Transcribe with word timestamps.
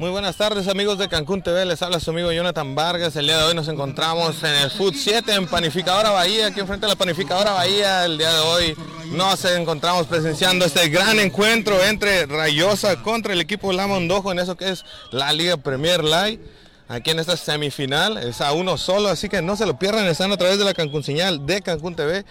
Muy 0.00 0.08
buenas 0.08 0.36
tardes 0.36 0.66
amigos 0.66 0.96
de 0.96 1.10
Cancún 1.10 1.42
TV, 1.42 1.66
les 1.66 1.82
habla 1.82 2.00
su 2.00 2.10
amigo 2.10 2.32
Jonathan 2.32 2.74
Vargas. 2.74 3.14
El 3.16 3.26
día 3.26 3.36
de 3.36 3.44
hoy 3.44 3.54
nos 3.54 3.68
encontramos 3.68 4.42
en 4.42 4.54
el 4.54 4.70
Food 4.70 4.94
7 4.96 5.34
en 5.34 5.46
Panificadora 5.46 6.08
Bahía, 6.08 6.46
aquí 6.46 6.60
enfrente 6.60 6.86
de 6.86 6.92
la 6.92 6.96
Panificadora 6.96 7.52
Bahía. 7.52 8.06
El 8.06 8.16
día 8.16 8.32
de 8.32 8.40
hoy 8.40 8.74
nos 9.12 9.44
encontramos 9.44 10.06
presenciando 10.06 10.64
este 10.64 10.88
gran 10.88 11.20
encuentro 11.20 11.84
entre 11.84 12.24
Rayosa 12.24 13.02
contra 13.02 13.34
el 13.34 13.42
equipo 13.42 13.74
Lamondojo 13.74 14.32
en 14.32 14.38
eso 14.38 14.56
que 14.56 14.70
es 14.70 14.86
la 15.10 15.34
Liga 15.34 15.58
Premier 15.58 16.02
Light. 16.02 16.40
Aquí 16.88 17.10
en 17.10 17.18
esta 17.18 17.36
semifinal 17.36 18.16
es 18.16 18.40
a 18.40 18.52
uno 18.52 18.78
solo, 18.78 19.10
así 19.10 19.28
que 19.28 19.42
no 19.42 19.54
se 19.54 19.66
lo 19.66 19.78
pierdan, 19.78 20.06
están 20.06 20.32
a 20.32 20.38
través 20.38 20.58
de 20.58 20.64
la 20.64 20.72
Cancún 20.72 21.04
Señal 21.04 21.44
de 21.44 21.60
Cancún 21.60 21.94
TV. 21.94 22.24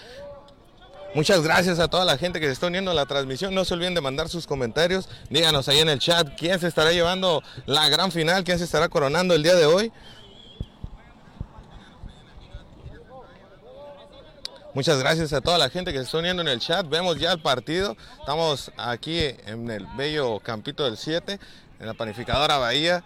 Muchas 1.16 1.42
gracias 1.42 1.80
a 1.80 1.88
toda 1.88 2.06
la 2.06 2.18
gente 2.18 2.40
que 2.40 2.46
se 2.46 2.52
está 2.52 2.68
uniendo 2.68 2.92
a 2.92 2.94
la 2.94 3.08
transmisión. 3.08 3.56
No 3.56 3.66
se 3.66 3.74
olviden 3.74 3.96
de 3.96 4.02
mandar 4.02 4.30
sus 4.30 4.46
comentarios. 4.46 5.10
Díganos 5.30 5.68
ahí 5.68 5.80
en 5.80 5.90
el 5.90 6.00
chat 6.00 6.38
quién 6.38 6.60
se 6.60 6.68
estará 6.68 6.92
llevando 6.92 7.42
la 7.66 7.90
gran 7.90 8.12
final, 8.12 8.44
quién 8.44 8.60
se 8.60 8.66
estará 8.66 8.90
coronando 8.90 9.34
el 9.34 9.42
día 9.42 9.56
de 9.56 9.66
hoy. 9.66 9.92
Muchas 14.76 15.00
gracias 15.00 15.34
a 15.34 15.42
toda 15.42 15.58
la 15.58 15.72
gente 15.72 15.92
que 15.92 15.98
se 15.98 16.04
está 16.04 16.20
uniendo 16.20 16.44
en 16.44 16.48
el 16.48 16.60
chat. 16.60 16.88
Vemos 16.88 17.18
ya 17.18 17.32
el 17.32 17.42
partido. 17.42 17.98
Estamos 18.20 18.72
aquí 18.78 19.20
en 19.48 19.70
el 19.72 19.88
bello 19.98 20.40
campito 20.40 20.86
del 20.86 20.96
7, 20.96 21.40
en 21.80 21.86
la 21.88 21.96
panificadora 21.96 22.58
Bahía, 22.58 23.04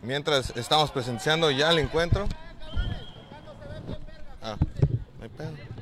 mientras 0.00 0.56
estamos 0.56 0.90
presenciando 0.90 1.50
ya 1.50 1.70
el 1.70 1.78
encuentro. 1.78 2.26
Ah, 4.42 4.56
no 5.20 5.28
pedo. 5.28 5.77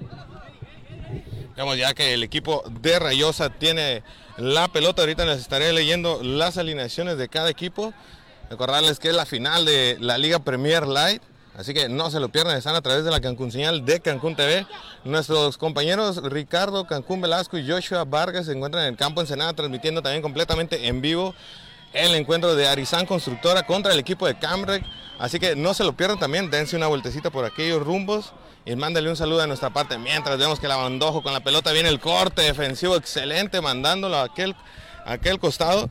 Vemos 1.56 1.78
ya 1.78 1.94
que 1.94 2.12
el 2.12 2.22
equipo 2.22 2.62
de 2.82 2.98
Rayosa 2.98 3.48
tiene 3.48 4.02
la 4.36 4.68
pelota. 4.68 5.00
Ahorita 5.00 5.24
les 5.24 5.38
estaré 5.38 5.72
leyendo 5.72 6.22
las 6.22 6.58
alineaciones 6.58 7.16
de 7.16 7.30
cada 7.30 7.48
equipo. 7.48 7.94
Recordarles 8.50 8.98
que 8.98 9.08
es 9.08 9.14
la 9.14 9.24
final 9.24 9.64
de 9.64 9.96
la 9.98 10.18
Liga 10.18 10.38
Premier 10.38 10.86
Light. 10.86 11.22
Así 11.56 11.72
que 11.72 11.88
no 11.88 12.10
se 12.10 12.20
lo 12.20 12.28
pierdan, 12.28 12.58
están 12.58 12.74
a 12.74 12.82
través 12.82 13.02
de 13.06 13.10
la 13.10 13.22
Cancún 13.22 13.50
Señal 13.50 13.86
de 13.86 14.00
Cancún 14.00 14.36
TV. 14.36 14.66
Nuestros 15.04 15.56
compañeros 15.56 16.22
Ricardo 16.22 16.86
Cancún 16.86 17.22
Velasco 17.22 17.56
y 17.56 17.66
Joshua 17.66 18.04
Vargas 18.04 18.44
se 18.44 18.52
encuentran 18.52 18.84
en 18.84 18.90
el 18.90 18.96
campo 18.98 19.22
Ensenada 19.22 19.54
transmitiendo 19.54 20.02
también 20.02 20.20
completamente 20.20 20.86
en 20.86 21.00
vivo 21.00 21.34
el 21.92 22.14
encuentro 22.14 22.54
de 22.54 22.68
Arizán 22.68 23.06
Constructora 23.06 23.64
contra 23.64 23.92
el 23.92 23.98
equipo 23.98 24.26
de 24.26 24.38
Camrec. 24.38 24.84
Así 25.18 25.38
que 25.38 25.56
no 25.56 25.72
se 25.74 25.84
lo 25.84 25.94
pierdan 25.94 26.18
también, 26.18 26.50
dense 26.50 26.76
una 26.76 26.88
vueltecita 26.88 27.30
por 27.30 27.44
aquellos 27.44 27.82
rumbos 27.82 28.32
y 28.66 28.74
mándale 28.76 29.08
un 29.08 29.16
saludo 29.16 29.38
de 29.38 29.46
nuestra 29.46 29.70
parte. 29.70 29.96
Mientras 29.96 30.36
vemos 30.38 30.60
que 30.60 30.68
la 30.68 30.76
bandojo 30.76 31.22
con 31.22 31.32
la 31.32 31.40
pelota 31.40 31.72
viene 31.72 31.88
el 31.88 32.00
corte 32.00 32.42
defensivo 32.42 32.96
excelente, 32.96 33.60
mandándolo 33.60 34.16
a 34.16 34.24
aquel, 34.24 34.54
a 35.04 35.12
aquel 35.12 35.38
costado. 35.38 35.88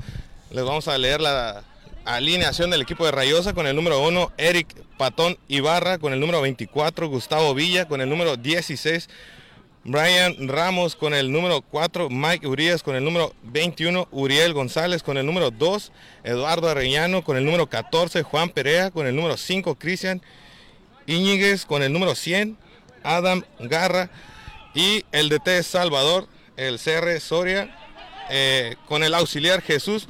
Les 0.51 0.63
vamos 0.63 0.87
a 0.87 0.97
leer 0.97 1.21
la 1.21 1.63
alineación 2.05 2.69
del 2.69 2.81
equipo 2.81 3.05
de 3.05 3.11
Rayosa 3.11 3.53
con 3.53 3.65
el 3.65 3.75
número 3.75 4.01
1, 4.03 4.33
Eric 4.37 4.67
Patón 4.97 5.37
Ibarra, 5.47 5.97
con 5.97 6.13
el 6.13 6.19
número 6.19 6.41
24, 6.41 7.07
Gustavo 7.07 7.53
Villa, 7.55 7.87
con 7.87 8.01
el 8.01 8.09
número 8.09 8.37
16, 8.37 9.09
Brian 9.87 10.47
Ramos 10.47 10.95
con 10.95 11.13
el 11.13 11.31
número 11.31 11.61
4, 11.61 12.09
Mike 12.09 12.47
Urias 12.47 12.81
con 12.81 12.95
el 12.95 13.03
número 13.03 13.35
21, 13.43 14.07
Uriel 14.11 14.51
González 14.51 15.03
con 15.03 15.15
el 15.17 15.27
número 15.27 15.51
2, 15.51 15.91
Eduardo 16.23 16.67
Arellano 16.67 17.23
con 17.23 17.37
el 17.37 17.45
número 17.45 17.67
14, 17.67 18.23
Juan 18.23 18.49
Perea 18.49 18.89
con 18.89 19.05
el 19.05 19.15
número 19.15 19.37
5, 19.37 19.75
Cristian 19.75 20.23
Íñiguez 21.05 21.67
con 21.67 21.83
el 21.83 21.93
número 21.93 22.15
100, 22.15 22.57
Adam 23.03 23.43
Garra 23.59 24.09
y 24.73 25.05
el 25.11 25.29
DT 25.29 25.61
Salvador, 25.61 26.27
el 26.57 26.79
CR 26.79 27.19
Soria 27.21 27.77
eh, 28.31 28.77
con 28.87 29.03
el 29.03 29.13
auxiliar 29.13 29.61
Jesús. 29.61 30.07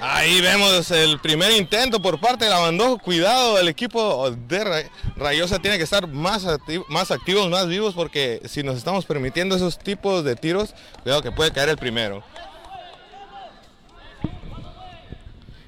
Ahí 0.00 0.40
vemos 0.40 0.90
el 0.92 1.18
primer 1.18 1.50
intento 1.52 2.00
por 2.00 2.20
parte 2.20 2.44
de 2.44 2.50
la 2.50 2.60
Bandojo. 2.60 2.98
Cuidado, 2.98 3.58
el 3.58 3.66
equipo 3.66 4.30
de 4.30 4.88
Rayosa 5.16 5.58
tiene 5.58 5.76
que 5.76 5.82
estar 5.82 6.06
más, 6.06 6.46
más 6.88 7.10
activos, 7.10 7.50
más 7.50 7.66
vivos, 7.66 7.94
porque 7.94 8.40
si 8.44 8.62
nos 8.62 8.76
estamos 8.76 9.04
permitiendo 9.06 9.56
esos 9.56 9.76
tipos 9.78 10.22
de 10.22 10.36
tiros, 10.36 10.74
cuidado 11.02 11.22
que 11.22 11.32
puede 11.32 11.50
caer 11.50 11.70
el 11.70 11.78
primero. 11.78 12.22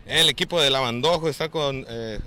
El 0.07 0.29
equipo 0.29 0.61
de 0.61 0.71
la 0.71 0.81
Bandojo 0.81 1.29
está 1.29 1.51
eh, 1.53 2.21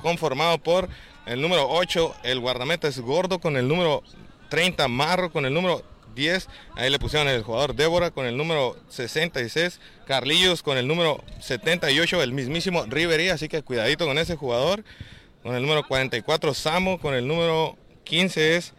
conformado 0.00 0.58
por 0.58 0.88
el 1.26 1.40
número 1.40 1.68
8, 1.68 2.14
el 2.22 2.40
guardameta 2.40 2.88
es 2.88 2.98
Gordo, 2.98 3.40
con 3.40 3.58
el 3.58 3.68
número 3.68 4.02
30, 4.48 4.88
Marro, 4.88 5.30
con 5.30 5.44
el 5.44 5.52
número 5.52 5.82
10. 6.14 6.48
Ahí 6.76 6.90
le 6.90 6.98
pusieron 6.98 7.28
el 7.28 7.42
jugador 7.42 7.74
Débora 7.74 8.10
con 8.10 8.26
el 8.26 8.36
número 8.36 8.76
66. 8.88 9.80
Carlillos 10.06 10.62
con 10.62 10.78
el 10.78 10.86
número 10.86 11.22
78, 11.40 12.22
el 12.22 12.32
mismísimo 12.32 12.84
Rivería. 12.86 13.34
Así 13.34 13.48
que 13.48 13.62
cuidadito 13.62 14.06
con 14.06 14.18
ese 14.18 14.36
jugador. 14.36 14.84
Con 15.42 15.54
el 15.54 15.62
número 15.62 15.86
44, 15.86 16.54
Samo. 16.54 17.00
Con 17.00 17.14
el 17.14 17.26
número 17.26 17.76
15 18.04 18.56
es 18.56 18.74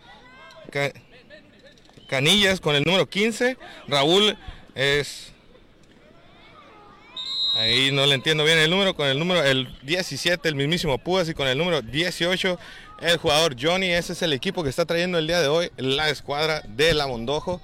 Canillas. 2.08 2.60
Con 2.60 2.76
el 2.76 2.84
número 2.84 3.10
15, 3.10 3.58
Raúl 3.88 4.38
es... 4.76 5.34
Ahí 7.56 7.92
no 7.92 8.08
le 8.08 8.16
entiendo 8.16 8.44
bien 8.44 8.58
el 8.58 8.72
número, 8.72 8.96
con 8.96 9.08
el 9.08 9.20
número 9.20 9.44
el 9.44 9.68
17, 9.84 10.50
el 10.50 10.56
mismísimo 10.56 10.98
Púas, 10.98 11.30
y 11.30 11.36
con 11.36 11.48
el 11.48 11.56
número 11.56 11.84
18, 11.84 12.58
el 13.04 13.18
jugador 13.18 13.56
Johnny. 13.60 13.92
Ese 13.92 14.14
es 14.14 14.22
el 14.22 14.34
equipo 14.34 14.64
que 14.64 14.70
está 14.70 14.86
trayendo 14.86 15.18
el 15.18 15.28
día 15.28 15.42
de 15.42 15.48
hoy 15.48 15.72
la 15.78 16.10
escuadra 16.10 16.62
de 16.68 16.94
la 16.94 17.08
Mondojo 17.08 17.62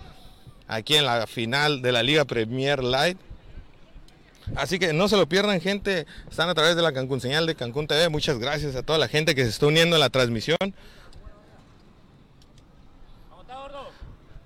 aquí 0.68 0.96
en 0.96 1.06
la 1.06 1.26
final 1.28 1.82
de 1.82 1.92
la 1.92 2.04
Liga 2.04 2.26
Premier 2.26 2.84
Light. 2.84 3.18
Así 4.56 4.80
que 4.80 4.94
no 4.94 5.08
se 5.08 5.18
lo 5.18 5.28
pierdan, 5.28 5.62
gente. 5.62 6.06
Están 6.30 6.50
a 6.50 6.56
través 6.56 6.76
de 6.76 6.82
la 6.82 6.92
Cancún 6.92 7.22
Señal 7.22 7.46
de 7.46 7.56
Cancún 7.56 7.88
TV. 7.88 8.10
Muchas 8.10 8.40
gracias 8.40 8.76
a 8.76 8.84
toda 8.84 8.98
la 8.98 9.08
gente 9.08 9.36
que 9.36 9.44
se 9.44 9.50
está 9.50 9.68
uniendo 9.68 9.96
a 9.96 10.00
la 10.00 10.10
transmisión. 10.10 10.58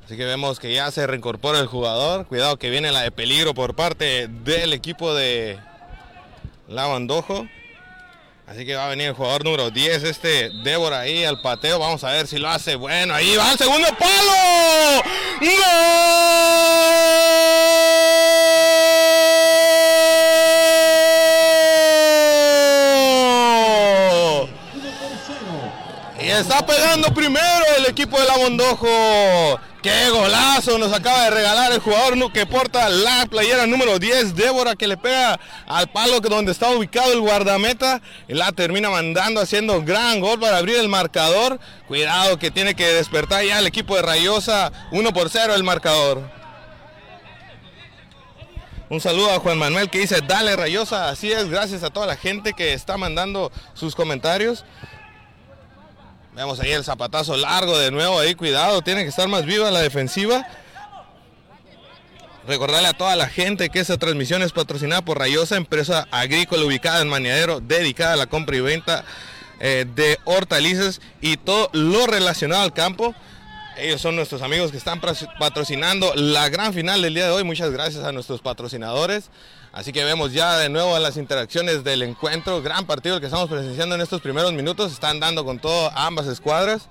Así 0.05 0.17
que 0.17 0.25
vemos 0.25 0.59
que 0.59 0.73
ya 0.73 0.91
se 0.91 1.07
reincorpora 1.07 1.59
el 1.59 1.67
jugador. 1.67 2.27
Cuidado 2.27 2.57
que 2.57 2.69
viene 2.69 2.91
la 2.91 3.01
de 3.01 3.11
peligro 3.11 3.53
por 3.53 3.75
parte 3.75 4.27
del 4.27 4.73
equipo 4.73 5.15
de 5.15 5.57
la 6.67 6.87
Bandojo. 6.87 7.47
Así 8.45 8.65
que 8.65 8.75
va 8.75 8.87
a 8.87 8.89
venir 8.89 9.07
el 9.07 9.13
jugador 9.13 9.45
número 9.45 9.71
10, 9.71 10.03
este 10.03 10.51
Débora 10.63 10.99
ahí 10.99 11.23
al 11.23 11.39
pateo. 11.41 11.79
Vamos 11.79 12.03
a 12.03 12.11
ver 12.11 12.27
si 12.27 12.37
lo 12.37 12.49
hace. 12.49 12.75
Bueno, 12.75 13.13
ahí 13.13 13.35
va 13.37 13.53
el 13.53 13.57
segundo 13.57 13.87
palo. 13.97 15.03
¡Gol! 15.39 15.53
Y 26.21 26.27
está 26.29 26.65
pegando 26.65 27.13
primero 27.13 27.65
el 27.77 27.85
equipo 27.85 28.19
de 28.19 28.27
la 28.27 28.37
Bondojo. 28.37 29.59
¡Qué 29.83 30.09
golazo 30.11 30.77
nos 30.77 30.93
acaba 30.93 31.25
de 31.25 31.31
regalar 31.31 31.73
el 31.73 31.79
jugador 31.79 32.31
que 32.31 32.45
porta 32.45 32.87
la 32.87 33.25
playera 33.25 33.67
número 33.67 33.99
10, 33.99 34.33
Débora, 34.33 34.77
que 34.77 34.87
le 34.87 34.95
pega 34.95 35.37
al 35.67 35.89
palo 35.89 36.21
donde 36.21 36.53
está 36.53 36.69
ubicado 36.69 37.11
el 37.11 37.19
guardameta 37.19 38.01
y 38.29 38.33
la 38.33 38.53
termina 38.53 38.89
mandando 38.89 39.41
haciendo 39.41 39.83
gran 39.83 40.21
gol 40.21 40.39
para 40.39 40.59
abrir 40.59 40.77
el 40.77 40.87
marcador. 40.87 41.59
Cuidado 41.85 42.39
que 42.39 42.49
tiene 42.49 42.75
que 42.75 42.87
despertar 42.87 43.43
ya 43.43 43.59
el 43.59 43.67
equipo 43.67 43.97
de 43.97 44.03
Rayosa, 44.03 44.71
1 44.93 45.11
por 45.11 45.29
0 45.29 45.53
el 45.53 45.63
marcador. 45.63 46.31
Un 48.89 49.01
saludo 49.01 49.31
a 49.31 49.39
Juan 49.39 49.57
Manuel 49.57 49.89
que 49.89 49.99
dice, 49.99 50.21
dale 50.25 50.55
Rayosa, 50.55 51.09
así 51.09 51.29
es, 51.29 51.49
gracias 51.49 51.83
a 51.83 51.89
toda 51.89 52.07
la 52.07 52.15
gente 52.15 52.53
que 52.53 52.71
está 52.71 52.95
mandando 52.95 53.51
sus 53.73 53.95
comentarios. 53.95 54.63
Vemos 56.35 56.59
ahí 56.59 56.71
el 56.71 56.83
zapatazo 56.83 57.37
largo 57.37 57.77
de 57.77 57.91
nuevo, 57.91 58.17
ahí 58.17 58.33
cuidado, 58.33 58.81
tiene 58.81 59.03
que 59.03 59.09
estar 59.09 59.27
más 59.27 59.45
viva 59.45 59.69
la 59.69 59.81
defensiva. 59.81 60.47
Recordarle 62.47 62.87
a 62.87 62.93
toda 62.93 63.15
la 63.15 63.29
gente 63.29 63.69
que 63.69 63.79
esta 63.79 63.97
transmisión 63.97 64.41
es 64.41 64.51
patrocinada 64.51 65.03
por 65.03 65.19
Rayosa, 65.19 65.57
empresa 65.57 66.07
agrícola 66.09 66.65
ubicada 66.65 67.01
en 67.01 67.07
Maniadero, 67.07 67.61
dedicada 67.61 68.13
a 68.13 68.17
la 68.17 68.25
compra 68.25 68.57
y 68.57 68.61
venta 68.61 69.05
eh, 69.59 69.85
de 69.95 70.17
hortalizas 70.25 71.01
y 71.21 71.37
todo 71.37 71.69
lo 71.71 72.07
relacionado 72.07 72.63
al 72.63 72.73
campo. 72.73 73.13
Ellos 73.77 74.01
son 74.01 74.15
nuestros 74.15 74.41
amigos 74.41 74.71
que 74.71 74.77
están 74.77 74.99
patrocinando 75.39 76.13
la 76.15 76.49
gran 76.49 76.73
final 76.73 77.01
del 77.01 77.13
día 77.13 77.25
de 77.25 77.31
hoy. 77.31 77.43
Muchas 77.43 77.71
gracias 77.71 78.03
a 78.03 78.11
nuestros 78.11 78.41
patrocinadores. 78.41 79.29
Así 79.73 79.91
que 79.91 80.03
vemos 80.03 80.31
ya 80.31 80.55
de 80.59 80.69
nuevo 80.69 80.97
las 80.99 81.17
interacciones 81.17 81.83
del 81.83 82.03
encuentro. 82.03 82.61
Gran 82.61 82.85
partido 82.85 83.19
que 83.19 83.25
estamos 83.25 83.49
presenciando 83.49 83.95
en 83.95 84.01
estos 84.01 84.21
primeros 84.21 84.53
minutos. 84.53 84.91
Están 84.91 85.19
dando 85.19 85.43
con 85.43 85.57
todo 85.57 85.91
ambas 85.95 86.27
escuadras. 86.27 86.87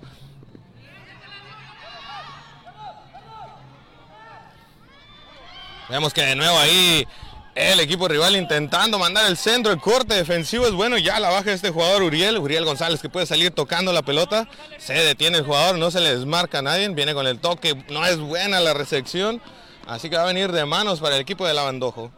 Vemos 5.89 6.13
que 6.13 6.23
de 6.23 6.35
nuevo 6.35 6.59
ahí 6.59 7.07
el 7.55 7.79
equipo 7.79 8.09
rival 8.09 8.35
intentando 8.35 8.99
mandar 8.99 9.27
el 9.27 9.37
centro, 9.37 9.71
el 9.73 9.79
corte 9.79 10.15
defensivo 10.15 10.67
es 10.67 10.73
bueno, 10.73 10.97
ya 10.97 11.21
la 11.21 11.29
baja 11.29 11.53
este 11.53 11.69
jugador 11.69 12.03
Uriel, 12.03 12.39
Uriel 12.39 12.65
González 12.65 13.03
que 13.03 13.11
puede 13.11 13.27
salir 13.27 13.51
tocando 13.51 13.93
la 13.93 14.01
pelota, 14.01 14.49
se 14.79 14.95
detiene 14.95 15.37
el 15.37 15.45
jugador, 15.45 15.77
no 15.77 15.91
se 15.91 16.01
le 16.01 16.17
desmarca 16.17 16.61
a 16.61 16.63
nadie, 16.63 16.89
viene 16.89 17.13
con 17.13 17.27
el 17.27 17.39
toque, 17.41 17.85
no 17.91 18.07
es 18.07 18.19
buena 18.19 18.59
la 18.61 18.73
recepción, 18.73 19.43
así 19.87 20.09
que 20.09 20.17
va 20.17 20.23
a 20.23 20.27
venir 20.27 20.51
de 20.51 20.65
manos 20.65 21.01
para 21.01 21.17
el 21.17 21.21
equipo 21.21 21.47
de 21.47 21.53
Lavandojo. 21.53 22.11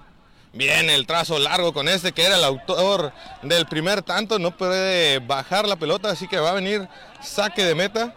Viene 0.54 0.94
el 0.94 1.04
trazo 1.04 1.36
largo 1.40 1.72
con 1.72 1.88
este 1.88 2.12
que 2.12 2.22
era 2.22 2.36
el 2.36 2.44
autor 2.44 3.12
del 3.42 3.66
primer 3.66 4.02
tanto. 4.02 4.38
No 4.38 4.56
puede 4.56 5.18
bajar 5.18 5.66
la 5.66 5.74
pelota, 5.74 6.10
así 6.10 6.28
que 6.28 6.38
va 6.38 6.50
a 6.50 6.54
venir 6.54 6.88
saque 7.20 7.64
de 7.64 7.74
meta. 7.74 8.14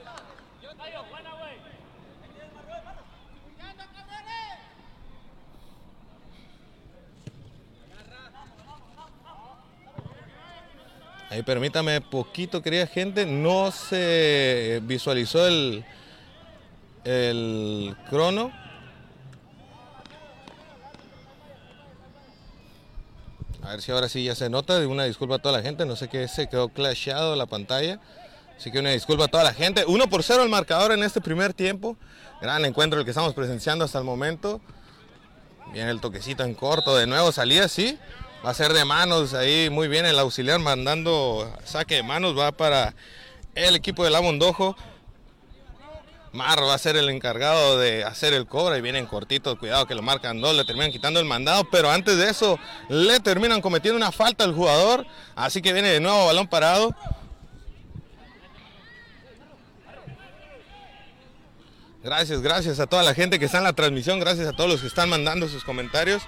Ahí 11.32 11.42
permítame 11.42 12.02
poquito, 12.02 12.62
querida 12.62 12.86
gente. 12.86 13.26
No 13.26 13.72
se 13.72 14.80
visualizó 14.84 15.48
el, 15.48 15.84
el 17.04 17.96
crono. 18.12 18.67
A 23.68 23.72
ver 23.72 23.82
si 23.82 23.92
ahora 23.92 24.08
sí 24.08 24.24
ya 24.24 24.34
se 24.34 24.50
nota. 24.50 24.78
Una 24.88 25.04
disculpa 25.04 25.36
a 25.36 25.40
toda 25.40 25.58
la 25.58 25.62
gente. 25.62 25.86
No 25.86 25.98
sé 25.98 26.08
qué 26.08 26.30
se 26.30 26.48
quedó 26.48 26.70
clashado 26.70 27.36
la 27.36 27.48
pantalla. 27.48 28.00
Así 28.58 28.72
que 28.72 28.80
una 28.80 28.92
disculpa 28.92 29.26
a 29.26 29.28
toda 29.28 29.44
la 29.44 29.54
gente. 29.54 29.84
1 29.86 30.08
por 30.08 30.24
0 30.24 30.44
el 30.44 30.48
marcador 30.50 30.94
en 30.94 31.04
este 31.04 31.20
primer 31.20 31.54
tiempo. 31.54 31.98
Gran 32.42 32.64
encuentro 32.64 32.98
el 32.98 33.04
que 33.04 33.12
estamos 33.12 33.34
presenciando 33.34 33.84
hasta 33.84 33.98
el 33.98 34.06
momento. 34.06 34.62
Viene 35.74 35.92
el 35.92 36.00
toquecito 36.00 36.46
en 36.46 36.54
corto. 36.54 36.96
De 36.96 37.08
nuevo 37.08 37.34
salida, 37.34 37.68
sí. 37.68 38.00
Va 38.46 38.52
a 38.52 38.54
ser 38.54 38.72
de 38.72 38.86
manos 38.86 39.34
ahí. 39.34 39.70
Muy 39.70 39.90
bien 39.90 40.06
el 40.06 40.18
auxiliar 40.18 40.60
mandando 40.60 41.54
saque 41.66 41.96
de 41.96 42.04
manos. 42.04 42.40
Va 42.40 42.54
para 42.54 42.96
el 43.54 43.76
equipo 43.76 44.06
de 44.06 44.12
la 44.12 44.22
Mondojo. 44.22 44.78
Mar 46.34 46.62
va 46.64 46.74
a 46.74 46.78
ser 46.78 46.96
el 46.98 47.10
encargado 47.10 47.78
de 47.80 48.04
hacer 48.04 48.34
el 48.34 48.48
cobro 48.48 48.76
y 48.78 48.82
vienen 48.82 49.06
cortitos, 49.06 49.58
cuidado 49.58 49.86
que 49.86 49.96
lo 49.96 50.02
marcan 50.02 50.42
dos, 50.42 50.56
le 50.56 50.66
terminan 50.66 50.92
quitando 50.92 51.20
el 51.20 51.26
mandado, 51.26 51.64
pero 51.70 51.90
antes 51.90 52.18
de 52.18 52.30
eso 52.30 52.60
le 52.90 53.20
terminan 53.20 53.62
cometiendo 53.62 53.98
una 53.98 54.12
falta 54.12 54.44
al 54.44 54.54
jugador, 54.54 55.06
así 55.36 55.62
que 55.62 55.74
viene 55.74 55.90
de 55.90 56.00
nuevo 56.00 56.26
balón 56.26 56.48
parado. 56.48 56.96
Gracias, 62.04 62.42
gracias 62.42 62.80
a 62.80 62.88
toda 62.88 63.04
la 63.04 63.14
gente 63.14 63.38
que 63.38 63.46
está 63.46 63.58
en 63.58 63.66
la 63.66 63.74
transmisión, 63.74 64.20
gracias 64.20 64.48
a 64.48 64.54
todos 64.54 64.70
los 64.70 64.82
que 64.82 64.88
están 64.88 65.10
mandando 65.10 65.50
sus 65.50 65.64
comentarios. 65.64 66.24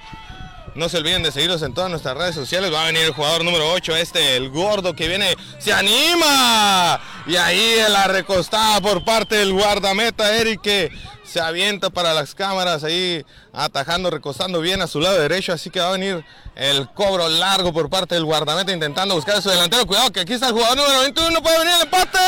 No 0.76 0.90
se 0.90 0.98
olviden 0.98 1.24
de 1.24 1.32
seguirnos 1.32 1.62
en 1.62 1.74
todas 1.74 1.90
nuestras 1.90 2.18
redes 2.18 2.36
sociales. 2.36 2.74
Va 2.74 2.84
a 2.84 2.86
venir 2.88 3.04
el 3.04 3.12
jugador 3.12 3.44
número 3.44 3.72
8, 3.72 3.96
este, 3.96 4.36
el 4.36 4.50
gordo 4.50 4.96
que 4.96 5.08
viene, 5.08 5.36
se 5.58 5.74
anima. 5.74 7.00
Y 7.28 7.36
ahí 7.36 7.78
la 7.90 8.08
recostada 8.08 8.80
por 8.82 9.04
parte 9.04 9.36
del 9.36 9.54
guardameta 9.54 10.36
Eric 10.36 10.62
que 10.62 10.92
se 11.24 11.40
avienta 11.40 11.90
para 11.90 12.14
las 12.14 12.34
cámaras 12.34 12.84
ahí 12.84 13.24
atajando, 13.54 14.10
recostando 14.10 14.62
bien 14.62 14.82
a 14.82 14.88
su 14.88 15.00
lado 15.00 15.20
derecho. 15.20 15.54
Así 15.54 15.70
que 15.70 15.80
va 15.80 15.90
a 15.90 15.94
venir 15.94 16.26
el 16.56 16.90
cobro 16.90 17.30
largo 17.30 17.72
por 17.72 17.90
parte 17.90 18.16
del 18.16 18.26
guardameta 18.26 18.72
intentando 18.72 19.16
buscar 19.16 19.36
a 19.38 19.42
su 19.42 19.50
delantero. 19.50 19.86
Cuidado 19.86 20.12
que 20.12 20.22
aquí 20.22 20.34
está 20.34 20.48
el 20.48 20.54
jugador 20.54 20.78
número 20.78 21.02
21, 21.02 21.42
puede 21.42 21.60
venir 21.60 21.74
el 21.76 21.82
empate. 21.82 22.20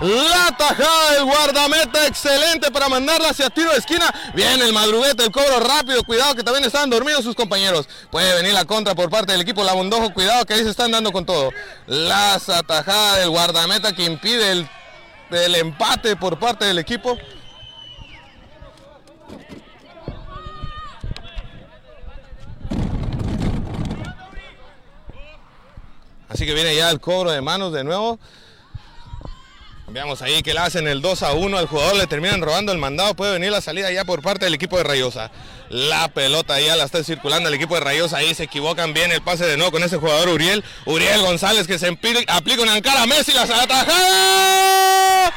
La 0.00 0.56
tajada 0.56 1.12
del 1.14 1.24
guardameta, 1.24 2.06
excelente 2.06 2.70
para 2.70 2.88
mandarla 2.88 3.30
hacia 3.30 3.50
tiro 3.50 3.72
de 3.72 3.78
esquina. 3.78 4.08
Viene 4.32 4.64
el 4.64 4.72
madruguete, 4.72 5.24
el 5.24 5.32
cobro 5.32 5.58
rápido. 5.58 6.04
Cuidado 6.04 6.36
que 6.36 6.44
también 6.44 6.64
están 6.64 6.88
dormidos 6.88 7.24
sus 7.24 7.34
compañeros. 7.34 7.88
Puede 8.10 8.32
venir 8.36 8.54
la 8.54 8.64
contra 8.64 8.94
por 8.94 9.10
parte 9.10 9.32
del 9.32 9.40
equipo 9.40 9.64
Labondojo. 9.64 10.14
Cuidado 10.14 10.44
que 10.44 10.54
ahí 10.54 10.62
se 10.62 10.70
están 10.70 10.92
dando 10.92 11.10
con 11.10 11.26
todo. 11.26 11.50
La 11.86 12.34
atajada 12.34 13.18
del 13.18 13.30
guardameta 13.30 13.92
que 13.92 14.04
impide 14.04 14.52
el, 14.52 14.68
el 15.30 15.54
empate 15.56 16.14
por 16.14 16.38
parte 16.38 16.64
del 16.64 16.78
equipo. 16.78 17.18
Así 26.28 26.46
que 26.46 26.54
viene 26.54 26.76
ya 26.76 26.88
el 26.90 27.00
cobro 27.00 27.32
de 27.32 27.40
manos 27.40 27.72
de 27.72 27.82
nuevo. 27.82 28.20
Veamos 29.90 30.20
ahí 30.20 30.42
que 30.42 30.52
le 30.52 30.60
hacen 30.60 30.86
el 30.86 31.00
2 31.00 31.22
a 31.22 31.32
1 31.32 31.56
al 31.56 31.66
jugador, 31.66 31.96
le 31.96 32.06
terminan 32.06 32.42
robando 32.42 32.72
el 32.72 32.78
mandado, 32.78 33.14
puede 33.14 33.32
venir 33.32 33.50
la 33.50 33.62
salida 33.62 33.90
ya 33.90 34.04
por 34.04 34.20
parte 34.20 34.44
del 34.44 34.52
equipo 34.52 34.76
de 34.76 34.84
Rayosa. 34.84 35.30
La 35.70 36.08
pelota 36.08 36.60
ya 36.60 36.76
la 36.76 36.84
está 36.84 37.02
circulando 37.02 37.48
el 37.48 37.54
equipo 37.54 37.74
de 37.74 37.80
Rayosa, 37.80 38.18
ahí 38.18 38.34
se 38.34 38.44
equivocan 38.44 38.92
bien 38.92 39.10
el 39.12 39.22
pase 39.22 39.46
de 39.46 39.56
nuevo 39.56 39.72
con 39.72 39.82
ese 39.82 39.96
jugador 39.96 40.28
Uriel, 40.28 40.62
Uriel 40.84 41.22
González 41.22 41.66
que 41.66 41.78
se 41.78 41.88
aplica 41.88 42.62
una 42.62 42.76
encara 42.76 43.02
a 43.02 43.06
Messi, 43.06 43.32
la 43.32 43.42
atajada. 43.42 45.32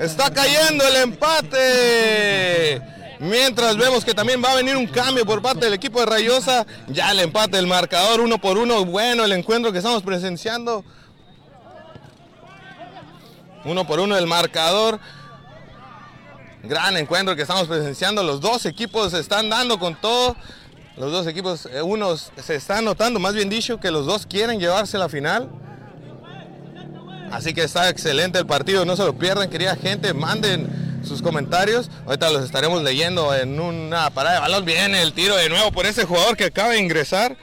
Está 0.00 0.30
cayendo 0.32 0.84
el 0.88 0.96
empate. 0.96 2.91
Mientras 3.22 3.76
vemos 3.76 4.04
que 4.04 4.14
también 4.14 4.42
va 4.44 4.50
a 4.50 4.56
venir 4.56 4.76
un 4.76 4.88
cambio 4.88 5.24
por 5.24 5.40
parte 5.40 5.66
del 5.66 5.74
equipo 5.74 6.00
de 6.00 6.06
Rayosa. 6.06 6.66
Ya 6.88 7.12
el 7.12 7.20
empate 7.20 7.56
del 7.56 7.68
marcador 7.68 8.18
uno 8.18 8.38
por 8.38 8.58
uno. 8.58 8.84
Bueno 8.84 9.24
el 9.24 9.30
encuentro 9.30 9.70
que 9.70 9.78
estamos 9.78 10.02
presenciando. 10.02 10.84
Uno 13.64 13.86
por 13.86 14.00
uno 14.00 14.18
el 14.18 14.26
marcador. 14.26 14.98
Gran 16.64 16.96
encuentro 16.96 17.36
que 17.36 17.42
estamos 17.42 17.68
presenciando. 17.68 18.24
Los 18.24 18.40
dos 18.40 18.66
equipos 18.66 19.12
se 19.12 19.20
están 19.20 19.48
dando 19.48 19.78
con 19.78 19.94
todo. 19.94 20.34
Los 20.96 21.12
dos 21.12 21.28
equipos, 21.28 21.66
eh, 21.66 21.80
unos 21.80 22.32
se 22.44 22.56
están 22.56 22.84
notando, 22.84 23.20
más 23.20 23.34
bien 23.34 23.48
dicho, 23.48 23.78
que 23.78 23.92
los 23.92 24.04
dos 24.04 24.26
quieren 24.26 24.58
llevarse 24.58 24.98
la 24.98 25.08
final. 25.08 25.48
Así 27.30 27.54
que 27.54 27.62
está 27.62 27.88
excelente 27.88 28.40
el 28.40 28.46
partido, 28.46 28.84
no 28.84 28.96
se 28.96 29.04
lo 29.04 29.16
pierdan, 29.16 29.48
querida 29.48 29.76
gente, 29.76 30.12
manden 30.12 30.91
sus 31.04 31.22
comentarios. 31.22 31.90
Ahorita 32.06 32.30
los 32.30 32.44
estaremos 32.44 32.82
leyendo 32.82 33.34
en 33.34 33.58
una 33.60 34.10
parada 34.10 34.36
de 34.36 34.40
balón. 34.40 34.64
Viene 34.64 35.02
el 35.02 35.12
tiro 35.12 35.36
de 35.36 35.48
nuevo 35.48 35.72
por 35.72 35.86
ese 35.86 36.04
jugador 36.04 36.36
que 36.36 36.44
acaba 36.44 36.70
de 36.70 36.78
ingresar. 36.78 37.36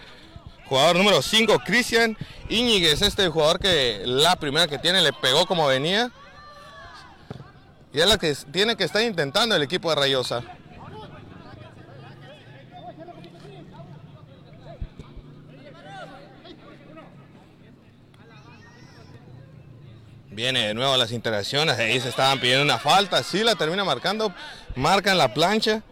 Jugador 0.65 0.97
número 0.97 1.21
5, 1.21 1.59
Cristian 1.65 2.15
Íñiguez, 2.47 3.01
este 3.01 3.27
jugador 3.27 3.59
que 3.59 4.01
la 4.05 4.35
primera 4.35 4.67
que 4.67 4.77
tiene 4.77 5.01
le 5.01 5.13
pegó 5.13 5.45
como 5.47 5.65
venía. 5.67 6.11
Y 7.91 7.99
es 7.99 8.07
la 8.07 8.17
que 8.17 8.35
tiene 8.51 8.75
que 8.75 8.83
estar 8.83 9.01
intentando 9.01 9.55
el 9.55 9.63
equipo 9.63 9.89
de 9.89 9.95
Rayosa. 9.95 10.43
Viene 20.39 20.67
de 20.67 20.73
nuevo 20.73 20.95
las 20.95 21.11
interacciones, 21.11 21.77
ahí 21.77 21.99
se 21.99 22.07
estaban 22.07 22.39
pidiendo 22.39 22.63
una 22.63 22.79
falta, 22.79 23.21
sí 23.23 23.43
la 23.43 23.55
termina 23.55 23.83
marcando, 23.83 24.33
marcan 24.73 25.17
la 25.17 25.33
plancha. 25.33 25.83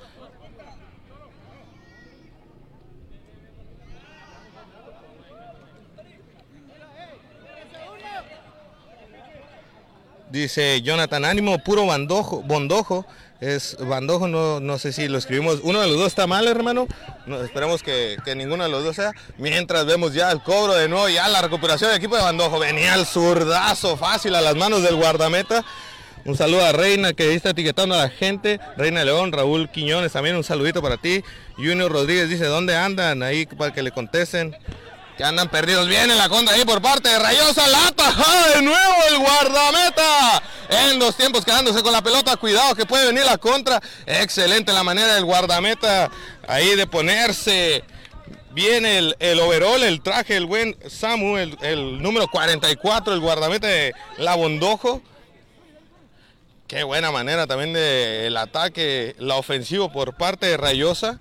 Dice 10.30 10.82
Jonathan, 10.82 11.26
ánimo, 11.26 11.62
puro 11.62 11.86
bandojo, 11.86 12.42
bondojo 12.42 13.06
es 13.40 13.78
Bandojo, 13.80 14.28
no, 14.28 14.60
no 14.60 14.80
sé 14.80 14.92
si 14.92 15.08
lo 15.08 15.18
escribimos, 15.18 15.60
uno 15.64 15.80
de 15.82 15.88
los 15.88 15.98
dos 15.98 16.08
está 16.08 16.28
mal, 16.28 16.48
hermano, 16.48 16.88
no, 17.26 17.44
esperemos 17.44 17.84
que, 17.84 18.18
ninguno 18.36 18.64
de 18.64 18.70
los 18.70 18.84
dos 18.84 18.96
sea, 18.96 19.12
mientras 19.38 19.86
vemos 19.86 20.14
ya 20.14 20.32
el 20.32 20.42
cobro 20.42 20.74
de 20.74 20.88
nuevo, 20.88 21.08
ya 21.10 21.28
la 21.28 21.42
recuperación 21.42 21.90
del 21.90 21.98
equipo 21.98 22.16
de 22.16 22.24
Bandojo, 22.24 22.60
venía 22.60 22.96
el 22.96 23.06
zurdazo 23.06 23.98
fácil 23.98 24.36
a 24.36 24.42
las 24.42 24.56
manos 24.56 24.82
del 24.82 24.96
guardameta, 24.96 25.64
un 26.26 26.36
saludo 26.36 26.66
a 26.66 26.72
Reina 26.72 27.14
que 27.14 27.34
está 27.34 27.52
etiquetando 27.52 27.96
a 27.96 28.00
la 28.00 28.10
gente, 28.10 28.60
Reina 28.76 29.04
León, 29.06 29.32
Raúl 29.32 29.70
Quiñones 29.70 30.12
también 30.12 30.36
un 30.36 30.44
saludito 30.44 30.82
para 30.82 30.98
ti, 30.98 31.24
Junior 31.58 31.92
Rodríguez 31.92 32.30
dice, 32.30 32.46
¿dónde 32.46 32.76
andan? 32.76 33.24
Ahí 33.24 33.46
para 33.46 33.74
que 33.74 33.82
le 33.82 33.92
contesten. 33.92 34.56
Que 35.18 35.24
andan 35.24 35.50
perdidos. 35.50 35.88
Viene 35.88 36.14
la 36.14 36.30
contra 36.30 36.54
ahí 36.54 36.64
por 36.64 36.80
parte 36.80 37.10
de 37.10 37.18
Rayosa. 37.18 37.68
La 37.68 37.92
tajada 37.92 38.56
de 38.56 38.62
nuevo 38.62 38.96
el 39.10 39.18
guardameta. 39.18 40.44
En 40.70 41.00
dos 41.00 41.16
tiempos 41.16 41.46
quedándose 41.46 41.82
con 41.82 41.94
la 41.94 42.02
pelota. 42.02 42.36
Cuidado 42.38 42.76
que 42.76 42.86
puede 42.86 43.08
venir 43.08 43.24
la 43.26 43.38
contra. 43.38 43.82
Excelente 44.06 44.74
la 44.74 44.84
manera 44.84 45.16
del 45.16 45.26
guardameta 45.26 46.12
ahí 46.48 46.76
de 46.76 46.88
ponerse. 46.88 47.84
Viene 48.52 48.98
el, 48.98 49.16
el 49.20 49.40
overall, 49.40 49.84
el 49.84 50.02
traje, 50.02 50.36
el 50.36 50.46
buen 50.46 50.76
Samu, 50.90 51.38
el, 51.38 51.58
el 51.62 52.02
número 52.02 52.28
44, 52.28 53.14
el 53.14 53.20
guardameta 53.20 53.68
de 53.68 53.94
La 54.18 54.36
Bondojo. 54.36 55.02
Qué 56.68 56.84
buena 56.84 57.12
manera 57.12 57.48
también 57.48 57.72
del 57.72 58.36
ataque, 58.36 59.16
la 59.20 59.36
ofensivo 59.36 59.90
por 59.92 60.16
parte 60.16 60.48
de 60.48 60.58
Rayosa. 60.58 61.20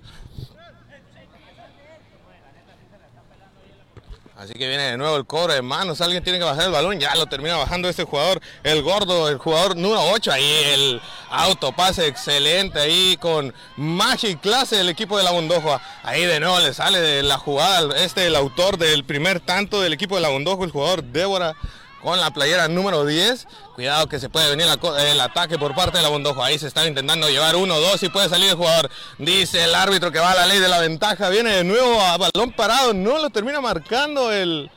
Así 4.37 4.53
que 4.53 4.67
viene 4.67 4.83
de 4.83 4.97
nuevo 4.97 5.17
el 5.17 5.25
cobro 5.25 5.51
de 5.51 5.63
manos. 5.63 5.99
Alguien 5.99 6.23
tiene 6.23 6.37
que 6.37 6.45
bajar 6.45 6.65
el 6.65 6.71
balón. 6.71 6.99
Ya 6.99 7.15
lo 7.15 7.25
termina 7.25 7.57
bajando 7.57 7.89
este 7.89 8.03
jugador, 8.03 8.39
el 8.63 8.83
gordo, 8.83 9.29
el 9.29 9.39
jugador 9.39 9.75
número 9.75 9.99
8. 10.11 10.31
Ahí 10.31 10.61
el 10.73 11.01
autopase 11.31 12.05
excelente. 12.05 12.79
Ahí 12.79 13.17
con 13.19 13.51
magia 13.77 14.29
y 14.29 14.35
clase 14.35 14.75
del 14.75 14.89
equipo 14.89 15.17
de 15.17 15.23
la 15.23 15.31
Bondojo. 15.31 15.81
Ahí 16.03 16.23
de 16.25 16.39
nuevo 16.39 16.59
le 16.59 16.71
sale 16.75 16.99
de 16.99 17.23
la 17.23 17.39
jugada. 17.39 17.97
Este, 17.97 18.27
el 18.27 18.35
autor 18.35 18.77
del 18.77 19.03
primer 19.05 19.39
tanto 19.39 19.81
del 19.81 19.93
equipo 19.93 20.15
de 20.15 20.21
la 20.21 20.29
Bondojo, 20.29 20.63
el 20.63 20.71
jugador 20.71 21.03
Débora 21.03 21.55
con 22.01 22.19
la 22.19 22.31
playera 22.31 22.67
número 22.67 23.05
10. 23.05 23.47
Cuidado 23.75 24.07
que 24.07 24.19
se 24.19 24.29
puede 24.29 24.49
venir 24.49 24.67
el 24.99 25.19
ataque 25.19 25.57
por 25.57 25.75
parte 25.75 25.97
de 25.97 26.03
la 26.03 26.09
Bondojo. 26.09 26.43
Ahí 26.43 26.57
se 26.59 26.67
están 26.67 26.87
intentando 26.87 27.29
llevar 27.29 27.55
uno, 27.55 27.79
dos 27.79 28.01
y 28.03 28.09
puede 28.09 28.29
salir 28.29 28.49
el 28.49 28.55
jugador. 28.55 28.89
Dice 29.17 29.63
el 29.63 29.75
árbitro 29.75 30.11
que 30.11 30.19
va 30.19 30.31
a 30.31 30.35
la 30.35 30.45
ley 30.45 30.59
de 30.59 30.67
la 30.67 30.79
ventaja. 30.79 31.29
Viene 31.29 31.51
de 31.51 31.63
nuevo 31.63 32.01
a 32.01 32.17
balón 32.17 32.51
parado. 32.55 32.93
No 32.93 33.19
lo 33.19 33.29
termina 33.29 33.61
marcando 33.61 34.31
el, 34.31 34.69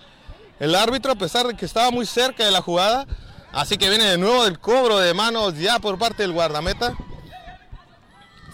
el 0.59 0.75
árbitro 0.75 1.13
a 1.13 1.17
pesar 1.17 1.47
de 1.47 1.55
que 1.55 1.67
estaba 1.67 1.91
muy 1.91 2.07
cerca 2.07 2.45
de 2.45 2.51
la 2.51 2.63
jugada. 2.63 3.07
Así 3.53 3.77
que 3.77 3.89
viene 3.89 4.05
de 4.05 4.19
nuevo 4.19 4.47
el 4.47 4.59
cobro 4.59 4.99
de 4.99 5.13
manos 5.13 5.59
ya 5.59 5.79
por 5.79 5.99
parte 5.99 6.23
del 6.23 6.33
guardameta. 6.33 6.95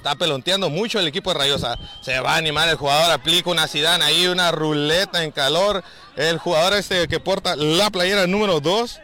Está 0.06 0.16
pelonteando 0.16 0.70
mucho 0.70 1.00
el 1.00 1.08
equipo 1.08 1.32
de 1.32 1.38
Rayosa. 1.40 1.76
Se 2.00 2.20
va 2.20 2.34
a 2.34 2.36
animar 2.36 2.68
el 2.68 2.76
jugador, 2.76 3.10
aplica 3.10 3.50
una 3.50 3.66
sidana 3.66 4.06
ahí, 4.06 4.28
una 4.28 4.52
ruleta 4.52 5.24
en 5.24 5.32
calor. 5.32 5.82
El 6.14 6.38
jugador 6.38 6.74
este 6.74 7.08
que 7.08 7.18
porta 7.18 7.56
la 7.56 7.90
playera 7.90 8.28
número 8.28 8.60
2, 8.60 9.00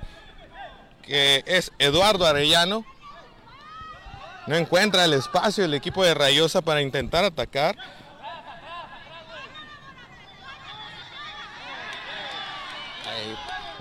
que 1.02 1.42
es 1.44 1.73
Eduardo 1.80 2.25
Arellano. 2.25 2.87
No 4.47 4.54
encuentra 4.54 5.04
el 5.04 5.14
espacio 5.14 5.64
el 5.64 5.75
equipo 5.75 6.04
de 6.04 6.14
Rayosa 6.14 6.62
para 6.62 6.82
intentar 6.82 7.25
atacar. 7.25 7.76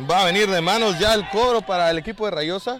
Va 0.09 0.21
a 0.21 0.25
venir 0.25 0.49
de 0.49 0.59
manos 0.59 0.97
ya 0.97 1.13
el 1.13 1.29
cobro 1.29 1.61
para 1.61 1.91
el 1.91 1.99
equipo 1.99 2.25
de 2.25 2.31
Rayosa. 2.31 2.79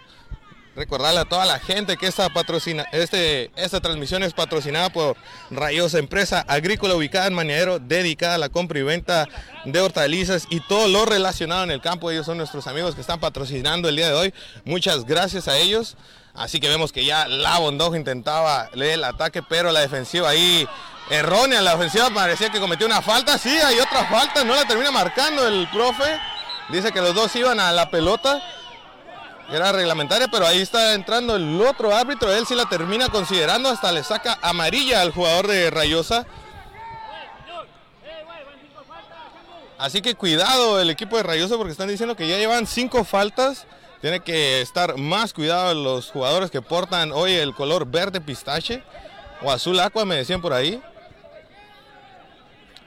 Recordarle 0.74 1.20
a 1.20 1.26
toda 1.26 1.46
la 1.46 1.60
gente 1.60 1.98
que 1.98 2.08
esta, 2.08 2.30
patrocina, 2.30 2.86
este, 2.94 3.52
esta 3.58 3.82
transmisión 3.82 4.24
es 4.24 4.32
patrocinada 4.32 4.90
por 4.90 5.18
Rayosa, 5.50 6.00
empresa 6.00 6.46
agrícola 6.48 6.96
ubicada 6.96 7.28
en 7.28 7.34
Maniadero, 7.34 7.78
dedicada 7.80 8.36
a 8.36 8.38
la 8.38 8.48
compra 8.48 8.80
y 8.80 8.84
venta 8.84 9.28
de 9.66 9.82
hortalizas 9.82 10.48
y 10.50 10.62
todo 10.62 10.88
lo 10.88 11.06
relacionado 11.06 11.66
en 11.66 11.72
el 11.72 11.82
campo. 11.82 12.10
Ellos 12.10 12.26
son 12.26 12.38
nuestros 12.38 12.68
amigos 12.68 12.96
que 12.96 13.02
están 13.02 13.20
patrocinando 13.20 13.90
el 13.90 13.98
día 13.98 14.08
de 14.08 14.14
hoy. 14.14 14.34
Muchas 14.64 15.06
gracias 15.06 15.50
a 15.50 15.58
ellos. 15.58 15.98
Así 16.34 16.62
que 16.62 16.70
vemos 16.70 16.94
que 16.94 17.04
ya 17.04 17.28
la 17.28 17.60
Bondojo 17.60 17.98
intentaba 17.98 18.70
leer 18.74 18.94
el 18.94 19.04
ataque, 19.04 19.44
pero 19.44 19.74
la 19.74 19.82
defensiva 19.82 20.30
ahí 20.30 20.66
errónea. 21.10 21.62
La 21.62 21.76
ofensiva 21.76 22.10
parecía 22.12 22.50
que 22.50 22.62
cometió 22.62 22.88
una 22.88 23.02
falta. 23.02 23.38
Sí, 23.38 23.50
hay 23.50 23.78
otra 23.78 24.06
falta, 24.06 24.46
no 24.46 24.56
la 24.56 24.66
termina 24.66 24.92
marcando 24.92 25.46
el 25.46 25.68
profe. 25.68 26.18
Dice 26.70 26.94
que 26.94 27.02
los 27.02 27.14
dos 27.14 27.36
iban 27.36 27.60
a 27.60 27.74
la 27.74 27.92
pelota 27.92 28.42
era 29.56 29.72
reglamentaria, 29.72 30.28
pero 30.30 30.46
ahí 30.46 30.62
está 30.62 30.94
entrando 30.94 31.36
el 31.36 31.62
otro 31.62 31.96
árbitro, 31.96 32.32
él 32.32 32.46
sí 32.46 32.56
la 32.56 32.66
termina 32.66 33.10
considerando, 33.10 33.70
hasta 33.70 33.92
le 33.92 34.04
saca 34.04 34.40
amarilla 34.42 35.02
al 35.02 35.12
jugador 35.12 35.48
de 35.48 35.70
Rayosa. 35.70 36.26
Así 39.78 40.02
que 40.02 40.14
cuidado 40.14 40.80
el 40.80 40.92
equipo 40.92 41.18
de 41.18 41.24
Rayosa 41.24 41.58
porque 41.58 41.72
están 41.72 41.88
diciendo 41.88 42.16
que 42.16 42.28
ya 42.28 42.38
llevan 42.38 42.68
cinco 42.68 43.04
faltas. 43.04 43.66
Tiene 44.00 44.20
que 44.20 44.62
estar 44.62 44.98
más 44.98 45.34
cuidado 45.34 45.74
los 45.74 46.12
jugadores 46.12 46.52
que 46.52 46.62
portan 46.62 47.12
hoy 47.12 47.34
el 47.34 47.54
color 47.54 47.86
verde 47.86 48.22
pistache 48.22 48.84
o 49.42 49.52
azul 49.52 49.80
aqua, 49.80 50.06
me 50.06 50.16
decían 50.16 50.42
por 50.42 50.54
ahí. 50.54 50.82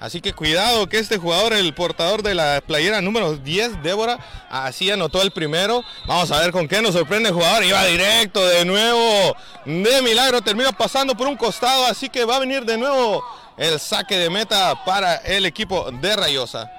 Así 0.05 0.21
que 0.21 0.35
cuidado 0.35 0.87
que 0.87 0.99
este 0.99 1.17
jugador, 1.17 1.55
el 1.55 1.73
portador 1.73 2.23
de 2.23 2.35
la 2.35 2.63
playera 2.67 3.01
número 3.01 3.39
10, 3.39 3.83
Débora, 3.83 4.19
así 4.51 4.91
anotó 4.91 5.23
el 5.23 5.31
primero. 5.31 5.83
Vamos 6.07 6.31
a 6.31 6.41
ver 6.41 6.53
con 6.53 6.69
qué 6.69 6.83
nos 6.83 6.93
sorprende 6.93 7.31
el 7.31 7.35
jugador. 7.35 7.65
Iba 7.65 7.83
directo 7.87 8.47
de 8.47 8.67
nuevo. 8.67 9.35
De 9.65 10.03
milagro 10.03 10.43
termina 10.43 10.73
pasando 10.73 11.15
por 11.17 11.27
un 11.27 11.39
costado. 11.39 11.87
Así 11.87 12.11
que 12.11 12.27
va 12.27 12.37
a 12.37 12.41
venir 12.41 12.67
de 12.67 12.77
nuevo 12.77 13.25
el 13.57 13.81
saque 13.81 14.19
de 14.19 14.29
meta 14.29 14.85
para 14.85 15.17
el 15.17 15.47
equipo 15.47 15.91
de 15.91 16.15
Rayosa. 16.15 16.71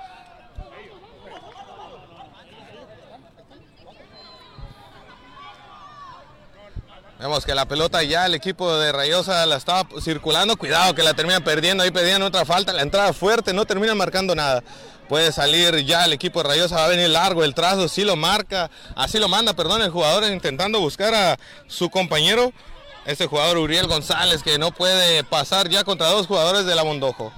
Vemos 7.26 7.44
que 7.44 7.56
la 7.56 7.66
pelota 7.66 8.04
ya 8.04 8.28
el 8.28 8.36
equipo 8.36 8.78
de 8.78 8.92
Rayosa 8.92 9.48
la 9.48 9.56
estaba 9.56 9.90
circulando. 10.00 10.58
Cuidado 10.58 10.94
que 10.94 11.02
la 11.02 11.16
termina 11.16 11.44
perdiendo. 11.44 11.84
Ahí 11.84 11.90
pedían 11.90 12.22
otra 12.22 12.46
falta. 12.46 12.72
La 12.72 12.84
entrada 12.84 13.14
fuerte. 13.14 13.52
No 13.52 13.66
termina 13.66 13.96
marcando 13.96 14.36
nada. 14.36 14.64
Puede 15.10 15.32
salir 15.32 15.76
ya 15.86 16.06
el 16.06 16.14
equipo 16.14 16.44
de 16.44 16.50
Rayosa. 16.50 16.76
Va 16.76 16.86
a 16.86 16.90
venir 16.90 17.10
largo 17.10 17.44
el 17.44 17.56
trazo. 17.56 17.90
Sí 17.90 18.04
lo 18.04 18.16
marca. 18.16 18.70
Así 18.96 19.18
lo 19.18 19.28
manda, 19.28 19.56
perdón, 19.56 19.82
el 19.82 19.90
jugador 19.90 20.32
intentando 20.32 20.80
buscar 20.80 21.16
a 21.16 21.40
su 21.66 21.90
compañero. 21.90 22.54
Este 23.08 23.26
jugador 23.26 23.58
Uriel 23.58 23.88
González 23.88 24.44
que 24.44 24.60
no 24.60 24.70
puede 24.70 25.24
pasar 25.24 25.68
ya 25.68 25.84
contra 25.84 26.10
dos 26.10 26.28
jugadores 26.28 26.68
de 26.68 26.76
la 26.76 26.84
Mondojo. 26.84 27.34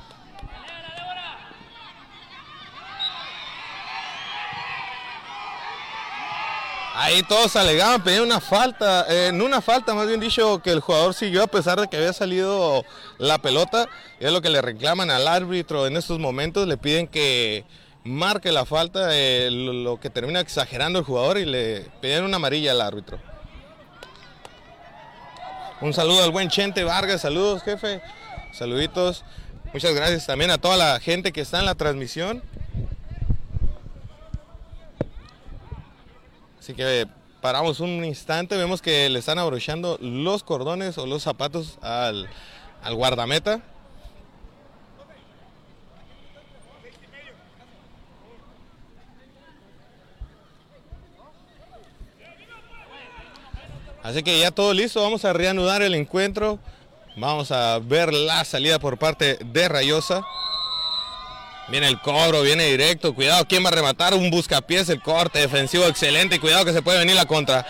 Ahí 6.99 7.21
todos 7.21 7.55
alegaban, 7.55 8.03
pedían 8.03 8.23
una 8.23 8.41
falta, 8.41 9.05
eh, 9.07 9.31
una 9.31 9.61
falta 9.61 9.93
más 9.93 10.07
bien 10.07 10.19
dicho, 10.19 10.63
que 10.63 10.71
el 10.71 10.79
jugador 10.79 11.13
siguió 11.13 11.43
a 11.43 11.47
pesar 11.47 11.79
de 11.79 11.87
que 11.87 11.95
había 11.95 12.11
salido 12.11 12.83
la 13.19 13.37
pelota. 13.37 13.87
Y 14.19 14.25
es 14.25 14.31
lo 14.31 14.41
que 14.41 14.49
le 14.49 14.63
reclaman 14.63 15.11
al 15.11 15.27
árbitro 15.27 15.85
en 15.85 15.95
estos 15.95 16.17
momentos, 16.17 16.67
le 16.67 16.75
piden 16.75 17.07
que 17.07 17.65
marque 18.03 18.51
la 18.51 18.65
falta, 18.65 19.09
eh, 19.11 19.49
lo, 19.51 19.99
que 19.99 20.09
termina 20.09 20.39
exagerando 20.39 20.97
el 20.97 21.05
jugador 21.05 21.37
y 21.37 21.45
le 21.45 21.81
piden 22.01 22.23
una 22.23 22.37
amarilla 22.37 22.71
al 22.71 22.81
árbitro. 22.81 23.19
Un 25.81 25.93
saludo 25.93 26.23
al 26.23 26.31
buen 26.31 26.49
Chente 26.49 26.83
Vargas, 26.83 27.21
saludos 27.21 27.61
jefe, 27.61 28.01
saluditos. 28.53 29.23
Muchas 29.71 29.93
gracias 29.93 30.25
también 30.25 30.49
a 30.49 30.57
toda 30.57 30.75
la 30.77 30.99
gente 30.99 31.31
que 31.31 31.41
está 31.41 31.59
en 31.59 31.65
la 31.65 31.75
transmisión. 31.75 32.41
Así 36.67 36.73
que 36.75 37.07
paramos 37.39 37.79
un 37.79 38.03
instante, 38.03 38.57
vemos 38.57 38.81
que 38.81 39.07
le 39.07 39.19
están 39.19 39.39
abrochando 39.39 39.97
los 40.01 40.43
cordones 40.43 40.97
o 40.97 41.05
los 41.05 41.23
zapatos 41.23 41.79
al, 41.81 42.27
guardameta. 42.91 43.61
Así 54.03 54.23
que 54.23 54.37
ya 54.41 54.51
todo 54.51 54.73
listo, 54.73 55.01
vamos 55.01 55.23
a 55.23 55.31
reanudar 55.31 55.81
el 55.81 55.95
encuentro. 55.95 56.59
Vamos 57.15 57.53
a 57.53 57.79
ver 57.79 58.13
la 58.13 58.43
salida 58.43 58.77
por 58.77 58.97
parte 58.97 59.37
de 59.41 59.69
Rayosa. 59.69 60.21
Viene 61.69 61.87
el 61.87 61.99
cobro, 61.99 62.43
viene 62.43 62.65
directo. 62.65 63.13
Cuidado, 63.13 63.45
¿quién 63.45 63.63
va 63.63 63.69
a 63.69 63.73
rematar? 63.73 64.13
Un 64.13 64.29
buscapiés, 64.29 64.87
el 64.89 65.01
corte 65.01 65.39
defensivo 65.39 65.85
excelente. 65.85 66.39
Cuidado 66.39 66.63
que 66.63 66.73
se 66.73 66.81
puede 66.81 66.99
venir 66.99 67.15
la 67.15 67.25
contra. 67.25 67.65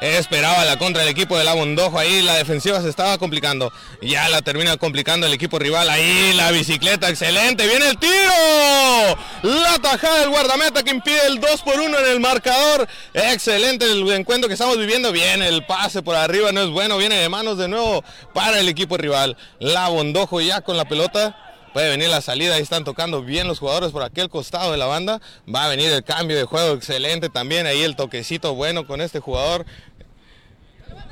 Esperaba 0.00 0.64
la 0.64 0.78
contra 0.78 1.02
del 1.02 1.10
equipo 1.10 1.36
de 1.36 1.44
la 1.44 1.52
Bondojo. 1.52 1.98
Ahí 1.98 2.22
la 2.22 2.34
defensiva 2.34 2.80
se 2.80 2.88
estaba 2.88 3.18
complicando. 3.18 3.70
Ya 4.00 4.28
la 4.30 4.40
termina 4.40 4.76
complicando 4.78 5.26
el 5.26 5.32
equipo 5.32 5.58
rival. 5.58 5.90
Ahí 5.90 6.32
la 6.34 6.52
bicicleta, 6.52 7.10
excelente. 7.10 7.66
Viene 7.66 7.90
el 7.90 7.98
tiro. 7.98 9.18
La 9.42 9.78
tajada 9.82 10.20
del 10.20 10.30
guardameta 10.30 10.82
que 10.84 10.90
impide 10.90 11.26
el 11.26 11.38
2 11.40 11.62
por 11.62 11.78
1 11.78 11.98
en 11.98 12.06
el 12.06 12.20
marcador. 12.20 12.88
Excelente 13.12 13.84
el 13.84 14.08
encuentro 14.12 14.48
que 14.48 14.54
estamos 14.54 14.78
viviendo. 14.78 15.12
Viene 15.12 15.48
el 15.48 15.66
pase 15.66 16.02
por 16.02 16.16
arriba, 16.16 16.50
no 16.50 16.62
es 16.62 16.70
bueno. 16.70 16.96
Viene 16.96 17.16
de 17.16 17.28
manos 17.28 17.58
de 17.58 17.68
nuevo 17.68 18.02
para 18.32 18.60
el 18.60 18.68
equipo 18.68 18.96
rival. 18.96 19.36
La 19.58 19.88
Bondojo 19.88 20.40
ya 20.40 20.62
con 20.62 20.78
la 20.78 20.86
pelota. 20.86 21.49
Puede 21.72 21.88
venir 21.90 22.08
la 22.08 22.20
salida, 22.20 22.56
ahí 22.56 22.62
están 22.62 22.82
tocando 22.82 23.22
bien 23.22 23.46
los 23.46 23.60
jugadores 23.60 23.92
por 23.92 24.02
aquel 24.02 24.28
costado 24.28 24.72
de 24.72 24.78
la 24.78 24.86
banda. 24.86 25.20
Va 25.52 25.64
a 25.64 25.68
venir 25.68 25.92
el 25.92 26.02
cambio 26.02 26.36
de 26.36 26.44
juego 26.44 26.74
excelente 26.74 27.28
también, 27.28 27.66
ahí 27.66 27.82
el 27.82 27.94
toquecito 27.94 28.54
bueno 28.54 28.86
con 28.86 29.00
este 29.00 29.20
jugador. 29.20 29.64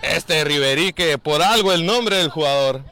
Este 0.03 0.43
Riverí 0.45 0.93
que 0.93 1.17
por 1.19 1.43
algo 1.43 1.73
el 1.73 1.87
nombre 1.87 2.17
del 2.17 2.29
jugador. 2.29 2.83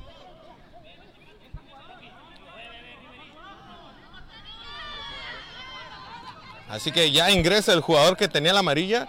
Así 6.68 6.92
que 6.92 7.10
ya 7.10 7.30
ingresa 7.30 7.72
el 7.72 7.80
jugador 7.80 8.16
que 8.16 8.28
tenía 8.28 8.52
la 8.52 8.60
amarilla 8.60 9.08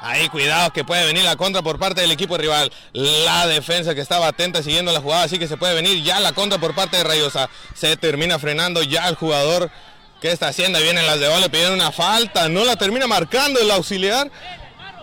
Ahí 0.00 0.28
cuidado 0.28 0.72
que 0.72 0.84
puede 0.84 1.04
venir 1.06 1.24
la 1.24 1.36
contra 1.36 1.60
por 1.62 1.78
parte 1.78 2.00
del 2.00 2.12
equipo 2.12 2.36
rival. 2.36 2.72
La 2.92 3.46
defensa 3.46 3.94
que 3.94 4.00
estaba 4.00 4.28
atenta 4.28 4.62
siguiendo 4.62 4.92
la 4.92 5.00
jugada, 5.00 5.24
así 5.24 5.38
que 5.38 5.48
se 5.48 5.56
puede 5.56 5.74
venir 5.74 6.02
ya 6.02 6.20
la 6.20 6.32
contra 6.32 6.58
por 6.58 6.74
parte 6.74 6.98
de 6.98 7.04
Rayosa. 7.04 7.50
Se 7.74 7.96
termina 7.96 8.38
frenando 8.38 8.82
ya 8.82 9.08
el 9.08 9.16
jugador 9.16 9.70
que 10.20 10.30
está 10.30 10.48
haciendo. 10.48 10.80
Vienen 10.80 11.06
las 11.06 11.18
de 11.18 11.40
le 11.40 11.50
pidieron 11.50 11.74
una 11.74 11.92
falta, 11.92 12.48
no 12.48 12.64
la 12.64 12.76
termina 12.76 13.06
marcando 13.06 13.60
el 13.60 13.70
auxiliar. 13.70 14.30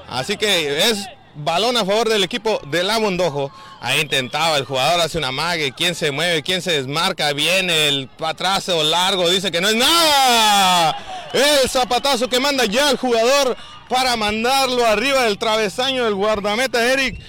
Así 0.08 0.38
que 0.38 0.90
es 0.90 1.06
balón 1.36 1.75
a 1.75 1.86
favor 1.86 2.08
del 2.08 2.24
equipo 2.24 2.62
de 2.68 2.84
La 2.84 3.00
Mondojo. 3.00 3.52
Ahí 3.82 4.02
intentaba 4.02 4.58
el 4.58 4.66
jugador, 4.66 5.02
hace 5.02 5.18
una 5.18 5.32
mague, 5.32 5.74
quién 5.74 5.94
se 5.94 6.12
mueve, 6.12 6.42
quién 6.42 6.62
se 6.62 6.72
desmarca, 6.72 7.34
viene 7.34 7.88
el 7.88 8.08
patrazo 8.08 8.84
largo, 8.84 9.30
dice 9.30 9.52
que 9.52 9.62
no 9.62 9.68
es 9.68 9.75
nada. 9.75 10.98
El 11.34 11.70
zapatazo 11.70 12.30
que 12.30 12.40
manda 12.40 12.66
ya 12.66 12.90
el 12.90 12.98
jugador 12.98 13.58
para 13.89 14.15
mandarlo 14.15 14.86
arriba 14.86 15.24
del 15.24 15.38
travesaño 15.38 16.06
del 16.06 16.15
guardameta 16.15 16.92
Eric. 16.92 17.20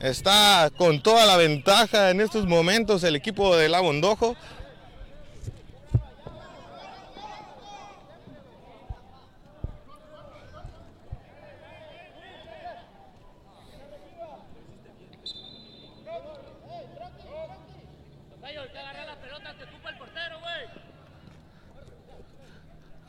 Está 0.00 0.70
con 0.76 1.00
toda 1.00 1.26
la 1.26 1.36
ventaja 1.36 2.10
en 2.10 2.20
estos 2.20 2.46
momentos 2.46 3.04
el 3.04 3.16
equipo 3.16 3.56
de 3.56 3.68
La 3.68 3.82
Mondojo. 3.82 4.36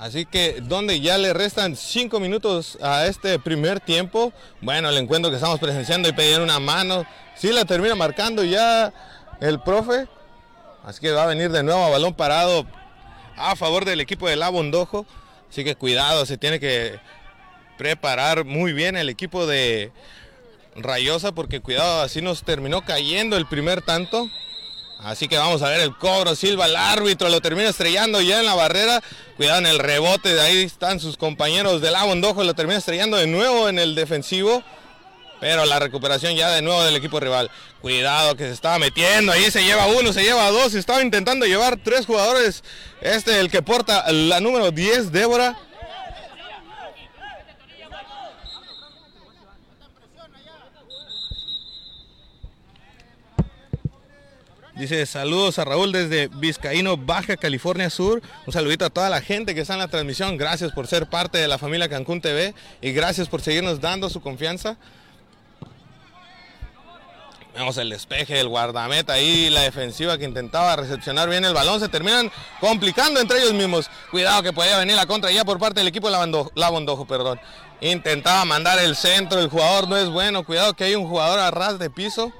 Así 0.03 0.25
que 0.25 0.59
donde 0.59 0.99
ya 0.99 1.17
le 1.17 1.31
restan 1.31 1.77
cinco 1.77 2.19
minutos 2.19 2.77
a 2.81 3.05
este 3.05 3.39
primer 3.39 3.79
tiempo, 3.79 4.33
bueno, 4.59 4.89
el 4.89 4.97
encuentro 4.97 5.31
que 5.31 5.37
estamos 5.37 5.61
presenciando 5.61 6.09
y 6.09 6.11
pedir 6.11 6.41
una 6.41 6.59
mano, 6.59 7.05
sí 7.37 7.53
la 7.53 7.63
termina 7.63 7.95
marcando 7.95 8.43
ya 8.43 8.91
el 9.39 9.61
profe, 9.61 10.09
así 10.83 10.99
que 10.99 11.11
va 11.11 11.23
a 11.23 11.27
venir 11.27 11.51
de 11.51 11.63
nuevo 11.63 11.81
a 11.85 11.89
balón 11.89 12.13
parado 12.13 12.67
a 13.37 13.55
favor 13.55 13.85
del 13.85 14.01
equipo 14.01 14.27
de 14.27 14.35
La 14.35 14.49
Bondojo, 14.49 15.05
así 15.49 15.63
que 15.63 15.77
cuidado, 15.77 16.25
se 16.25 16.37
tiene 16.37 16.59
que 16.59 16.99
preparar 17.77 18.43
muy 18.43 18.73
bien 18.73 18.97
el 18.97 19.07
equipo 19.07 19.47
de 19.47 19.93
Rayosa 20.75 21.31
porque 21.31 21.61
cuidado, 21.61 22.01
así 22.01 22.21
nos 22.21 22.43
terminó 22.43 22.83
cayendo 22.83 23.37
el 23.37 23.45
primer 23.45 23.81
tanto. 23.81 24.29
Así 25.03 25.27
que 25.27 25.37
vamos 25.37 25.61
a 25.61 25.69
ver 25.69 25.81
el 25.81 25.95
cobro. 25.97 26.33
Silva, 26.33 26.65
el 26.65 26.77
árbitro, 26.77 27.27
lo 27.27 27.41
termina 27.41 27.69
estrellando 27.69 28.21
ya 28.21 28.39
en 28.39 28.45
la 28.45 28.55
barrera. 28.55 29.03
Cuidado 29.35 29.59
en 29.59 29.65
el 29.65 29.79
rebote. 29.79 30.33
De 30.33 30.39
ahí 30.39 30.63
están 30.63 31.01
sus 31.01 31.17
compañeros 31.17 31.81
del 31.81 31.95
Abondojo. 31.95 32.43
Lo 32.43 32.53
termina 32.53 32.79
estrellando 32.79 33.17
de 33.17 33.27
nuevo 33.27 33.67
en 33.67 33.79
el 33.79 33.95
defensivo. 33.95 34.63
Pero 35.41 35.65
la 35.65 35.77
recuperación 35.77 36.35
ya 36.35 36.51
de 36.51 36.61
nuevo 36.61 36.81
del 36.83 36.95
equipo 36.95 37.19
rival. 37.19 37.51
Cuidado 37.81 38.37
que 38.37 38.45
se 38.45 38.53
estaba 38.53 38.79
metiendo. 38.79 39.33
Ahí 39.33 39.51
se 39.51 39.65
lleva 39.65 39.87
uno, 39.87 40.13
se 40.13 40.23
lleva 40.23 40.49
dos. 40.51 40.73
Estaba 40.73 41.01
intentando 41.01 41.45
llevar 41.45 41.77
tres 41.83 42.05
jugadores. 42.05 42.63
Este, 43.01 43.41
el 43.41 43.51
que 43.51 43.61
porta 43.61 44.09
la 44.09 44.39
número 44.39 44.71
10, 44.71 45.11
Débora. 45.11 45.57
Dice 54.83 55.05
saludos 55.05 55.59
a 55.59 55.63
Raúl 55.63 55.93
desde 55.93 56.27
Vizcaíno, 56.27 56.97
Baja 56.97 57.37
California 57.37 57.89
Sur. 57.89 58.21
Un 58.45 58.51
saludito 58.51 58.83
a 58.83 58.89
toda 58.89 59.09
la 59.09 59.21
gente 59.21 59.55
que 59.55 59.61
está 59.61 59.75
en 59.75 59.79
la 59.79 59.87
transmisión. 59.87 60.35
Gracias 60.35 60.73
por 60.73 60.87
ser 60.87 61.07
parte 61.07 61.37
de 61.37 61.47
la 61.47 61.57
familia 61.57 61.87
Cancún 61.87 62.19
TV 62.19 62.53
y 62.81 62.91
gracias 62.91 63.29
por 63.29 63.41
seguirnos 63.41 63.79
dando 63.79 64.09
su 64.09 64.19
confianza. 64.19 64.75
Vemos 67.55 67.77
el 67.77 67.91
despeje 67.91 68.33
del 68.33 68.49
guardameta 68.49 69.13
ahí, 69.13 69.49
la 69.49 69.61
defensiva 69.61 70.17
que 70.17 70.25
intentaba 70.25 70.75
recepcionar 70.75 71.29
bien 71.29 71.45
el 71.45 71.53
balón. 71.53 71.79
Se 71.79 71.87
terminan 71.87 72.29
complicando 72.59 73.21
entre 73.21 73.39
ellos 73.39 73.53
mismos. 73.53 73.89
Cuidado 74.11 74.43
que 74.43 74.51
podía 74.51 74.77
venir 74.79 74.97
la 74.97 75.05
contra 75.05 75.31
ya 75.31 75.45
por 75.45 75.59
parte 75.59 75.79
del 75.79 75.87
equipo 75.87 76.11
de 76.11 76.41
la 76.55 76.69
Bondojo, 76.69 77.05
perdón. 77.05 77.39
Intentaba 77.79 78.43
mandar 78.43 78.79
el 78.79 78.97
centro, 78.97 79.39
el 79.39 79.47
jugador 79.47 79.87
no 79.87 79.95
es 79.95 80.09
bueno. 80.09 80.43
Cuidado 80.43 80.73
que 80.73 80.83
hay 80.83 80.95
un 80.95 81.07
jugador 81.07 81.39
a 81.39 81.51
ras 81.51 81.79
de 81.79 81.89
piso. 81.89 82.33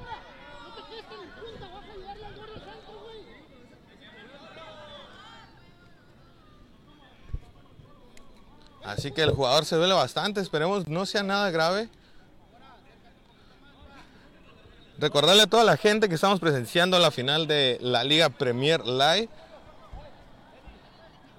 Así 8.84 9.12
que 9.12 9.22
el 9.22 9.30
jugador 9.30 9.64
se 9.64 9.76
duele 9.76 9.94
bastante, 9.94 10.40
esperemos 10.40 10.86
no 10.88 11.06
sea 11.06 11.22
nada 11.22 11.50
grave. 11.50 11.88
Recordarle 14.98 15.42
a 15.42 15.46
toda 15.46 15.64
la 15.64 15.76
gente 15.76 16.08
que 16.08 16.14
estamos 16.14 16.38
presenciando 16.38 16.98
la 16.98 17.10
final 17.10 17.46
de 17.46 17.78
la 17.80 18.04
Liga 18.04 18.28
Premier 18.28 18.86
Live. 18.86 19.28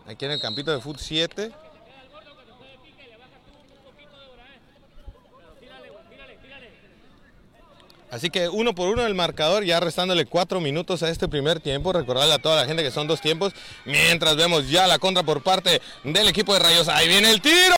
Aquí 0.08 0.25
en 0.25 0.31
el 0.31 0.41
campito 0.41 0.71
de 0.71 0.81
Foot 0.81 0.97
7. 0.99 1.51
Así 8.15 8.30
que 8.30 8.47
uno 8.47 8.73
por 8.73 8.88
uno 8.88 9.06
el 9.06 9.13
marcador, 9.13 9.65
ya 9.65 9.82
restándole 9.82 10.25
cuatro 10.25 10.62
minutos 10.62 11.04
a 11.04 11.10
este 11.10 11.28
primer 11.28 11.60
tiempo. 11.60 11.91
Recordarle 11.91 12.34
a 12.34 12.39
toda 12.39 12.56
la 12.56 12.65
gente 12.65 12.82
que 12.82 12.89
son 12.89 13.08
dos 13.08 13.19
tiempos. 13.19 13.51
Mientras 13.84 14.38
vemos 14.38 14.69
ya 14.69 14.88
la 14.88 14.99
contra 14.99 15.21
por 15.21 15.43
parte 15.43 15.82
del 16.06 16.30
equipo 16.30 16.54
de 16.54 16.60
Rayos. 16.60 16.88
Ahí 16.88 17.10
viene 17.10 17.30
el 17.30 17.41
tiro. 17.41 17.75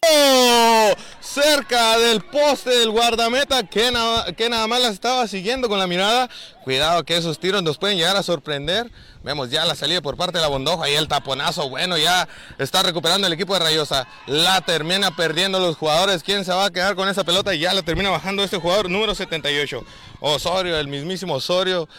Cerca 1.34 1.98
del 2.00 2.22
poste 2.22 2.70
del 2.70 2.90
guardameta 2.90 3.64
que 3.64 3.92
nada, 3.92 4.32
que 4.32 4.50
nada 4.50 4.66
más 4.66 4.82
la 4.82 4.88
estaba 4.88 5.28
siguiendo 5.28 5.68
con 5.68 5.78
la 5.78 5.86
mirada. 5.86 6.30
Cuidado 6.64 7.04
que 7.04 7.18
esos 7.18 7.38
tiros 7.38 7.62
nos 7.62 7.78
pueden 7.78 7.98
llegar 7.98 8.16
a 8.16 8.24
sorprender. 8.24 8.90
Vemos 9.24 9.50
ya 9.52 9.66
la 9.66 9.76
salida 9.76 10.02
por 10.02 10.16
parte 10.16 10.38
de 10.38 10.42
la 10.42 10.48
Bondoja 10.48 10.90
y 10.90 10.94
el 10.94 11.10
taponazo. 11.10 11.70
Bueno, 11.70 11.98
ya 11.98 12.30
está 12.58 12.82
recuperando 12.82 13.28
el 13.28 13.34
equipo 13.34 13.54
de 13.54 13.60
Rayosa. 13.60 14.08
La 14.26 14.62
termina 14.62 15.16
perdiendo 15.16 15.60
los 15.60 15.76
jugadores. 15.76 16.24
¿Quién 16.24 16.46
se 16.46 16.54
va 16.54 16.66
a 16.66 16.72
quedar 16.72 16.96
con 16.96 17.10
esa 17.10 17.26
pelota? 17.26 17.54
Ya 17.54 17.74
la 17.74 17.82
termina 17.82 18.10
bajando 18.10 18.42
este 18.42 18.58
jugador 18.58 18.90
número 18.90 19.14
78. 19.14 19.84
Osorio, 20.22 20.80
el 20.80 20.88
mismísimo 20.88 21.36
Osorio. 21.36 21.90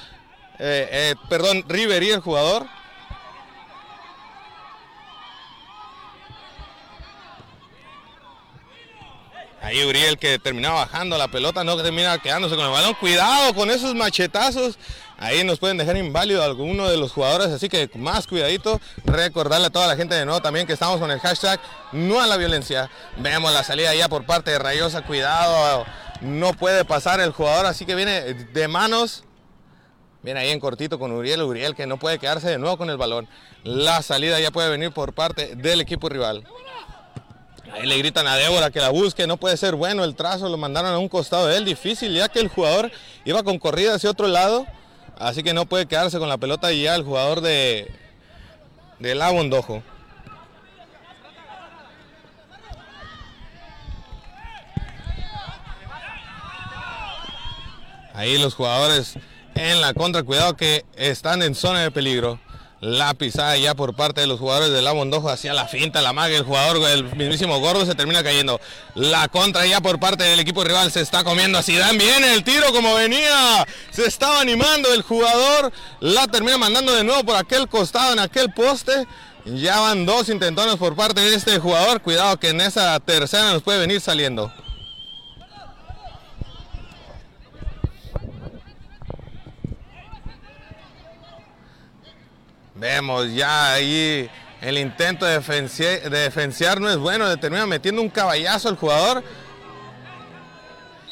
Eh, 0.59 0.89
eh, 0.91 1.15
perdón, 1.29 1.65
Riverí, 1.69 2.11
el 2.11 2.21
jugador. 2.21 2.67
Ahí 9.69 9.85
Uriel 9.85 10.17
que 10.17 10.39
termina 10.39 10.71
bajando 10.71 11.19
la 11.19 11.29
pelota, 11.29 11.63
no 11.63 11.77
termina 11.77 12.17
quedándose 12.17 12.57
con 12.57 12.65
el 12.65 12.71
balón. 12.71 12.95
Cuidado 12.95 13.53
con 13.53 13.69
esos 13.69 13.95
machetazos. 13.95 14.79
Ahí 15.19 15.45
nos 15.45 15.59
pueden 15.59 15.77
dejar 15.77 15.99
inválido 15.99 16.43
alguno 16.43 16.89
de 16.89 16.97
los 16.97 17.13
jugadores, 17.13 17.49
así 17.49 17.69
que 17.69 17.91
más 17.97 18.27
cuidadito. 18.27 18.81
Recordarle 19.05 19.67
a 19.67 19.71
toda 19.71 19.87
la 19.87 19.95
gente 19.95 20.15
de 20.15 20.25
nuevo 20.25 20.41
también 20.41 20.67
que 20.67 20.73
estamos 20.73 20.99
con 20.99 21.11
el 21.11 21.21
hashtag 21.21 21.61
no 21.93 22.19
a 22.19 22.27
la 22.27 22.39
violencia. 22.39 22.91
Vemos 23.19 23.53
la 23.53 23.63
salida 23.63 23.95
ya 23.95 24.09
por 24.09 24.25
parte 24.25 24.53
de 24.53 24.59
Rayosa. 24.59 25.03
Cuidado, 25.03 25.85
no 26.23 26.55
puede 26.55 26.87
pasar 26.87 27.21
el 27.21 27.33
jugador, 27.33 27.67
así 27.67 27.85
que 27.85 27.95
viene 27.95 28.23
de 28.23 28.69
manos. 28.69 29.25
Viene 30.23 30.41
ahí 30.41 30.49
en 30.49 30.61
cortito 30.61 30.99
con 30.99 31.13
Uriel. 31.13 31.43
Uriel 31.43 31.75
que 31.75 31.87
no 31.87 31.99
puede 31.99 32.19
quedarse 32.19 32.49
de 32.49 32.57
nuevo 32.57 32.79
con 32.79 32.89
el 32.89 32.97
balón. 32.97 33.29
La 33.65 34.01
salida 34.01 34.41
ya 34.41 34.51
puede 34.51 34.71
venir 34.71 34.93
por 34.93 35.13
parte 35.13 35.57
del 35.57 35.83
equipo 35.83 36.09
rival. 36.09 36.47
Ahí 37.73 37.87
le 37.87 37.99
gritan 37.99 38.27
a 38.27 38.37
Débora 38.37 38.71
que 38.71 38.81
la 38.81 38.89
busque, 38.89 39.27
no 39.27 39.37
puede 39.37 39.57
ser 39.57 39.75
bueno 39.75 40.05
el 40.05 40.15
trazo, 40.15 40.49
lo 40.49 40.57
mandaron 40.57 40.93
a 40.93 40.99
un 40.99 41.09
costado 41.09 41.47
de 41.47 41.57
él, 41.57 41.65
difícil 41.65 42.15
ya 42.15 42.29
que 42.29 42.41
el 42.41 42.49
jugador 42.49 42.91
iba 43.25 43.43
con 43.43 43.59
corrida 43.59 43.95
hacia 43.95 44.11
otro 44.11 44.27
lado, 44.27 44.67
así 45.19 45.43
que 45.43 45.55
no 45.55 45.67
puede 45.67 45.87
quedarse 45.87 46.19
con 46.19 46.29
la 46.29 46.39
pelota 46.39 46.73
y 46.73 46.83
ya 46.83 46.95
el 46.95 47.05
jugador 47.05 47.41
de, 47.41 47.93
de 48.99 49.15
La. 49.15 49.31
Ahí 58.15 58.37
los 58.39 58.55
jugadores 58.55 59.15
en 59.55 59.81
la 59.81 59.95
contra, 59.95 60.25
cuidado 60.25 60.57
que 60.57 60.85
están 60.97 61.43
en 61.43 61.55
zona 61.55 61.83
de 61.83 61.91
peligro. 61.91 62.41
La 62.81 63.13
pisada 63.15 63.57
ya 63.57 63.75
por 63.75 63.95
parte 63.95 64.21
de 64.21 64.29
los 64.29 64.39
jugadores 64.39 64.71
de 64.71 64.83
la 64.83 64.93
hacia 65.33 65.53
la 65.53 65.67
finta, 65.67 66.01
la 66.01 66.13
maga, 66.13 66.37
el 66.37 66.45
jugador, 66.45 66.89
el 66.89 67.05
mismísimo 67.17 67.59
gordo 67.59 67.85
se 67.85 67.97
termina 67.97 68.23
cayendo. 68.23 68.61
La 68.95 69.27
contra 69.27 69.67
ya 69.67 69.81
por 69.81 69.99
parte 69.99 70.23
del 70.23 70.39
equipo 70.39 70.63
rival 70.63 70.93
se 70.93 71.01
está 71.01 71.25
comiendo 71.25 71.59
así. 71.59 71.75
Dan 71.75 71.99
bien 71.99 72.23
el 72.23 72.45
tiro 72.45 72.73
como 72.73 72.95
venía. 72.95 73.67
Se 73.91 74.07
estaba 74.07 74.41
animando 74.41 74.93
el 74.95 75.03
jugador. 75.03 75.73
La 75.99 76.29
termina 76.29 76.57
mandando 76.57 76.95
de 76.95 77.03
nuevo 77.03 77.25
por 77.25 77.35
aquel 77.35 77.69
costado, 77.69 78.13
en 78.13 78.21
aquel 78.21 78.53
poste. 78.53 79.09
Ya 79.45 79.81
van 79.81 80.07
dos 80.07 80.29
intentones 80.29 80.77
por 80.77 80.95
parte 80.95 81.21
de 81.21 81.35
este 81.35 81.59
jugador. 81.59 82.01
Cuidado 82.01 82.39
que 82.39 82.51
en 82.51 82.61
esa 82.61 83.01
tercera 83.01 83.53
nos 83.53 83.63
puede 83.63 83.81
venir 83.81 84.01
saliendo. 84.01 84.53
Vemos 92.79 93.35
ya 93.35 93.73
ahí 93.73 94.31
el 94.61 94.79
intento 94.79 95.27
de, 95.27 95.41
defenciar, 96.11 96.81
no 96.81 96.89
es 96.89 96.97
bueno, 96.97 97.29
le 97.29 97.37
termina 97.37 97.67
metiendo 97.67 98.01
un 98.01 98.09
caballazo 98.09 98.69
al 98.69 98.77
jugador. 98.77 99.25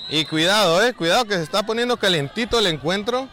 Y 0.09 0.25
cuidado, 0.27 0.85
eh, 0.85 0.95
cuidado 0.95 1.25
que 1.25 1.35
se 1.35 1.43
está 1.43 1.65
poniendo 1.65 1.97
calentito 1.97 2.61
el 2.61 2.69
encuentro. 2.69 3.29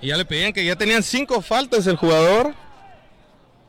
Y 0.00 0.08
ya 0.08 0.16
le 0.16 0.24
pedían 0.24 0.54
que 0.54 0.64
ya 0.64 0.74
tenían 0.74 1.02
cinco 1.02 1.42
faltas 1.42 1.86
el 1.86 1.96
jugador. 1.96 2.54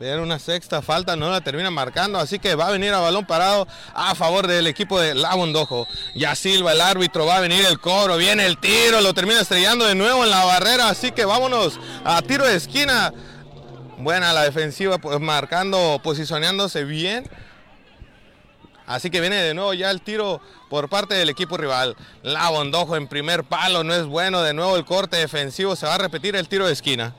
Pero 0.01 0.23
una 0.23 0.39
sexta 0.39 0.81
falta 0.81 1.15
no 1.15 1.29
la 1.29 1.41
termina 1.41 1.69
marcando, 1.69 2.17
así 2.17 2.39
que 2.39 2.55
va 2.55 2.69
a 2.69 2.71
venir 2.71 2.91
a 2.91 2.99
balón 2.99 3.23
parado 3.23 3.67
a 3.93 4.15
favor 4.15 4.47
del 4.47 4.65
equipo 4.65 4.99
de 4.99 5.13
La 5.13 5.35
Bondojo. 5.35 5.87
Ya 6.15 6.35
Silva, 6.35 6.71
el 6.71 6.81
árbitro, 6.81 7.27
va 7.27 7.35
a 7.35 7.39
venir 7.39 7.63
el 7.65 7.79
cobro, 7.79 8.17
viene 8.17 8.47
el 8.47 8.57
tiro, 8.57 8.99
lo 9.01 9.13
termina 9.13 9.41
estrellando 9.41 9.85
de 9.85 9.93
nuevo 9.93 10.23
en 10.23 10.31
la 10.31 10.43
barrera, 10.43 10.89
así 10.89 11.11
que 11.11 11.23
vámonos 11.23 11.79
a 12.03 12.19
tiro 12.23 12.47
de 12.47 12.55
esquina. 12.55 13.13
Buena 13.99 14.33
la 14.33 14.41
defensiva, 14.41 14.97
pues 14.97 15.19
marcando, 15.19 16.01
posicionándose 16.03 16.83
bien. 16.83 17.29
Así 18.87 19.11
que 19.11 19.21
viene 19.21 19.35
de 19.35 19.53
nuevo 19.53 19.75
ya 19.75 19.91
el 19.91 20.01
tiro 20.01 20.41
por 20.71 20.89
parte 20.89 21.13
del 21.13 21.29
equipo 21.29 21.57
rival. 21.57 21.95
La 22.23 22.49
Bondojo 22.49 22.95
en 22.95 23.07
primer 23.07 23.43
palo, 23.43 23.83
no 23.83 23.93
es 23.93 24.07
bueno. 24.07 24.41
De 24.41 24.55
nuevo 24.55 24.77
el 24.77 24.83
corte 24.83 25.17
defensivo, 25.17 25.75
se 25.75 25.85
va 25.85 25.93
a 25.93 25.99
repetir 25.99 26.35
el 26.35 26.47
tiro 26.47 26.65
de 26.65 26.73
esquina. 26.73 27.13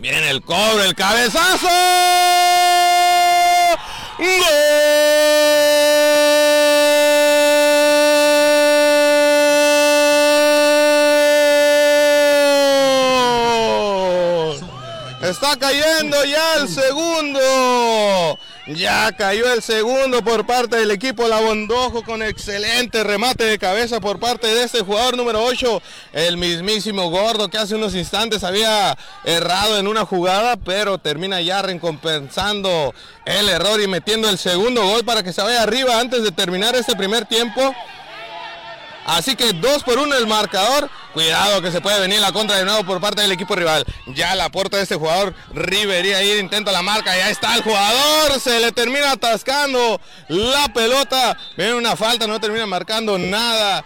Viene 0.00 0.30
el 0.30 0.40
cobro, 0.40 0.82
el 0.82 0.94
cabezazo. 0.94 1.68
Ya 18.76 19.10
cayó 19.16 19.52
el 19.52 19.62
segundo 19.62 20.22
por 20.22 20.46
parte 20.46 20.76
del 20.76 20.92
equipo 20.92 21.26
Labondojo 21.26 22.04
con 22.04 22.22
excelente 22.22 23.02
remate 23.02 23.42
de 23.44 23.58
cabeza 23.58 23.98
por 23.98 24.20
parte 24.20 24.46
de 24.46 24.62
este 24.62 24.82
jugador 24.82 25.16
número 25.16 25.42
8, 25.42 25.82
el 26.12 26.36
mismísimo 26.36 27.10
Gordo 27.10 27.48
que 27.48 27.58
hace 27.58 27.74
unos 27.74 27.96
instantes 27.96 28.44
había 28.44 28.96
errado 29.24 29.76
en 29.76 29.88
una 29.88 30.04
jugada, 30.04 30.56
pero 30.56 30.98
termina 30.98 31.40
ya 31.40 31.62
recompensando 31.62 32.94
el 33.24 33.48
error 33.48 33.80
y 33.80 33.88
metiendo 33.88 34.28
el 34.28 34.38
segundo 34.38 34.86
gol 34.86 35.04
para 35.04 35.24
que 35.24 35.32
se 35.32 35.42
vaya 35.42 35.64
arriba 35.64 35.98
antes 35.98 36.22
de 36.22 36.30
terminar 36.30 36.76
este 36.76 36.94
primer 36.94 37.24
tiempo. 37.24 37.74
Así 39.06 39.34
que 39.34 39.52
dos 39.52 39.82
por 39.82 39.98
uno 39.98 40.14
el 40.14 40.26
marcador. 40.26 40.90
Cuidado 41.12 41.60
que 41.62 41.72
se 41.72 41.80
puede 41.80 42.00
venir 42.00 42.20
la 42.20 42.32
contra 42.32 42.56
de 42.56 42.64
nuevo 42.64 42.84
por 42.84 43.00
parte 43.00 43.22
del 43.22 43.32
equipo 43.32 43.56
rival. 43.56 43.84
Ya 44.08 44.34
la 44.34 44.50
puerta 44.50 44.76
de 44.76 44.84
este 44.84 44.94
jugador, 44.94 45.34
Rivería 45.52 46.18
ahí 46.18 46.38
intenta 46.38 46.70
la 46.70 46.82
marca. 46.82 47.16
Ya 47.16 47.30
está 47.30 47.56
el 47.56 47.62
jugador. 47.62 48.40
Se 48.40 48.60
le 48.60 48.72
termina 48.72 49.12
atascando 49.12 50.00
la 50.28 50.72
pelota. 50.72 51.36
Viene 51.56 51.74
una 51.74 51.96
falta, 51.96 52.26
no 52.26 52.40
termina 52.40 52.66
marcando 52.66 53.18
nada. 53.18 53.84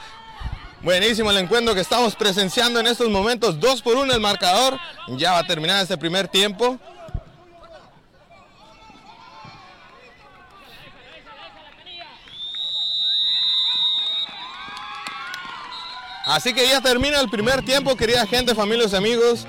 Buenísimo 0.83 1.31
el 1.31 1.39
encuentro 1.39 1.75
que 1.75 1.81
estamos 1.81 2.15
presenciando 2.15 2.79
en 2.79 2.87
estos 2.87 3.09
momentos. 3.09 3.59
Dos 3.59 3.81
por 3.81 3.97
uno 3.97 4.13
el 4.13 4.21
marcador. 4.21 4.79
Ya 5.17 5.33
va 5.33 5.39
a 5.39 5.47
terminar 5.47 5.83
este 5.83 5.97
primer 5.97 6.29
tiempo. 6.29 6.79
Así 16.25 16.55
que 16.55 16.67
ya 16.67 16.81
termina 16.81 17.21
el 17.21 17.29
primer 17.29 17.63
tiempo, 17.63 17.97
querida 17.97 18.27
gente, 18.27 18.55
familias 18.55 18.93
y 18.93 18.97
amigos. 18.97 19.47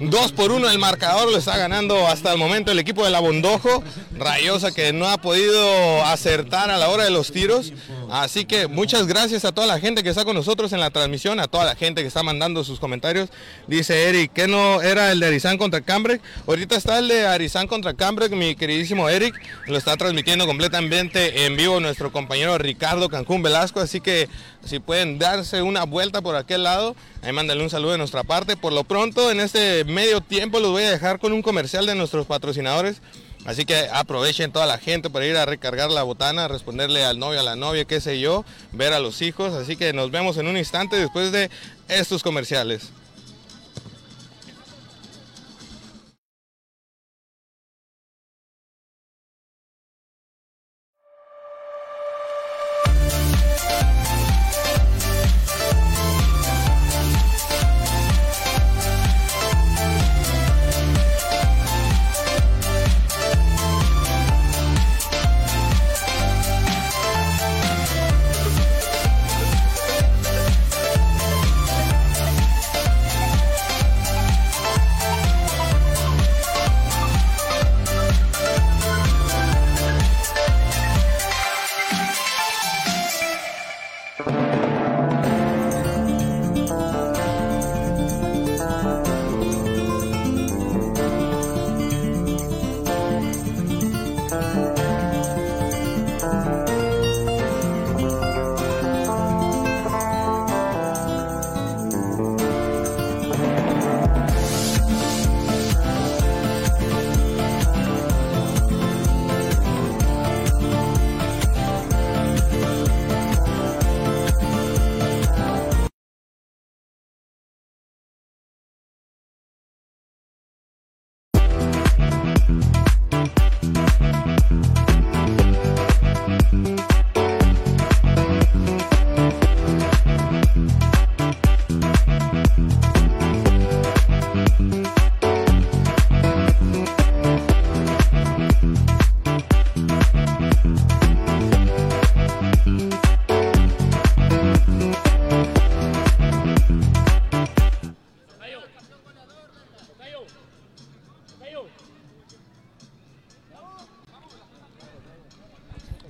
Dos 0.00 0.32
por 0.32 0.50
uno 0.50 0.68
el 0.68 0.78
marcador 0.78 1.30
lo 1.30 1.38
está 1.38 1.56
ganando 1.56 2.08
hasta 2.08 2.32
el 2.32 2.38
momento 2.38 2.72
el 2.72 2.78
equipo 2.78 3.04
de 3.04 3.10
la 3.10 3.20
Bondojo. 3.20 3.84
Rayosa 4.18 4.72
que 4.72 4.92
no 4.92 5.08
ha 5.08 5.18
podido 5.18 6.04
acertar 6.04 6.70
a 6.70 6.76
la 6.76 6.88
hora 6.88 7.04
de 7.04 7.10
los 7.10 7.30
tiros. 7.30 7.72
Así 8.10 8.44
que 8.44 8.66
muchas 8.66 9.06
gracias 9.06 9.44
a 9.44 9.52
toda 9.52 9.66
la 9.66 9.78
gente 9.78 10.02
que 10.02 10.08
está 10.10 10.24
con 10.24 10.34
nosotros 10.34 10.72
en 10.72 10.80
la 10.80 10.90
transmisión, 10.90 11.38
a 11.40 11.48
toda 11.48 11.64
la 11.64 11.76
gente 11.76 12.02
que 12.02 12.08
está 12.08 12.22
mandando 12.22 12.64
sus 12.64 12.80
comentarios. 12.80 13.30
Dice 13.66 14.08
Eric, 14.08 14.32
que 14.32 14.48
no 14.48 14.82
era 14.82 15.12
el 15.12 15.20
de 15.20 15.26
Arizán 15.26 15.58
contra 15.58 15.80
Cambrec. 15.80 16.20
Ahorita 16.46 16.76
está 16.76 16.98
el 16.98 17.08
de 17.08 17.26
Arizán 17.26 17.66
contra 17.66 17.94
Cambrec, 17.94 18.32
mi 18.32 18.54
queridísimo 18.56 19.08
Eric. 19.08 19.34
Lo 19.66 19.76
está 19.76 19.96
transmitiendo 19.96 20.46
completamente 20.46 21.46
en 21.46 21.56
vivo 21.56 21.80
nuestro 21.80 22.10
compañero 22.10 22.58
Ricardo 22.58 23.08
Cancún 23.08 23.42
Velasco. 23.42 23.80
Así 23.80 24.00
que 24.00 24.28
si 24.64 24.78
pueden 24.78 25.18
darse 25.18 25.62
una 25.62 25.84
vuelta 25.84 26.22
por 26.22 26.36
aquel 26.36 26.64
lado, 26.64 26.96
ahí 27.22 27.32
mándale 27.32 27.62
un 27.62 27.70
saludo 27.70 27.92
de 27.92 27.98
nuestra 27.98 28.24
parte. 28.24 28.56
Por 28.56 28.72
lo 28.72 28.84
pronto, 28.84 29.30
en 29.30 29.40
este 29.40 29.75
medio 29.84 30.20
tiempo 30.20 30.60
los 30.60 30.70
voy 30.70 30.84
a 30.84 30.90
dejar 30.90 31.18
con 31.18 31.32
un 31.32 31.42
comercial 31.42 31.86
de 31.86 31.94
nuestros 31.94 32.26
patrocinadores. 32.26 33.00
Así 33.44 33.64
que 33.64 33.88
aprovechen 33.92 34.50
toda 34.50 34.66
la 34.66 34.78
gente 34.78 35.08
para 35.08 35.24
ir 35.24 35.36
a 35.36 35.46
recargar 35.46 35.90
la 35.90 36.02
botana, 36.02 36.48
responderle 36.48 37.04
al 37.04 37.20
novio, 37.20 37.38
a 37.38 37.44
la 37.44 37.54
novia, 37.54 37.84
qué 37.84 38.00
sé 38.00 38.18
yo, 38.18 38.44
ver 38.72 38.92
a 38.92 38.98
los 38.98 39.22
hijos. 39.22 39.54
Así 39.54 39.76
que 39.76 39.92
nos 39.92 40.10
vemos 40.10 40.36
en 40.36 40.48
un 40.48 40.56
instante 40.56 40.96
después 40.96 41.30
de 41.30 41.48
estos 41.88 42.24
comerciales. 42.24 42.90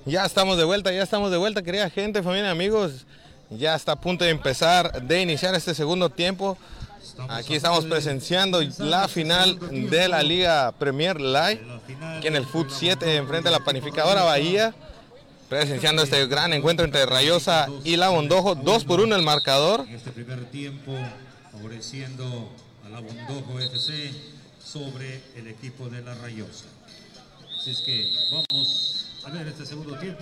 Ya 0.07 0.25
estamos 0.25 0.57
de 0.57 0.63
vuelta, 0.63 0.93
ya 0.93 1.03
estamos 1.03 1.31
de 1.31 1.37
vuelta, 1.37 1.61
querida 1.61 1.89
gente, 1.89 2.23
familia, 2.23 2.49
amigos. 2.49 3.05
Ya 3.49 3.75
está 3.75 3.91
a 3.91 3.95
punto 3.99 4.23
de 4.23 4.29
empezar, 4.29 5.05
de 5.05 5.21
iniciar 5.21 5.53
este 5.53 5.75
segundo 5.75 6.09
tiempo. 6.09 6.57
Aquí 7.27 7.55
estamos 7.55 7.83
presenciando 7.85 8.61
la 8.77 9.09
final 9.09 9.59
de 9.89 10.07
la 10.07 10.23
Liga 10.23 10.71
Premier 10.79 11.19
Live, 11.19 11.61
aquí 12.15 12.27
en 12.27 12.37
el 12.37 12.45
Foot 12.45 12.69
7, 12.69 13.17
enfrente 13.17 13.49
de 13.49 13.59
la 13.59 13.65
panificadora 13.65 14.23
Bahía. 14.23 14.73
Presenciando 15.49 16.03
este 16.03 16.25
gran 16.27 16.53
encuentro 16.53 16.85
entre 16.85 17.05
Rayosa 17.05 17.67
y 17.83 17.97
La 17.97 18.07
Bondojo, 18.07 18.55
2 18.55 18.85
por 18.85 19.01
1 19.01 19.13
el 19.13 19.23
marcador. 19.23 19.85
En 19.89 19.95
este 19.95 20.11
primer 20.11 20.45
tiempo, 20.45 20.93
favoreciendo 21.51 22.49
a 22.85 22.89
La 22.89 23.01
Bondojo 23.01 23.59
FC 23.59 24.13
sobre 24.63 25.21
el 25.35 25.47
equipo 25.47 25.89
de 25.89 26.01
La 26.01 26.15
Rayosa. 26.15 26.65
Así 27.59 27.71
es 27.71 27.81
que 27.81 28.09
vamos 28.31 29.06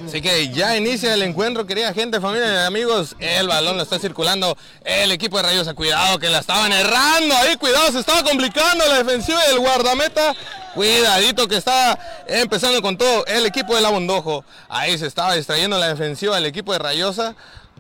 Así 0.06 0.22
que 0.22 0.50
ya 0.50 0.76
inicia 0.76 1.14
el 1.14 1.22
encuentro, 1.22 1.66
querida 1.66 1.94
gente, 1.94 2.20
familia 2.20 2.64
y 2.64 2.66
amigos. 2.66 3.16
El 3.20 3.48
balón 3.48 3.78
lo 3.78 3.84
está 3.84 4.00
circulando 4.00 4.58
el 4.84 5.12
equipo 5.12 5.38
de 5.38 5.44
Rayosa. 5.44 5.74
Cuidado 5.74 6.18
que 6.18 6.30
la 6.30 6.40
estaban 6.40 6.72
errando 6.72 7.36
ahí, 7.36 7.56
cuidado, 7.58 7.92
se 7.92 8.00
estaba 8.00 8.24
complicando 8.24 8.86
la 8.88 9.04
defensiva 9.04 9.42
del 9.48 9.60
guardameta. 9.60 10.34
Cuidadito 10.74 11.48
que 11.48 11.58
está 11.58 11.98
empezando 12.28 12.82
con 12.82 12.98
todo 12.98 13.26
el 13.28 13.46
equipo 13.46 13.76
de 13.76 13.82
la 13.82 13.90
Bondojo. 13.90 14.44
Ahí 14.70 14.98
se 14.98 15.08
estaba 15.08 15.36
distrayendo 15.36 15.78
la 15.78 15.88
defensiva 15.88 16.36
del 16.36 16.46
equipo 16.46 16.74
de 16.74 16.80
Rayosa. 16.80 17.36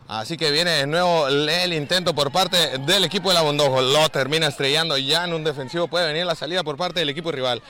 Así 0.07 0.37
que 0.37 0.51
viene 0.51 0.69
de 0.69 0.87
nuevo 0.87 1.27
el 1.27 1.73
intento 1.73 2.13
por 2.13 2.31
parte 2.31 2.77
del 2.77 3.03
equipo 3.03 3.29
de 3.29 3.35
la 3.35 3.41
Bondojo. 3.41 3.81
Lo 3.81 4.07
termina 4.09 4.47
estrellando 4.47 4.97
ya 4.97 5.23
en 5.23 5.33
un 5.33 5.43
defensivo. 5.43 5.87
Puede 5.87 6.05
venir 6.05 6.25
la 6.25 6.35
salida 6.35 6.63
por 6.63 6.77
parte 6.77 6.99
del 6.99 7.09
equipo 7.09 7.31
rival. 7.31 7.63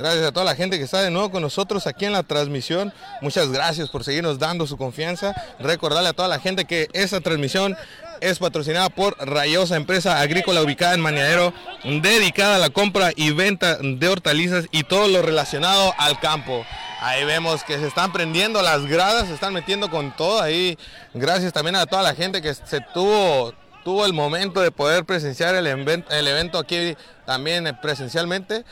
Gracias 0.00 0.24
a 0.24 0.32
toda 0.32 0.46
la 0.46 0.56
gente 0.56 0.78
que 0.78 0.84
está 0.84 1.02
de 1.02 1.10
nuevo 1.10 1.30
con 1.30 1.42
nosotros 1.42 1.86
aquí 1.86 2.06
en 2.06 2.14
la 2.14 2.22
transmisión. 2.22 2.90
Muchas 3.20 3.50
gracias 3.52 3.90
por 3.90 4.02
seguirnos 4.02 4.38
dando 4.38 4.66
su 4.66 4.78
confianza. 4.78 5.34
Recordarle 5.58 6.08
a 6.08 6.14
toda 6.14 6.26
la 6.26 6.40
gente 6.40 6.64
que 6.64 6.88
esta 6.94 7.20
transmisión 7.20 7.76
es 8.22 8.38
patrocinada 8.38 8.88
por 8.88 9.14
Rayosa, 9.18 9.76
empresa 9.76 10.18
agrícola 10.22 10.62
ubicada 10.62 10.94
en 10.94 11.02
Mañadero, 11.02 11.52
dedicada 11.84 12.56
a 12.56 12.58
la 12.58 12.70
compra 12.70 13.10
y 13.14 13.32
venta 13.32 13.76
de 13.76 14.08
hortalizas 14.08 14.68
y 14.70 14.84
todo 14.84 15.06
lo 15.06 15.20
relacionado 15.20 15.92
al 15.98 16.18
campo. 16.18 16.64
Ahí 17.02 17.26
vemos 17.26 17.62
que 17.62 17.76
se 17.76 17.86
están 17.86 18.10
prendiendo 18.10 18.62
las 18.62 18.86
gradas, 18.86 19.28
se 19.28 19.34
están 19.34 19.52
metiendo 19.52 19.90
con 19.90 20.16
todo 20.16 20.40
ahí. 20.40 20.78
Gracias 21.12 21.52
también 21.52 21.76
a 21.76 21.84
toda 21.84 22.02
la 22.02 22.14
gente 22.14 22.40
que 22.40 22.54
se 22.54 22.80
tuvo 22.94 23.52
tuvo 23.84 24.04
el 24.04 24.12
momento 24.12 24.60
de 24.60 24.70
poder 24.70 25.04
presenciar 25.04 25.54
el, 25.54 25.66
el 25.66 26.28
evento 26.28 26.58
aquí 26.58 26.96
también 27.24 27.78
presencialmente 27.80 28.64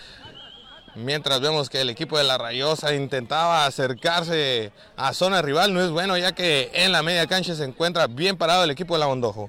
mientras 0.98 1.40
vemos 1.40 1.70
que 1.70 1.80
el 1.80 1.90
equipo 1.90 2.18
de 2.18 2.24
la 2.24 2.38
Rayosa 2.38 2.94
intentaba 2.94 3.64
acercarse 3.66 4.72
a 4.96 5.14
zona 5.14 5.40
rival, 5.42 5.72
no 5.72 5.82
es 5.82 5.90
bueno 5.90 6.16
ya 6.18 6.32
que 6.32 6.70
en 6.74 6.92
la 6.92 7.02
media 7.02 7.26
cancha 7.26 7.54
se 7.54 7.64
encuentra 7.64 8.06
bien 8.06 8.36
parado 8.36 8.64
el 8.64 8.70
equipo 8.70 8.94
de 8.94 9.00
la 9.00 9.06
Bondojo. 9.06 9.48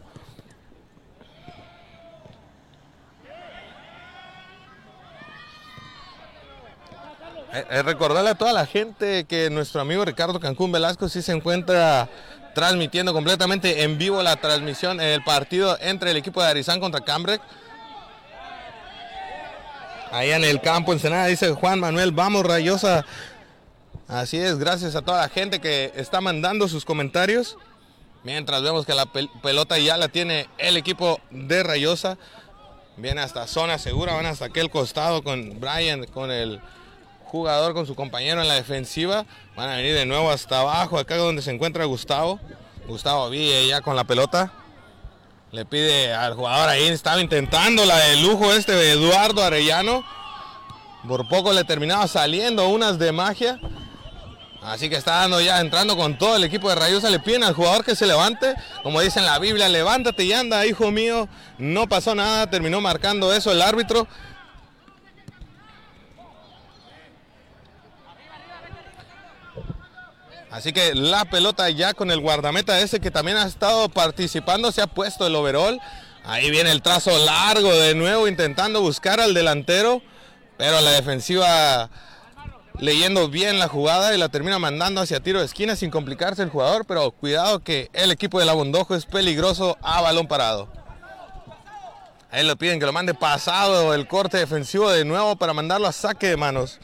Eh, 7.52 7.66
eh, 7.72 7.82
recordarle 7.82 8.30
a 8.30 8.36
toda 8.36 8.54
la 8.54 8.68
gente 8.68 9.26
que 9.26 9.50
nuestro 9.50 9.82
amigo 9.82 10.06
Ricardo 10.06 10.40
Cancún 10.40 10.72
Velasco 10.72 11.10
sí 11.10 11.24
se 11.24 11.32
encuentra 11.32 12.08
transmitiendo 12.54 13.12
completamente 13.12 13.84
en 13.84 13.98
vivo 13.98 14.22
la 14.22 14.36
transmisión, 14.36 15.02
el 15.02 15.24
partido 15.24 15.76
entre 15.82 16.12
el 16.12 16.18
equipo 16.18 16.44
de 16.44 16.50
Arizán 16.50 16.80
contra 16.80 17.02
Cambrec. 17.02 17.42
Ahí 20.12 20.32
en 20.32 20.44
el 20.44 20.60
campo 20.60 20.92
Ensenada 20.92 21.28
dice 21.28 21.52
Juan 21.54 21.80
Manuel, 21.80 22.12
vamos 22.12 22.44
Rayosa. 22.44 23.06
Así 24.08 24.38
es, 24.38 24.58
gracias 24.58 24.96
a 24.96 25.04
toda 25.04 25.22
la 25.22 25.30
gente 25.30 25.60
que 25.60 25.92
está 25.96 26.20
mandando 26.20 26.68
sus 26.68 26.84
comentarios. 26.84 27.58
Mientras 28.24 28.64
vemos 28.64 28.88
que 28.88 28.96
la 28.96 29.06
pelota 29.06 29.78
ya 29.78 29.98
la 29.98 30.08
tiene 30.08 30.50
el 30.58 30.78
equipo 30.78 31.22
de 31.30 31.62
Rayosa. 31.62 32.18
Viene 32.98 33.22
hasta 33.22 33.46
zona 33.46 33.78
segura, 33.78 34.14
van 34.14 34.26
hasta 34.26 34.46
aquel 34.46 34.72
costado 34.72 35.24
con 35.24 35.60
Brian, 35.60 36.06
con 36.06 36.32
el 36.32 36.60
jugador, 37.26 37.76
con 37.76 37.86
su 37.86 37.94
compañero 37.94 38.42
en 38.42 38.48
la 38.48 38.56
defensiva. 38.56 39.26
Van 39.56 39.70
a 39.70 39.76
venir 39.76 39.94
de 39.94 40.08
nuevo 40.08 40.32
hasta 40.32 40.62
abajo, 40.62 40.98
acá 40.98 41.18
donde 41.18 41.44
se 41.44 41.52
encuentra 41.52 41.86
Gustavo. 41.86 42.40
Gustavo 42.88 43.30
Villa 43.30 43.62
ya 43.62 43.82
con 43.82 43.96
la 43.96 44.06
pelota. 44.06 44.52
Le 45.52 45.66
pide 45.66 46.14
al 46.14 46.36
jugador 46.36 46.70
ahí, 46.70 46.88
estaba 46.90 47.20
intentando 47.20 47.84
la 47.84 47.98
de 47.98 48.18
lujo 48.18 48.54
este 48.54 48.74
de 48.74 48.92
Eduardo 48.92 49.44
Arellano. 49.44 50.06
Por 51.08 51.28
poco 51.28 51.54
le 51.54 51.64
terminaba 51.64 52.08
saliendo 52.08 52.68
unas 52.70 53.00
de 53.00 53.12
magia. 53.12 53.60
Así 54.62 54.90
que 54.90 54.96
está 54.96 55.22
dando 55.22 55.42
ya, 55.42 55.60
entrando 55.60 55.98
con 55.98 56.20
todo 56.20 56.36
el 56.36 56.44
equipo 56.44 56.70
de 56.70 56.76
Rayosa. 56.76 57.10
Le 57.10 57.20
piden 57.20 57.44
al 57.44 57.56
jugador 57.56 57.84
que 57.84 57.96
se 57.96 58.06
levante. 58.06 58.54
Como 58.84 59.02
dice 59.02 59.20
en 59.20 59.26
la 59.26 59.40
Biblia, 59.40 59.70
levántate 59.70 60.24
y 60.24 60.34
anda, 60.34 60.68
hijo 60.68 60.92
mío. 60.92 61.28
No 61.58 61.88
pasó 61.88 62.14
nada, 62.14 62.48
terminó 62.48 62.80
marcando 62.80 63.34
eso 63.34 63.52
el 63.52 63.64
árbitro. 63.64 64.08
Así 70.60 70.74
que 70.74 70.94
la 70.94 71.24
pelota 71.24 71.70
ya 71.70 71.94
con 71.94 72.12
el 72.12 72.20
guardameta 72.20 72.82
ese 72.82 73.00
que 73.00 73.12
también 73.12 73.38
ha 73.38 73.48
estado 73.48 73.88
participando, 73.88 74.74
se 74.74 74.82
ha 74.82 74.88
puesto 74.88 75.26
el 75.26 75.34
overall. 75.34 75.80
Ahí 76.26 76.52
viene 76.52 76.70
el 76.72 76.82
trazo 76.82 77.18
largo 77.18 77.74
de 77.74 77.96
nuevo 77.96 78.28
intentando 78.28 78.82
buscar 78.82 79.22
al 79.22 79.34
delantero, 79.34 80.02
pero 80.58 80.82
la 80.82 80.92
defensiva 80.92 81.90
leyendo 82.78 83.30
bien 83.30 83.58
la 83.58 83.70
jugada 83.70 84.14
y 84.14 84.18
la 84.18 84.28
termina 84.28 84.60
mandando 84.60 85.00
hacia 85.00 85.22
tiro 85.22 85.40
de 85.40 85.46
esquina 85.46 85.78
sin 85.78 85.92
complicarse 85.92 86.44
el 86.44 86.50
jugador, 86.50 86.84
pero 86.86 87.12
cuidado 87.12 87.60
que 87.64 87.90
el 87.94 88.12
equipo 88.12 88.38
de 88.38 88.46
la 88.46 88.52
Bondojo 88.52 88.96
es 88.96 89.06
peligroso 89.06 89.78
a 89.82 90.02
balón 90.02 90.28
parado. 90.28 90.68
Ahí 92.32 92.46
lo 92.46 92.58
piden 92.58 92.82
que 92.82 92.86
lo 92.86 92.92
mande 92.92 93.14
pasado 93.14 93.94
el 93.94 94.10
corte 94.10 94.36
defensivo 94.36 94.92
de 94.92 95.06
nuevo 95.06 95.38
para 95.38 95.54
mandarlo 95.54 95.88
a 95.88 95.94
saque 95.94 96.28
de 96.28 96.36
manos. 96.36 96.82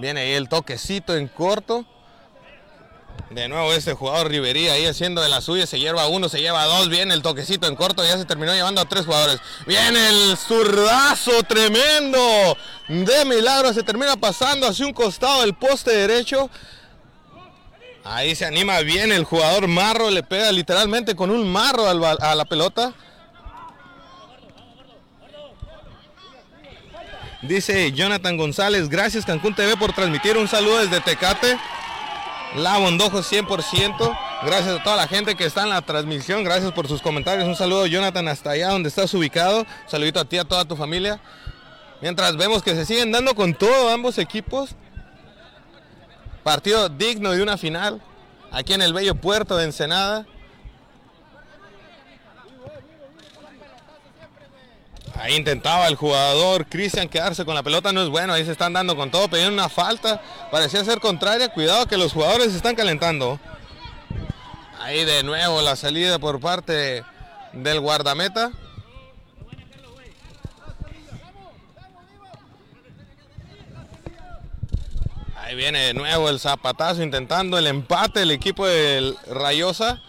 Viene 0.00 0.20
ahí 0.22 0.32
el 0.32 0.48
toquecito 0.48 1.14
en 1.14 1.28
corto. 1.28 1.84
De 3.28 3.48
nuevo 3.48 3.72
este 3.74 3.92
jugador 3.92 4.28
Rivería 4.28 4.72
ahí 4.72 4.86
haciendo 4.86 5.20
de 5.20 5.28
la 5.28 5.42
suya, 5.42 5.66
se 5.66 5.78
lleva 5.78 6.08
uno, 6.08 6.28
se 6.28 6.40
lleva 6.40 6.64
dos, 6.64 6.88
viene 6.88 7.12
el 7.12 7.22
toquecito 7.22 7.66
en 7.66 7.76
corto, 7.76 8.02
ya 8.02 8.16
se 8.16 8.24
terminó 8.24 8.54
llevando 8.54 8.80
a 8.80 8.86
tres 8.86 9.04
jugadores. 9.04 9.40
Viene 9.66 10.08
el 10.08 10.36
zurdazo 10.38 11.42
tremendo 11.42 12.56
de 12.88 13.24
milagro, 13.26 13.74
se 13.74 13.82
termina 13.82 14.16
pasando 14.16 14.66
hacia 14.66 14.86
un 14.86 14.94
costado 14.94 15.42
del 15.42 15.54
poste 15.54 15.92
derecho. 15.92 16.48
Ahí 18.02 18.34
se 18.34 18.46
anima 18.46 18.80
bien 18.80 19.12
el 19.12 19.24
jugador 19.24 19.68
Marro, 19.68 20.10
le 20.10 20.22
pega 20.22 20.50
literalmente 20.50 21.14
con 21.14 21.30
un 21.30 21.52
marro 21.52 21.86
a 21.86 22.34
la 22.34 22.44
pelota. 22.46 22.94
Dice 27.42 27.90
Jonathan 27.92 28.36
González, 28.36 28.90
gracias 28.90 29.24
Cancún 29.24 29.54
TV 29.54 29.74
por 29.78 29.94
transmitir 29.94 30.36
un 30.36 30.46
saludo 30.46 30.78
desde 30.78 31.00
Tecate. 31.00 31.58
La 32.56 32.76
Bondojo 32.76 33.20
100%. 33.22 34.18
Gracias 34.44 34.80
a 34.80 34.82
toda 34.82 34.96
la 34.96 35.08
gente 35.08 35.34
que 35.34 35.46
está 35.46 35.62
en 35.62 35.70
la 35.70 35.80
transmisión. 35.80 36.44
Gracias 36.44 36.72
por 36.72 36.86
sus 36.86 37.00
comentarios. 37.00 37.48
Un 37.48 37.56
saludo 37.56 37.86
Jonathan 37.86 38.28
hasta 38.28 38.50
allá 38.50 38.68
donde 38.68 38.90
estás 38.90 39.14
ubicado. 39.14 39.60
Un 39.60 39.66
saludito 39.86 40.20
a 40.20 40.26
ti, 40.26 40.36
a 40.36 40.44
toda 40.44 40.66
tu 40.66 40.76
familia. 40.76 41.18
Mientras 42.02 42.36
vemos 42.36 42.62
que 42.62 42.74
se 42.74 42.84
siguen 42.84 43.10
dando 43.10 43.34
con 43.34 43.54
todo 43.54 43.88
ambos 43.88 44.18
equipos. 44.18 44.74
Partido 46.42 46.90
digno 46.90 47.30
de 47.30 47.42
una 47.42 47.56
final. 47.56 48.02
Aquí 48.50 48.74
en 48.74 48.82
el 48.82 48.92
bello 48.92 49.14
puerto 49.14 49.56
de 49.56 49.64
Ensenada. 49.64 50.26
Ahí 55.20 55.36
intentaba 55.36 55.86
el 55.86 55.96
jugador 55.96 56.64
Cristian 56.66 57.06
quedarse 57.06 57.44
con 57.44 57.54
la 57.54 57.62
pelota, 57.62 57.92
no 57.92 58.02
es 58.02 58.08
bueno, 58.08 58.32
ahí 58.32 58.42
se 58.42 58.52
están 58.52 58.72
dando 58.72 58.96
con 58.96 59.10
todo, 59.10 59.28
pidiendo 59.28 59.52
una 59.52 59.68
falta, 59.68 60.22
parecía 60.50 60.82
ser 60.82 60.98
contraria, 60.98 61.48
cuidado 61.48 61.84
que 61.86 61.98
los 61.98 62.14
jugadores 62.14 62.52
se 62.52 62.56
están 62.56 62.74
calentando. 62.74 63.38
Ahí 64.80 65.04
de 65.04 65.22
nuevo 65.22 65.60
la 65.60 65.76
salida 65.76 66.18
por 66.18 66.40
parte 66.40 67.04
del 67.52 67.80
guardameta. 67.80 68.50
Ahí 75.36 75.54
viene 75.54 75.80
de 75.80 75.92
nuevo 75.92 76.30
el 76.30 76.40
zapatazo 76.40 77.02
intentando 77.02 77.58
el 77.58 77.66
empate 77.66 78.22
el 78.22 78.30
equipo 78.30 78.66
del 78.66 79.18
Rayosa. 79.26 80.00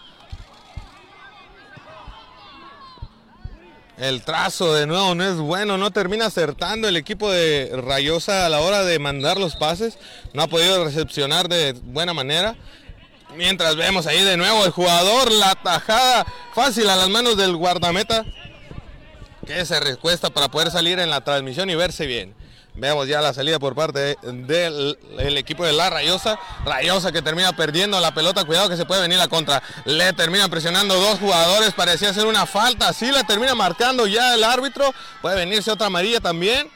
El 4.02 4.22
trazo 4.22 4.74
de 4.74 4.88
nuevo 4.88 5.14
no 5.14 5.22
es 5.22 5.36
bueno, 5.36 5.78
no 5.78 5.92
termina 5.92 6.26
acertando 6.26 6.88
el 6.88 6.96
equipo 6.96 7.30
de 7.30 7.70
Rayosa 7.86 8.44
a 8.44 8.48
la 8.48 8.60
hora 8.60 8.82
de 8.82 8.98
mandar 8.98 9.38
los 9.38 9.54
pases. 9.54 9.96
No 10.32 10.42
ha 10.42 10.48
podido 10.48 10.84
recepcionar 10.84 11.48
de 11.48 11.74
buena 11.84 12.12
manera. 12.12 12.56
Mientras 13.36 13.76
vemos 13.76 14.08
ahí 14.08 14.24
de 14.24 14.36
nuevo 14.36 14.64
el 14.64 14.72
jugador, 14.72 15.30
la 15.30 15.54
tajada 15.54 16.26
fácil 16.52 16.90
a 16.90 16.96
las 16.96 17.10
manos 17.10 17.36
del 17.36 17.54
guardameta. 17.54 18.24
Que 19.46 19.64
se 19.64 19.78
recuesta 19.78 20.30
para 20.30 20.48
poder 20.48 20.72
salir 20.72 20.98
en 20.98 21.08
la 21.08 21.20
transmisión 21.20 21.70
y 21.70 21.76
verse 21.76 22.04
bien. 22.04 22.34
Veamos 22.74 23.06
ya 23.06 23.20
la 23.20 23.34
salida 23.34 23.58
por 23.58 23.74
parte 23.74 24.16
del 24.22 25.36
equipo 25.36 25.64
de 25.64 25.74
la 25.74 25.90
Rayosa. 25.90 26.38
Rayosa 26.64 27.12
que 27.12 27.20
termina 27.20 27.54
perdiendo 27.54 28.00
la 28.00 28.14
pelota. 28.14 28.46
Cuidado 28.46 28.70
que 28.70 28.78
se 28.78 28.86
puede 28.86 29.02
venir 29.02 29.18
la 29.18 29.28
contra. 29.28 29.62
Le 29.84 30.12
termina 30.14 30.48
presionando 30.48 30.94
dos 30.94 31.18
jugadores. 31.18 31.74
Parecía 31.74 32.14
ser 32.14 32.26
una 32.26 32.46
falta. 32.46 32.92
Sí 32.94 33.10
la 33.10 33.24
termina 33.24 33.54
marcando 33.54 34.06
ya 34.06 34.34
el 34.34 34.42
árbitro. 34.42 34.94
Puede 35.20 35.36
venirse 35.36 35.70
otra 35.70 35.88
amarilla 35.88 36.20
también. 36.20 36.70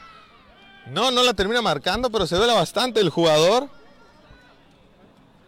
No, 0.85 1.09
no 1.09 1.23
la 1.23 1.33
termina 1.33 1.61
marcando, 1.61 2.11
pero 2.11 2.27
se 2.27 2.35
duele 2.35 2.53
bastante 2.53 2.99
el 2.99 3.09
jugador. 3.09 3.67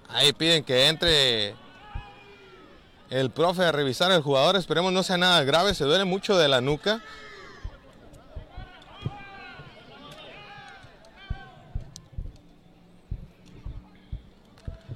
Ahí 0.09 0.33
piden 0.33 0.63
que 0.63 0.88
entre 0.88 1.55
el 3.12 3.29
profe 3.29 3.65
a 3.65 3.71
revisar 3.71 4.12
al 4.12 4.23
jugador. 4.23 4.55
Esperemos 4.55 4.91
no 4.91 5.03
sea 5.03 5.17
nada 5.17 5.43
grave. 5.43 5.75
Se 5.75 5.83
duele 5.83 6.05
mucho 6.05 6.35
de 6.38 6.47
la 6.47 6.59
nuca. 6.59 7.03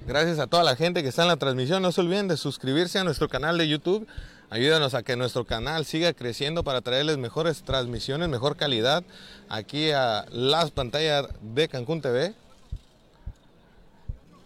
Gracias 0.06 0.38
a 0.40 0.48
toda 0.48 0.64
la 0.64 0.76
gente 0.76 1.02
que 1.02 1.08
está 1.08 1.22
en 1.22 1.30
la 1.30 1.38
transmisión. 1.38 1.82
No 1.82 1.94
se 1.94 2.02
olviden 2.02 2.28
de 2.28 2.36
suscribirse 2.36 3.00
a 3.00 3.06
nuestro 3.06 3.30
canal 3.30 3.58
de 3.58 3.70
YouTube. 3.70 4.06
Ayúdanos 4.50 4.96
a 4.96 5.02
que 5.02 5.16
nuestro 5.16 5.46
canal 5.46 5.86
siga 5.86 6.12
creciendo 6.12 6.62
para 6.66 6.82
traerles 6.82 7.18
mejores 7.18 7.64
transmisiones, 7.64 8.28
mejor 8.28 8.58
calidad 8.58 9.06
aquí 9.48 9.92
a 9.92 10.26
las 10.30 10.72
pantallas 10.72 11.28
de 11.42 11.70
Cancún 11.70 12.02
TV. 12.02 12.34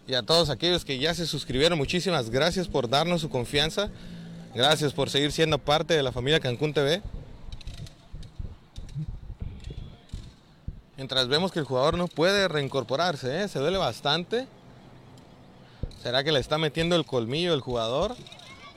Y 0.06 0.14
a 0.14 0.22
todos 0.22 0.48
aquellos 0.48 0.84
que 0.84 1.00
ya 1.00 1.12
se 1.12 1.26
suscribieron, 1.26 1.76
muchísimas 1.76 2.30
gracias 2.30 2.68
por 2.68 2.88
darnos 2.88 3.20
su 3.20 3.28
confianza. 3.28 3.90
Gracias 4.54 4.92
por 4.92 5.10
seguir 5.10 5.32
siendo 5.32 5.58
parte 5.58 5.92
de 5.94 6.04
la 6.04 6.12
familia 6.12 6.38
Cancún 6.38 6.72
TV. 6.72 7.02
Mientras 10.96 11.26
vemos 11.26 11.50
que 11.50 11.58
el 11.58 11.64
jugador 11.64 11.98
no 11.98 12.06
puede 12.06 12.46
reincorporarse, 12.46 13.42
¿eh? 13.42 13.48
se 13.48 13.58
duele 13.58 13.76
bastante. 13.76 14.46
¿Será 16.02 16.22
que 16.22 16.32
le 16.32 16.40
está 16.40 16.58
metiendo 16.58 16.96
el 16.96 17.04
colmillo 17.04 17.54
el 17.54 17.60
jugador? 17.60 18.14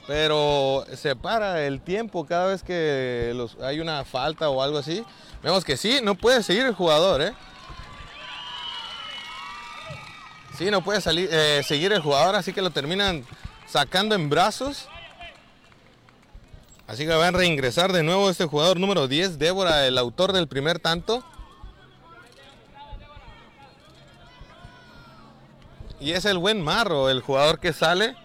Pero 0.07 0.85
se 0.95 1.15
para 1.15 1.65
el 1.65 1.81
tiempo 1.81 2.25
cada 2.25 2.47
vez 2.47 2.63
que 2.63 3.33
hay 3.61 3.79
una 3.79 4.03
falta 4.03 4.49
o 4.49 4.61
algo 4.61 4.79
así. 4.79 5.03
Vemos 5.43 5.63
que 5.63 5.77
sí, 5.77 5.99
no 6.03 6.15
puede 6.15 6.43
seguir 6.43 6.65
el 6.65 6.73
jugador, 6.73 7.21
¿eh? 7.21 7.33
Sí, 10.57 10.69
no 10.69 10.83
puede 10.83 11.01
salir, 11.01 11.29
eh, 11.31 11.63
seguir 11.65 11.93
el 11.93 12.01
jugador, 12.01 12.35
así 12.35 12.53
que 12.53 12.61
lo 12.61 12.71
terminan 12.71 13.25
sacando 13.67 14.15
en 14.15 14.29
brazos. 14.29 14.87
Así 16.87 17.05
que 17.05 17.13
van 17.13 17.33
a 17.33 17.37
reingresar 17.37 17.93
de 17.93 18.03
nuevo 18.03 18.29
este 18.29 18.45
jugador 18.45 18.79
número 18.79 19.07
10, 19.07 19.39
Débora, 19.39 19.87
el 19.87 19.97
autor 19.97 20.33
del 20.33 20.47
primer 20.47 20.79
tanto. 20.79 21.23
Y 26.01 26.13
es 26.13 26.25
el 26.25 26.39
buen 26.39 26.63
Marro, 26.63 27.11
el 27.11 27.21
jugador 27.21 27.59
que 27.59 27.73
sale. 27.73 28.15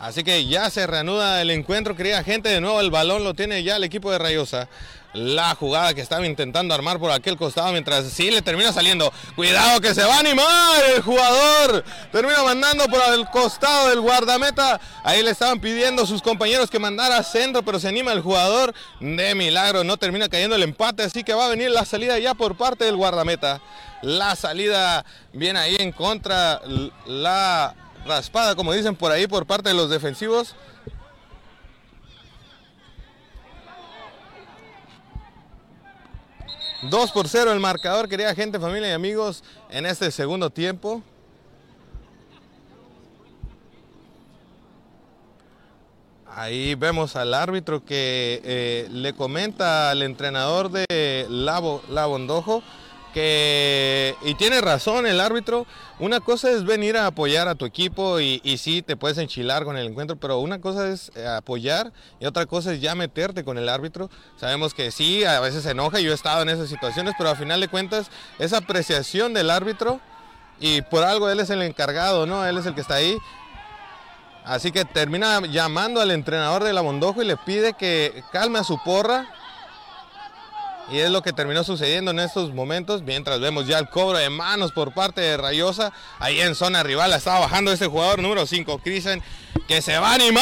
Así 0.00 0.24
que 0.24 0.46
ya 0.46 0.70
se 0.70 0.86
reanuda 0.86 1.42
el 1.42 1.50
encuentro, 1.50 1.94
querida 1.94 2.24
gente. 2.24 2.48
De 2.48 2.62
nuevo 2.62 2.80
el 2.80 2.90
balón 2.90 3.22
lo 3.22 3.34
tiene 3.34 3.62
ya 3.62 3.76
el 3.76 3.84
equipo 3.84 4.10
de 4.10 4.18
Rayosa. 4.18 4.66
La 5.12 5.54
jugada 5.54 5.92
que 5.92 6.00
estaba 6.00 6.24
intentando 6.24 6.72
armar 6.72 6.98
por 6.98 7.10
aquel 7.10 7.36
costado 7.36 7.70
mientras 7.72 8.06
sí 8.06 8.30
le 8.30 8.40
termina 8.40 8.72
saliendo. 8.72 9.12
Cuidado 9.36 9.78
que 9.82 9.94
se 9.94 10.02
va 10.02 10.16
a 10.16 10.20
animar 10.20 10.82
el 10.94 11.02
jugador. 11.02 11.84
Termina 12.12 12.42
mandando 12.42 12.86
por 12.86 13.02
el 13.12 13.26
costado 13.26 13.90
del 13.90 14.00
guardameta. 14.00 14.80
Ahí 15.04 15.22
le 15.22 15.32
estaban 15.32 15.60
pidiendo 15.60 16.06
sus 16.06 16.22
compañeros 16.22 16.70
que 16.70 16.78
mandara 16.78 17.22
centro, 17.22 17.62
pero 17.62 17.78
se 17.78 17.88
anima 17.88 18.12
el 18.12 18.22
jugador. 18.22 18.72
De 19.00 19.34
milagro 19.34 19.84
no 19.84 19.98
termina 19.98 20.30
cayendo 20.30 20.56
el 20.56 20.62
empate, 20.62 21.02
así 21.02 21.24
que 21.24 21.34
va 21.34 21.44
a 21.44 21.50
venir 21.50 21.70
la 21.70 21.84
salida 21.84 22.18
ya 22.18 22.32
por 22.32 22.56
parte 22.56 22.86
del 22.86 22.96
guardameta. 22.96 23.60
La 24.00 24.34
salida 24.34 25.04
viene 25.34 25.58
ahí 25.58 25.76
en 25.78 25.92
contra. 25.92 26.62
La 27.04 27.74
raspada, 28.04 28.54
como 28.54 28.72
dicen 28.72 28.96
por 28.96 29.12
ahí, 29.12 29.26
por 29.26 29.46
parte 29.46 29.68
de 29.68 29.74
los 29.74 29.90
defensivos. 29.90 30.54
Dos 36.82 37.12
por 37.12 37.28
cero 37.28 37.52
el 37.52 37.60
marcador, 37.60 38.08
querida 38.08 38.34
gente, 38.34 38.58
familia 38.58 38.88
y 38.88 38.92
amigos, 38.92 39.44
en 39.68 39.84
este 39.84 40.10
segundo 40.10 40.48
tiempo. 40.48 41.02
Ahí 46.26 46.74
vemos 46.76 47.16
al 47.16 47.34
árbitro 47.34 47.84
que 47.84 48.40
eh, 48.44 48.88
le 48.90 49.12
comenta 49.12 49.90
al 49.90 50.00
entrenador 50.00 50.70
de 50.70 51.26
Labo, 51.28 51.82
Labondojo 51.90 52.62
que, 53.10 54.14
y 54.22 54.34
tiene 54.34 54.60
razón 54.60 55.06
el 55.06 55.20
árbitro, 55.20 55.66
una 55.98 56.20
cosa 56.20 56.50
es 56.50 56.64
venir 56.64 56.96
a 56.96 57.06
apoyar 57.06 57.48
a 57.48 57.54
tu 57.54 57.64
equipo 57.64 58.20
y, 58.20 58.40
y 58.42 58.58
sí, 58.58 58.82
te 58.82 58.96
puedes 58.96 59.18
enchilar 59.18 59.64
con 59.64 59.76
el 59.76 59.86
encuentro, 59.86 60.16
pero 60.16 60.38
una 60.38 60.60
cosa 60.60 60.88
es 60.88 61.12
eh, 61.14 61.26
apoyar 61.26 61.92
y 62.20 62.26
otra 62.26 62.46
cosa 62.46 62.72
es 62.72 62.80
ya 62.80 62.94
meterte 62.94 63.44
con 63.44 63.58
el 63.58 63.68
árbitro. 63.68 64.10
Sabemos 64.36 64.74
que 64.74 64.90
sí, 64.90 65.24
a 65.24 65.40
veces 65.40 65.62
se 65.62 65.70
enoja, 65.70 66.00
yo 66.00 66.12
he 66.12 66.14
estado 66.14 66.42
en 66.42 66.48
esas 66.48 66.68
situaciones, 66.68 67.14
pero 67.18 67.30
a 67.30 67.36
final 67.36 67.60
de 67.60 67.68
cuentas 67.68 68.10
esa 68.38 68.58
apreciación 68.58 69.34
del 69.34 69.50
árbitro 69.50 70.00
y 70.58 70.82
por 70.82 71.04
algo 71.04 71.28
él 71.28 71.40
es 71.40 71.50
el 71.50 71.62
encargado, 71.62 72.26
¿no? 72.26 72.44
Él 72.44 72.58
es 72.58 72.66
el 72.66 72.74
que 72.74 72.82
está 72.82 72.94
ahí. 72.94 73.16
Así 74.44 74.72
que 74.72 74.84
termina 74.84 75.40
llamando 75.46 76.00
al 76.00 76.10
entrenador 76.10 76.64
de 76.64 76.72
la 76.72 76.82
Mondojo 76.82 77.22
y 77.22 77.26
le 77.26 77.36
pide 77.36 77.74
que 77.74 78.24
calme 78.32 78.58
a 78.58 78.64
su 78.64 78.82
porra 78.82 79.26
y 80.90 80.98
es 80.98 81.10
lo 81.10 81.22
que 81.22 81.32
terminó 81.32 81.62
sucediendo 81.62 82.10
en 82.10 82.18
estos 82.18 82.52
momentos, 82.52 83.02
mientras 83.02 83.38
vemos 83.40 83.66
ya 83.66 83.78
el 83.78 83.88
cobro 83.88 84.18
de 84.18 84.28
manos 84.28 84.72
por 84.72 84.92
parte 84.92 85.20
de 85.20 85.36
Rayosa. 85.36 85.92
Ahí 86.18 86.40
en 86.40 86.56
zona 86.56 86.82
rival 86.82 87.12
estaba 87.12 87.40
bajando 87.40 87.70
este 87.72 87.86
jugador 87.86 88.20
número 88.20 88.44
5, 88.46 88.78
Crisen, 88.78 89.22
que 89.68 89.82
se 89.82 89.98
va 89.98 90.10
a 90.10 90.14
animar. 90.14 90.40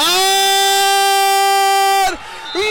¡Gol! 2.55 2.65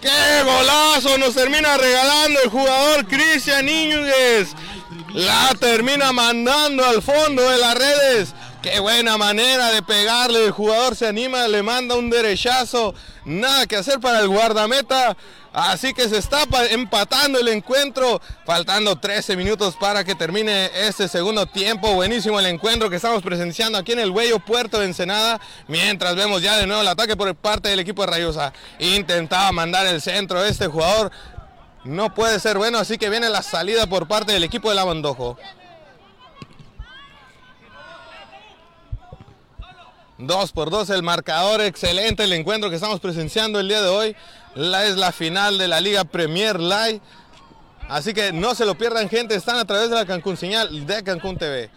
¡Qué 0.00 0.42
golazo! 0.44 1.18
Nos 1.18 1.34
termina 1.34 1.76
regalando 1.76 2.40
el 2.40 2.50
jugador 2.50 3.04
Cristian 3.06 3.68
Íñiguez. 3.68 4.54
La 5.16 5.50
termina 5.58 6.12
mandando 6.12 6.84
al 6.84 7.00
fondo 7.00 7.40
de 7.48 7.56
las 7.56 7.74
redes. 7.74 8.34
Qué 8.60 8.80
buena 8.80 9.16
manera 9.16 9.70
de 9.70 9.80
pegarle. 9.80 10.44
El 10.44 10.50
jugador 10.50 10.94
se 10.94 11.06
anima, 11.06 11.48
le 11.48 11.62
manda 11.62 11.94
un 11.94 12.10
derechazo. 12.10 12.94
Nada 13.24 13.66
que 13.66 13.76
hacer 13.76 13.98
para 13.98 14.20
el 14.20 14.28
guardameta. 14.28 15.16
Así 15.54 15.94
que 15.94 16.06
se 16.10 16.18
está 16.18 16.42
empatando 16.68 17.38
el 17.38 17.48
encuentro. 17.48 18.20
Faltando 18.44 18.96
13 18.96 19.38
minutos 19.38 19.74
para 19.80 20.04
que 20.04 20.14
termine 20.14 20.70
este 20.86 21.08
segundo 21.08 21.46
tiempo. 21.46 21.94
Buenísimo 21.94 22.38
el 22.38 22.44
encuentro 22.44 22.90
que 22.90 22.96
estamos 22.96 23.22
presenciando 23.22 23.78
aquí 23.78 23.92
en 23.92 24.00
el 24.00 24.10
Huello 24.10 24.38
Puerto 24.38 24.80
de 24.80 24.84
Ensenada. 24.84 25.40
Mientras 25.66 26.14
vemos 26.14 26.42
ya 26.42 26.58
de 26.58 26.66
nuevo 26.66 26.82
el 26.82 26.88
ataque 26.88 27.16
por 27.16 27.34
parte 27.36 27.70
del 27.70 27.80
equipo 27.80 28.02
de 28.02 28.08
Rayosa. 28.08 28.52
Intentaba 28.80 29.50
mandar 29.52 29.86
el 29.86 30.02
centro 30.02 30.44
este 30.44 30.66
jugador 30.66 31.10
no 31.86 32.14
puede 32.14 32.40
ser 32.40 32.58
bueno, 32.58 32.78
así 32.78 32.98
que 32.98 33.10
viene 33.10 33.28
la 33.28 33.42
salida 33.42 33.86
por 33.86 34.08
parte 34.08 34.32
del 34.32 34.44
equipo 34.44 34.68
de 34.68 34.74
la 34.74 34.84
Bandojo. 34.84 35.38
Dos 40.18 40.52
por 40.52 40.70
dos 40.70 40.88
el 40.90 41.02
marcador, 41.02 41.60
excelente 41.60 42.24
el 42.24 42.32
encuentro 42.32 42.70
que 42.70 42.76
estamos 42.76 43.00
presenciando 43.00 43.60
el 43.60 43.68
día 43.68 43.82
de 43.82 43.88
hoy. 43.88 44.16
La, 44.54 44.86
es 44.86 44.96
la 44.96 45.12
final 45.12 45.58
de 45.58 45.68
la 45.68 45.80
Liga 45.80 46.04
Premier 46.04 46.58
Live. 46.58 47.00
Así 47.88 48.14
que 48.14 48.32
no 48.32 48.54
se 48.54 48.64
lo 48.64 48.76
pierdan 48.76 49.08
gente, 49.08 49.34
están 49.34 49.58
a 49.58 49.64
través 49.64 49.90
de 49.90 49.96
la 49.96 50.06
Cancún 50.06 50.36
señal 50.36 50.86
de 50.86 51.04
Cancún 51.04 51.36
TV. 51.36 51.70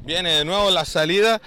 Viene 0.00 0.32
de 0.32 0.44
nuevo 0.44 0.68
la 0.70 0.84
salida 0.84 1.40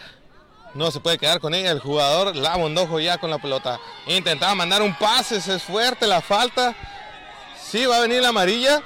no 0.78 0.92
se 0.92 1.00
puede 1.00 1.18
quedar 1.18 1.40
con 1.40 1.54
ella. 1.54 1.72
El 1.72 1.80
jugador 1.80 2.36
la 2.36 2.56
bondojo 2.56 3.00
ya 3.00 3.18
con 3.18 3.32
la 3.32 3.40
pelota. 3.40 3.80
Intentaba 4.06 4.54
mandar 4.54 4.84
un 4.84 4.96
pase, 4.96 5.38
es 5.38 5.64
fuerte 5.64 6.06
la 6.06 6.22
falta. 6.22 6.76
Sí, 7.60 7.86
va 7.86 7.98
a 7.98 8.02
venir 8.02 8.22
la 8.22 8.30
amarilla. 8.30 8.82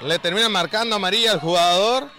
Le 0.00 0.18
termina 0.18 0.48
marcando 0.48 0.96
amarilla 0.96 1.32
al 1.32 1.40
jugador. 1.40 2.10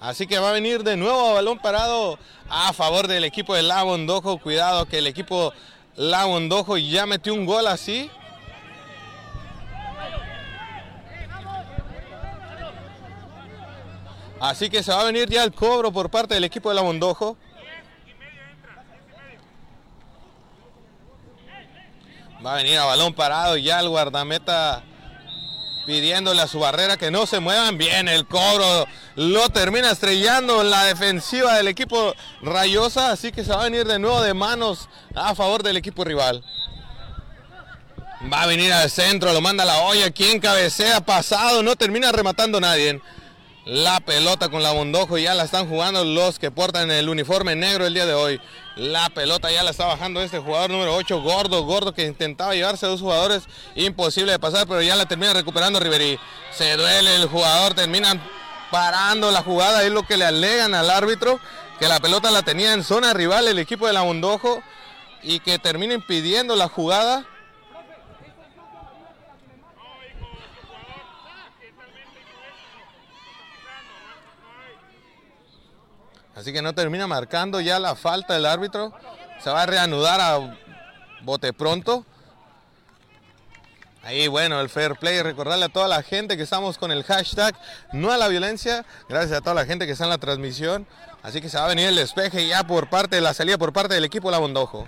Así 0.00 0.26
que 0.26 0.38
va 0.38 0.50
a 0.50 0.52
venir 0.52 0.82
de 0.82 0.96
nuevo 0.96 1.34
balón 1.34 1.58
parado 1.58 2.18
a 2.48 2.72
favor 2.72 3.06
del 3.06 3.24
equipo 3.24 3.54
de 3.54 3.62
La 3.62 3.82
Bondojo. 3.82 4.38
Cuidado 4.38 4.86
que 4.86 4.98
el 4.98 5.06
equipo 5.06 5.52
La 5.94 6.24
Bondojo 6.24 6.78
ya 6.78 7.04
metió 7.04 7.34
un 7.34 7.44
gol 7.44 7.66
así. 7.66 8.10
Así 14.40 14.70
que 14.70 14.82
se 14.82 14.92
va 14.92 15.00
a 15.00 15.04
venir 15.04 15.28
ya 15.28 15.42
el 15.42 15.52
cobro 15.52 15.92
por 15.92 16.10
parte 16.10 16.34
del 16.34 16.44
equipo 16.44 16.68
de 16.68 16.76
la 16.76 16.82
Mondojo. 16.82 17.36
Va 22.44 22.52
a 22.52 22.56
venir 22.56 22.78
a 22.78 22.84
balón 22.84 23.14
parado 23.14 23.56
ya 23.56 23.80
el 23.80 23.88
guardameta 23.88 24.84
pidiéndole 25.86 26.40
a 26.40 26.46
su 26.46 26.60
barrera 26.60 26.96
que 26.96 27.10
no 27.10 27.26
se 27.26 27.40
muevan. 27.40 27.78
Bien, 27.78 28.06
el 28.06 28.28
cobro 28.28 28.86
lo 29.16 29.48
termina 29.48 29.90
estrellando 29.90 30.62
la 30.62 30.84
defensiva 30.84 31.56
del 31.56 31.66
equipo 31.66 32.14
Rayosa. 32.40 33.10
Así 33.10 33.32
que 33.32 33.42
se 33.42 33.50
va 33.50 33.62
a 33.62 33.64
venir 33.64 33.86
de 33.86 33.98
nuevo 33.98 34.22
de 34.22 34.34
manos 34.34 34.88
a 35.16 35.34
favor 35.34 35.64
del 35.64 35.78
equipo 35.78 36.04
rival. 36.04 36.44
Va 38.32 38.42
a 38.42 38.46
venir 38.46 38.72
al 38.72 38.88
centro, 38.88 39.32
lo 39.32 39.40
manda 39.40 39.64
la 39.64 39.78
olla. 39.78 40.12
Quien 40.12 40.38
cabecea 40.38 41.00
pasado, 41.00 41.64
no 41.64 41.74
termina 41.74 42.12
rematando 42.12 42.60
nadie 42.60 43.00
la 43.68 44.00
pelota 44.00 44.48
con 44.48 44.62
la 44.62 44.72
bondojo 44.72 45.18
ya 45.18 45.34
la 45.34 45.44
están 45.44 45.68
jugando 45.68 46.02
los 46.02 46.38
que 46.38 46.50
portan 46.50 46.90
el 46.90 47.06
uniforme 47.10 47.54
negro 47.54 47.84
el 47.84 47.92
día 47.92 48.06
de 48.06 48.14
hoy. 48.14 48.40
La 48.76 49.10
pelota 49.10 49.50
ya 49.50 49.62
la 49.62 49.72
está 49.72 49.84
bajando 49.84 50.22
este 50.22 50.38
jugador 50.38 50.70
número 50.70 50.94
8, 50.94 51.20
Gordo, 51.20 51.62
Gordo 51.64 51.92
que 51.92 52.06
intentaba 52.06 52.54
llevarse 52.54 52.86
a 52.86 52.88
dos 52.88 53.02
jugadores, 53.02 53.42
imposible 53.74 54.32
de 54.32 54.38
pasar, 54.38 54.66
pero 54.66 54.80
ya 54.80 54.96
la 54.96 55.04
termina 55.04 55.34
recuperando 55.34 55.78
Riverí. 55.80 56.18
Se 56.50 56.78
duele 56.78 57.16
el 57.16 57.26
jugador, 57.28 57.74
termina 57.74 58.18
parando 58.70 59.30
la 59.30 59.42
jugada, 59.42 59.84
es 59.84 59.92
lo 59.92 60.02
que 60.04 60.16
le 60.16 60.24
alegan 60.24 60.74
al 60.74 60.88
árbitro, 60.88 61.38
que 61.78 61.88
la 61.88 62.00
pelota 62.00 62.30
la 62.30 62.40
tenía 62.40 62.72
en 62.72 62.82
zona 62.82 63.12
rival 63.12 63.48
el 63.48 63.58
equipo 63.58 63.86
de 63.86 63.92
la 63.92 64.02
Mondojo 64.02 64.62
y 65.22 65.40
que 65.40 65.58
termina 65.58 65.92
impidiendo 65.92 66.56
la 66.56 66.68
jugada. 66.68 67.26
Así 76.38 76.52
que 76.52 76.62
no 76.62 76.72
termina 76.72 77.08
marcando 77.08 77.60
ya 77.60 77.80
la 77.80 77.96
falta 77.96 78.34
del 78.34 78.46
árbitro. 78.46 78.92
Se 79.42 79.50
va 79.50 79.62
a 79.62 79.66
reanudar 79.66 80.20
a 80.20 80.56
bote 81.22 81.52
pronto. 81.52 82.06
Ahí, 84.04 84.28
bueno, 84.28 84.60
el 84.60 84.68
fair 84.68 84.94
play. 84.94 85.20
Recordarle 85.20 85.64
a 85.64 85.68
toda 85.68 85.88
la 85.88 86.00
gente 86.00 86.36
que 86.36 86.44
estamos 86.44 86.78
con 86.78 86.92
el 86.92 87.02
hashtag 87.02 87.56
no 87.92 88.12
a 88.12 88.16
la 88.16 88.28
violencia. 88.28 88.86
Gracias 89.08 89.36
a 89.36 89.40
toda 89.40 89.54
la 89.54 89.66
gente 89.66 89.84
que 89.84 89.92
está 89.92 90.04
en 90.04 90.10
la 90.10 90.18
transmisión. 90.18 90.86
Así 91.24 91.40
que 91.40 91.48
se 91.48 91.58
va 91.58 91.64
a 91.64 91.68
venir 91.68 91.88
el 91.88 91.96
despeje 91.96 92.46
ya 92.46 92.62
por 92.62 92.88
parte 92.88 93.16
de 93.16 93.22
la 93.22 93.34
salida, 93.34 93.58
por 93.58 93.72
parte 93.72 93.94
del 93.94 94.04
equipo 94.04 94.30
La 94.30 94.38
Bondojo. 94.38 94.86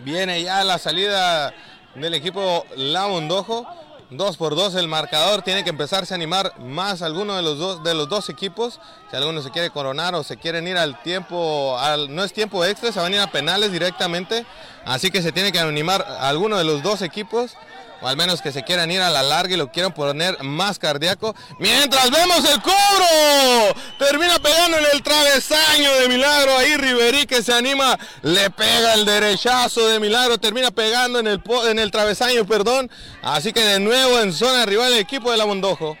Viene 0.00 0.42
ya 0.42 0.64
la 0.64 0.78
salida 0.78 1.54
del 1.94 2.14
equipo 2.14 2.66
La 2.74 3.06
Bondojo. 3.06 3.81
2 4.16 4.36
por 4.36 4.54
2 4.54 4.74
el 4.76 4.88
marcador, 4.88 5.42
tiene 5.42 5.64
que 5.64 5.70
empezarse 5.70 6.14
a 6.14 6.16
animar 6.16 6.58
más 6.60 7.02
alguno 7.02 7.36
de 7.36 7.42
los 7.42 7.58
dos, 7.58 7.82
de 7.82 7.94
los 7.94 8.08
dos 8.08 8.28
equipos. 8.28 8.80
Si 9.10 9.16
alguno 9.16 9.42
se 9.42 9.50
quiere 9.50 9.70
coronar 9.70 10.14
o 10.14 10.22
se 10.22 10.36
quieren 10.36 10.66
ir 10.68 10.76
al 10.76 11.00
tiempo, 11.02 11.78
al, 11.78 12.14
no 12.14 12.24
es 12.24 12.32
tiempo 12.32 12.64
extra, 12.64 12.92
se 12.92 13.00
van 13.00 13.12
a 13.12 13.16
ir 13.16 13.22
a 13.22 13.30
penales 13.30 13.72
directamente. 13.72 14.46
Así 14.84 15.10
que 15.10 15.22
se 15.22 15.32
tiene 15.32 15.52
que 15.52 15.58
animar 15.58 16.04
alguno 16.20 16.58
de 16.58 16.64
los 16.64 16.82
dos 16.82 17.02
equipos 17.02 17.56
o 18.02 18.08
al 18.08 18.16
menos 18.16 18.42
que 18.42 18.50
se 18.50 18.64
quieran 18.64 18.90
ir 18.90 19.00
a 19.00 19.10
la 19.10 19.22
larga 19.22 19.54
y 19.54 19.56
lo 19.56 19.70
quieran 19.70 19.94
poner 19.94 20.42
más 20.42 20.78
cardíaco. 20.78 21.36
Mientras 21.58 22.10
vemos 22.10 22.44
el 22.44 22.60
cobro, 22.60 23.80
termina 23.98 24.40
pegando 24.40 24.78
en 24.78 24.86
el 24.92 25.02
travesaño 25.02 25.92
de 26.00 26.08
Milagro. 26.08 26.58
Ahí 26.58 26.76
Riverí 26.76 27.26
que 27.26 27.42
se 27.42 27.54
anima, 27.54 27.96
le 28.22 28.50
pega 28.50 28.94
el 28.94 29.04
derechazo 29.04 29.86
de 29.88 30.00
Milagro, 30.00 30.38
termina 30.38 30.72
pegando 30.72 31.20
en 31.20 31.28
el, 31.28 31.42
en 31.68 31.78
el 31.78 31.92
travesaño, 31.92 32.44
perdón. 32.44 32.90
Así 33.22 33.52
que 33.52 33.60
de 33.60 33.78
nuevo 33.78 34.18
en 34.18 34.32
zona 34.32 34.66
rival 34.66 34.92
el 34.92 34.98
equipo 34.98 35.30
de 35.30 35.36
la 35.36 35.46
Mondojo. 35.46 35.96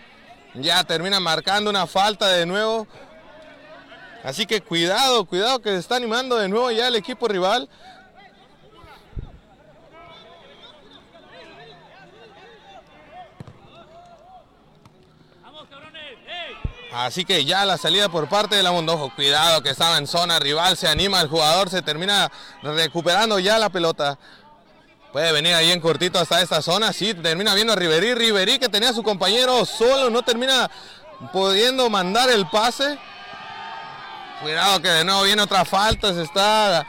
Ya 0.54 0.82
termina 0.84 1.20
marcando 1.20 1.70
una 1.70 1.86
falta 1.86 2.28
de 2.28 2.46
nuevo. 2.46 2.86
Así 4.24 4.44
que 4.44 4.60
cuidado, 4.60 5.24
cuidado 5.24 5.60
que 5.60 5.70
se 5.70 5.78
está 5.78 5.96
animando 5.96 6.36
de 6.36 6.48
nuevo 6.48 6.70
ya 6.70 6.88
el 6.88 6.96
equipo 6.96 7.28
rival. 7.28 7.68
Así 16.94 17.24
que 17.24 17.44
ya 17.46 17.64
la 17.64 17.78
salida 17.78 18.10
por 18.10 18.28
parte 18.28 18.54
de 18.54 18.62
la 18.62 18.70
Mondojo. 18.70 19.14
Cuidado 19.14 19.62
que 19.62 19.70
estaba 19.70 19.96
en 19.96 20.06
zona 20.06 20.38
rival. 20.38 20.76
Se 20.76 20.88
anima 20.88 21.20
el 21.22 21.28
jugador. 21.28 21.70
Se 21.70 21.80
termina 21.80 22.30
recuperando 22.62 23.38
ya 23.38 23.58
la 23.58 23.70
pelota. 23.70 24.18
Puede 25.10 25.32
venir 25.32 25.54
ahí 25.54 25.70
en 25.70 25.80
cortito 25.80 26.18
hasta 26.18 26.42
esta 26.42 26.60
zona. 26.60 26.92
Sí, 26.92 27.14
termina 27.14 27.54
viendo 27.54 27.72
a 27.72 27.76
Riverí. 27.76 28.14
Riverí 28.14 28.58
que 28.58 28.68
tenía 28.68 28.90
a 28.90 28.94
su 28.94 29.02
compañero 29.02 29.64
solo. 29.64 30.10
No 30.10 30.22
termina 30.22 30.70
pudiendo 31.32 31.88
mandar 31.88 32.28
el 32.30 32.46
pase. 32.48 32.98
Cuidado 34.42 34.82
que 34.82 34.88
de 34.88 35.04
nuevo 35.04 35.22
viene 35.22 35.40
otra 35.42 35.64
falta. 35.64 36.12
Se 36.12 36.22
está 36.22 36.86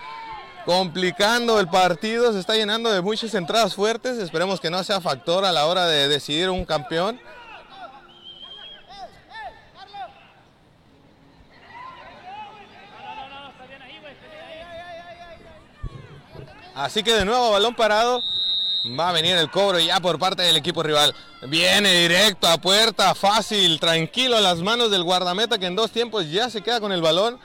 complicando 0.66 1.62
el 1.62 1.70
partido. 1.70 2.34
Se 2.34 2.40
está 2.40 2.56
llenando 2.56 2.92
de 2.92 3.02
muchas 3.02 3.34
entradas 3.36 3.74
fuertes. 3.74 4.18
Esperemos 4.18 4.60
que 4.60 4.70
no 4.70 4.84
sea 4.84 5.00
factor 5.00 5.46
a 5.46 5.54
la 5.54 5.66
hora 5.66 5.86
de 5.86 6.10
decidir 6.10 6.50
un 6.50 6.66
campeón. 6.66 7.22
Así 16.76 17.04
que 17.04 17.14
de 17.14 17.26
nuevo 17.26 17.52
balón 17.52 17.76
parado. 17.76 18.24
Va 18.86 19.10
a 19.10 19.14
venir 19.14 19.38
el 19.38 19.50
cobro 19.50 19.80
ya 19.80 20.02
por 20.02 20.20
parte 20.20 20.44
del 20.44 20.58
equipo 20.58 20.84
rival. 20.84 21.16
Viene 21.44 22.02
directo 22.02 22.48
a 22.48 22.58
puerta, 22.58 23.16
fácil, 23.16 23.80
tranquilo 23.80 24.36
a 24.36 24.42
las 24.42 24.60
manos 24.60 24.92
del 24.92 25.04
guardameta 25.04 25.58
que 25.58 25.68
en 25.68 25.76
dos 25.76 25.92
tiempos 25.92 26.30
ya 26.30 26.50
se 26.50 26.62
queda 26.62 26.82
con 26.82 26.92
el 26.92 27.02
balón. 27.02 27.40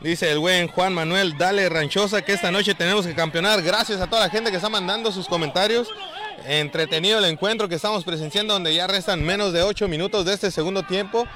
Dice 0.00 0.30
el 0.30 0.38
buen 0.38 0.68
Juan 0.68 0.94
Manuel, 0.94 1.36
dale 1.36 1.68
ranchosa 1.68 2.22
que 2.22 2.32
esta 2.32 2.52
noche 2.52 2.76
tenemos 2.76 3.04
que 3.04 3.16
campeonar. 3.16 3.60
Gracias 3.62 4.00
a 4.00 4.06
toda 4.06 4.22
la 4.22 4.30
gente 4.30 4.50
que 4.50 4.56
está 4.56 4.68
mandando 4.68 5.10
sus 5.10 5.26
comentarios. 5.26 5.88
Entretenido 6.46 7.18
el 7.18 7.24
encuentro 7.24 7.68
que 7.68 7.74
estamos 7.74 8.04
presenciando 8.04 8.54
donde 8.54 8.72
ya 8.72 8.86
restan 8.86 9.24
menos 9.24 9.52
de 9.52 9.64
ocho 9.64 9.88
minutos 9.88 10.24
de 10.24 10.34
este 10.34 10.52
segundo 10.52 10.84
tiempo. 10.84 11.26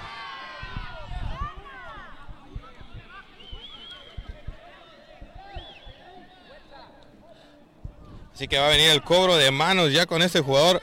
Así 8.34 8.48
que 8.48 8.58
va 8.58 8.66
a 8.66 8.70
venir 8.70 8.90
el 8.90 9.02
cobro 9.02 9.36
de 9.36 9.50
manos 9.50 9.92
ya 9.92 10.06
con 10.06 10.22
este 10.22 10.40
jugador. 10.40 10.82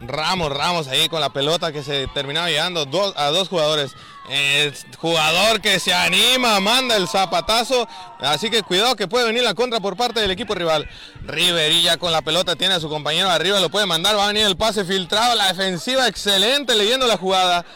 Ramos, 0.00 0.50
Ramos 0.50 0.88
ahí 0.88 1.08
con 1.08 1.20
la 1.20 1.30
pelota 1.30 1.72
que 1.72 1.82
se 1.82 2.06
terminaba 2.08 2.48
llegando 2.48 2.86
a 3.16 3.30
dos 3.30 3.48
jugadores. 3.48 3.92
El 4.30 4.72
jugador 4.96 5.60
que 5.60 5.78
se 5.78 5.92
anima, 5.92 6.58
manda 6.60 6.96
el 6.96 7.08
zapatazo. 7.08 7.86
Así 8.20 8.48
que 8.48 8.62
cuidado 8.62 8.96
que 8.96 9.08
puede 9.08 9.26
venir 9.26 9.42
la 9.42 9.54
contra 9.54 9.80
por 9.80 9.96
parte 9.96 10.20
del 10.20 10.30
equipo 10.30 10.54
rival. 10.54 10.88
Riverilla 11.22 11.98
con 11.98 12.12
la 12.12 12.22
pelota 12.22 12.56
tiene 12.56 12.74
a 12.74 12.80
su 12.80 12.88
compañero 12.88 13.28
arriba, 13.28 13.60
lo 13.60 13.70
puede 13.70 13.86
mandar. 13.86 14.16
Va 14.16 14.24
a 14.24 14.28
venir 14.28 14.46
el 14.46 14.56
pase 14.56 14.84
filtrado. 14.84 15.34
La 15.34 15.48
defensiva 15.48 16.08
excelente 16.08 16.74
leyendo 16.74 17.06
la 17.06 17.16
jugada. 17.18 17.66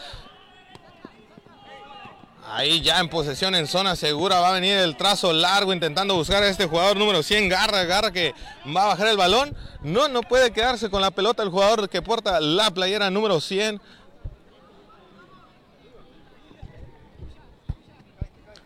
Ahí 2.55 2.79
ya 2.79 3.01
en 3.01 3.09
posesión 3.09 3.53
en 3.53 3.67
zona 3.67 3.97
segura 3.97 4.39
va 4.39 4.47
a 4.47 4.53
venir 4.53 4.77
el 4.77 4.95
trazo 4.95 5.33
largo 5.33 5.73
intentando 5.73 6.15
buscar 6.15 6.41
a 6.41 6.47
este 6.47 6.67
jugador 6.67 6.95
número 6.95 7.21
100, 7.21 7.49
Garra, 7.49 7.83
Garra 7.83 8.13
que 8.13 8.33
va 8.73 8.83
a 8.83 8.87
bajar 8.87 9.07
el 9.07 9.17
balón. 9.17 9.53
No, 9.83 10.07
no 10.07 10.21
puede 10.21 10.51
quedarse 10.51 10.89
con 10.89 11.01
la 11.01 11.11
pelota 11.11 11.43
el 11.43 11.49
jugador 11.49 11.89
que 11.89 12.01
porta 12.01 12.39
la 12.39 12.71
playera 12.71 13.09
número 13.09 13.41
100. 13.41 13.81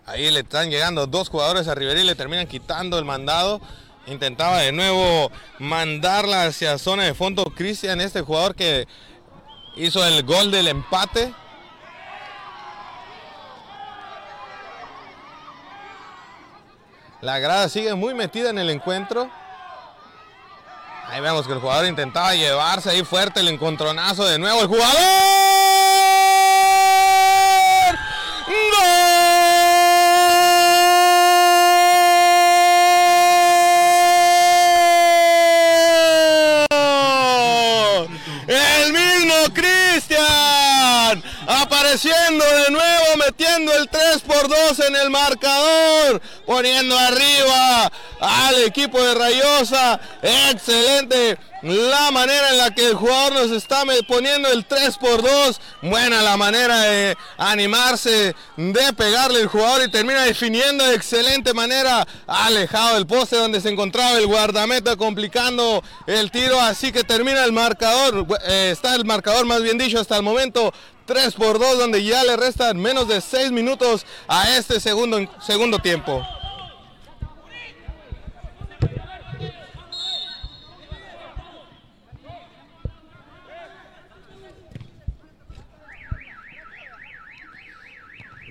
Ahí 0.05 0.29
le 0.29 0.41
están 0.41 0.69
llegando 0.69 1.07
dos 1.07 1.27
jugadores 1.27 1.67
a 1.67 1.73
Riverí, 1.73 2.03
le 2.03 2.13
terminan 2.13 2.45
quitando 2.45 2.99
el 2.99 3.05
mandado. 3.05 3.59
Intentaba 4.05 4.59
de 4.59 4.71
nuevo 4.71 5.31
mandarla 5.57 6.43
hacia 6.43 6.77
zona 6.77 7.05
de 7.05 7.15
fondo 7.15 7.43
Cristian, 7.45 8.01
este 8.01 8.21
jugador 8.21 8.53
que 8.53 8.87
hizo 9.77 10.05
el 10.05 10.21
gol 10.21 10.51
del 10.51 10.67
empate. 10.67 11.33
La 17.21 17.37
grada 17.37 17.67
sigue 17.67 17.93
muy 17.95 18.13
metida 18.13 18.49
en 18.49 18.59
el 18.59 18.69
encuentro. 18.69 19.29
Ahí 21.07 21.19
vemos 21.19 21.45
que 21.45 21.51
el 21.53 21.59
jugador 21.59 21.85
intentaba 21.85 22.33
llevarse 22.33 22.91
ahí 22.91 23.03
fuerte 23.03 23.41
el 23.41 23.49
encontronazo 23.49 24.25
de 24.25 24.39
nuevo. 24.39 24.61
El 24.61 24.67
jugador. 24.67 24.95
¡Gol! 36.77 38.09
El 38.47 38.93
mismo 38.93 39.35
Cristian 39.53 41.21
apareciendo 41.49 42.45
de 42.45 42.71
nuevo, 42.71 43.17
metiendo 43.17 43.73
el 43.73 43.89
3 43.89 44.21
por 44.21 44.47
2 44.47 44.79
en 44.87 44.95
el 44.95 45.09
marcador, 45.09 46.21
poniendo 46.49 46.97
arriba 46.97 47.91
al 48.19 48.63
equipo 48.63 48.99
de 48.99 49.13
Rayosa. 49.13 49.99
Excelente 50.23 51.37
la 51.61 52.09
manera 52.09 52.49
en 52.49 52.57
la 52.57 52.73
que 52.73 52.87
el 52.87 52.95
jugador 52.95 53.33
nos 53.33 53.51
está 53.51 53.83
poniendo 54.07 54.49
el 54.49 54.65
3 54.65 54.97
por 54.97 55.21
2. 55.21 55.61
Buena 55.83 56.23
la 56.23 56.37
manera 56.37 56.81
de 56.81 57.15
animarse, 57.37 58.35
de 58.57 58.93
pegarle 58.93 59.41
el 59.41 59.47
jugador 59.47 59.87
y 59.87 59.91
termina 59.91 60.23
definiendo 60.23 60.83
de 60.85 60.95
excelente 60.95 61.53
manera 61.53 62.07
alejado 62.25 62.95
del 62.95 63.05
poste 63.05 63.35
donde 63.35 63.61
se 63.61 63.69
encontraba 63.69 64.17
el 64.17 64.25
guardameta 64.25 64.95
complicando 64.95 65.83
el 66.07 66.31
tiro. 66.31 66.59
Así 66.59 66.91
que 66.91 67.03
termina 67.03 67.45
el 67.45 67.51
marcador, 67.51 68.25
eh, 68.47 68.71
está 68.71 68.95
el 68.95 69.05
marcador 69.05 69.45
más 69.45 69.61
bien 69.61 69.77
dicho 69.77 69.99
hasta 69.99 70.17
el 70.17 70.23
momento 70.23 70.73
3 71.05 71.35
por 71.35 71.59
2 71.59 71.77
donde 71.77 72.03
ya 72.03 72.23
le 72.23 72.37
restan 72.37 72.77
menos 72.77 73.07
de 73.07 73.21
6 73.21 73.51
minutos 73.51 74.03
a 74.27 74.55
este 74.57 74.79
segundo, 74.79 75.19
segundo 75.39 75.77
tiempo. 75.77 76.25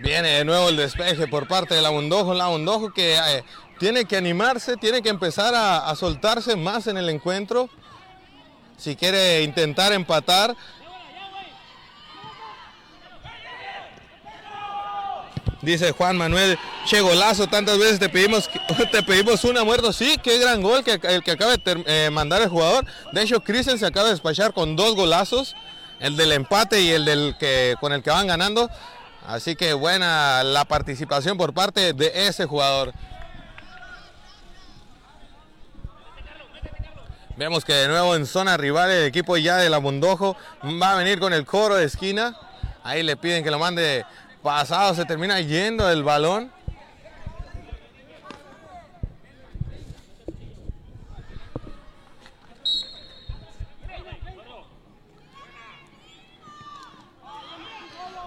Viene 0.09 0.39
de 0.39 0.45
nuevo 0.47 0.71
el 0.71 0.79
despeje 0.79 1.27
por 1.27 1.47
parte 1.47 1.75
de 1.75 1.83
la 1.83 1.91
Mundojo. 1.91 2.33
La 2.33 2.49
Mundojo 2.49 2.95
que 2.95 3.15
eh, 3.15 3.45
tiene 3.79 4.07
que 4.07 4.17
animarse, 4.17 4.79
tiene 4.79 5.03
que 5.03 5.11
empezar 5.11 5.53
a, 5.55 5.95
soltarse 5.97 6.57
más 6.57 6.87
en 6.87 6.97
el 6.97 7.11
encuentro. 7.11 7.69
Si 8.79 8.97
quiere 8.97 9.43
intentar 9.43 9.93
empatar. 9.93 10.57
Dice 15.61 15.93
Juan 15.93 16.17
Manuel, 16.17 16.59
che 16.87 17.03
golazo, 17.03 17.47
tantas 17.47 17.77
veces 17.77 17.99
te 17.99 18.09
pedimos, 18.09 18.49
te 18.91 19.03
pedimos 19.03 19.45
una 19.45 19.63
muerto. 19.63 19.93
Sí, 19.93 20.17
qué 20.23 20.39
gran 20.39 20.63
gol 20.63 20.85
que, 20.85 20.99
el 21.03 21.23
que 21.23 21.33
acaba 21.33 21.55
de 21.55 21.85
eh, 21.87 22.09
mandar 22.11 22.41
el 22.41 22.49
jugador. 22.49 22.87
De 23.13 23.21
hecho, 23.21 23.41
Christian 23.41 23.79
se 23.79 23.85
acaba 23.85 24.07
de 24.07 24.13
despachar 24.13 24.55
con 24.55 24.75
dos 24.75 24.95
golazos, 24.95 25.55
el 26.01 26.17
del 26.17 26.33
empate 26.33 26.81
y 26.81 26.93
el 26.93 27.05
del 27.05 27.37
que 27.39 27.75
con 27.79 27.93
el 27.93 28.03
que 28.03 28.09
van 28.09 28.27
ganando. 28.27 28.71
Así 29.29 29.57
que 29.57 29.75
buena 29.75 30.43
la 30.43 30.65
participación 30.65 31.37
por 31.37 31.53
parte 31.53 31.93
de 31.93 32.27
ese 32.27 32.47
jugador. 32.47 32.95
Vemos 37.37 37.63
que 37.63 37.75
de 37.75 37.89
nuevo 37.89 38.17
en 38.17 38.25
zona 38.25 38.57
rival 38.57 38.91
el 38.91 39.05
equipo 39.05 39.37
ya 39.37 39.59
de 39.59 39.69
la 39.69 39.81
Mundojo 39.81 40.35
va 40.83 40.93
a 40.93 40.97
venir 40.97 41.21
con 41.21 41.35
el 41.35 41.45
coro 41.45 41.77
de 41.77 41.85
esquina. 41.85 42.39
Ahí 42.83 43.03
le 43.03 43.19
piden 43.19 43.45
que 43.45 43.51
lo 43.51 43.59
mande 43.59 44.07
pasado, 44.43 44.95
se 44.95 45.05
termina 45.05 45.39
yendo 45.43 45.91
el 45.91 46.03
balón. 46.05 46.51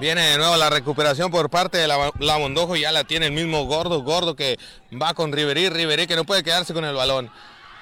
Viene 0.02 0.32
de 0.32 0.38
nuevo 0.40 0.58
la 0.58 0.72
recuperación 0.72 1.30
por 1.30 1.52
parte 1.52 1.78
de 1.78 1.88
la, 1.88 2.12
la 2.18 2.40
Mondojo. 2.40 2.76
Ya 2.76 2.92
la 2.92 3.04
tiene 3.04 3.28
el 3.28 3.34
mismo 3.34 3.66
Gordo. 3.66 4.02
Gordo 4.02 4.36
que 4.36 4.58
va 5.00 5.14
con 5.14 5.32
Riverí. 5.32 5.70
Riverí 5.70 6.08
que 6.08 6.16
no 6.16 6.24
puede 6.24 6.42
quedarse 6.42 6.74
con 6.74 6.84
el 6.86 6.96
balón. 6.96 7.30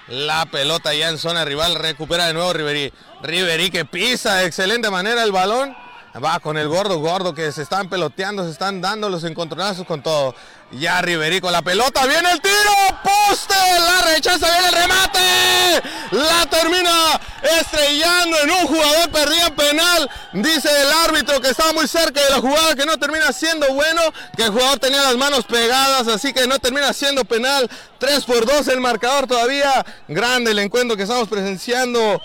La 0.10 0.46
pelota 0.46 0.94
ya 0.94 1.08
en 1.08 1.18
zona 1.18 1.46
rival. 1.46 1.76
Recupera 1.76 2.28
de 2.28 2.34
nuevo 2.34 2.52
Riverí. 2.52 2.92
Riverí 3.24 3.72
que 3.72 3.86
pisa 3.86 4.36
de 4.36 4.48
excelente 4.48 4.90
manera 4.90 5.24
el 5.24 5.32
balón. 5.32 5.74
Va 6.22 6.42
con 6.42 6.58
el 6.58 6.68
gordo, 6.68 7.00
gordo 7.00 7.34
que 7.34 7.54
se 7.54 7.62
están 7.62 7.88
peloteando, 7.88 8.44
se 8.44 8.52
están 8.52 8.82
dando 8.82 9.08
los 9.08 9.24
encontronazos 9.24 9.86
con 9.86 10.02
todo. 10.02 10.36
Ya 10.72 11.02
Riverí 11.02 11.40
con 11.40 11.54
la 11.54 11.62
pelota, 11.62 12.06
viene 12.06 12.32
el 12.32 12.42
tiro, 12.42 12.72
poste, 13.02 13.56
la 13.80 14.14
rechaza, 14.14 14.46
viene 14.52 14.68
el 14.68 14.74
remate. 14.74 15.84
La 16.12 16.46
termina 16.50 17.22
estrellando 17.44 18.38
en 18.44 18.52
un 18.52 18.68
jugador, 18.68 19.10
perdía 19.12 19.56
penal. 19.56 20.10
Dice 20.34 20.70
el 20.82 20.92
árbitro 21.06 21.40
que 21.42 21.50
estaba 21.50 21.74
muy 21.74 21.88
cerca 21.88 22.22
de 22.22 22.30
la 22.30 22.40
jugada, 22.40 22.76
que 22.76 22.86
no 22.86 22.98
termina 22.98 23.32
siendo 23.32 23.74
bueno, 23.74 24.02
que 24.36 24.44
el 24.44 24.52
jugador 24.52 24.80
tenía 24.80 25.02
las 25.02 25.18
manos 25.18 25.46
pegadas, 25.46 26.08
así 26.08 26.34
que 26.34 26.48
no 26.48 26.60
termina 26.60 26.94
siendo 26.94 27.26
penal. 27.26 27.70
3 28.00 28.26
por 28.26 28.46
2 28.46 28.68
el 28.70 28.80
marcador 28.80 29.28
todavía. 29.28 29.86
Grande 30.08 30.52
el 30.52 30.60
encuentro 30.60 30.96
que 30.96 31.04
estamos 31.04 31.28
presenciando. 31.28 32.22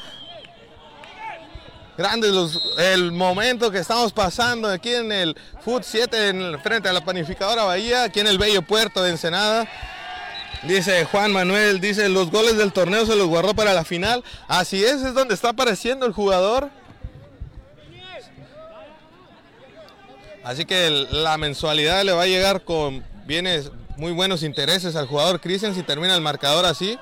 Grandes 1.96 2.32
los, 2.32 2.60
el 2.78 3.12
momento 3.12 3.70
que 3.70 3.78
estamos 3.78 4.12
pasando 4.12 4.68
aquí 4.68 4.92
en 4.92 5.12
el 5.12 5.36
Foot 5.64 5.84
7 5.84 6.28
en 6.28 6.60
frente 6.60 6.88
a 6.88 6.92
la 6.92 7.04
panificadora 7.04 7.62
Bahía, 7.62 8.02
aquí 8.02 8.18
en 8.18 8.26
el 8.26 8.36
bello 8.36 8.62
puerto 8.62 9.00
de 9.00 9.10
Ensenada. 9.10 9.68
Dice 10.66 11.04
Juan 11.04 11.30
Manuel, 11.30 11.78
dice 11.80 12.08
los 12.08 12.30
goles 12.30 12.56
del 12.56 12.72
torneo 12.72 13.04
se 13.04 13.16
los 13.16 13.26
guardó 13.26 13.54
para 13.54 13.74
la 13.74 13.84
final. 13.84 14.24
Así 14.48 14.82
es, 14.82 15.02
es 15.02 15.12
donde 15.12 15.34
está 15.34 15.50
apareciendo 15.50 16.06
el 16.06 16.12
jugador. 16.12 16.70
Así 20.42 20.64
que 20.64 21.06
la 21.10 21.36
mensualidad 21.38 22.02
le 22.04 22.12
va 22.12 22.22
a 22.22 22.26
llegar 22.26 22.64
con 22.64 23.04
bienes 23.26 23.70
muy 23.96 24.12
buenos 24.12 24.42
intereses 24.42 24.96
al 24.96 25.06
jugador 25.06 25.40
Christian 25.40 25.74
si 25.74 25.82
termina 25.82 26.14
el 26.14 26.20
marcador 26.20 26.64
así. 26.64 26.98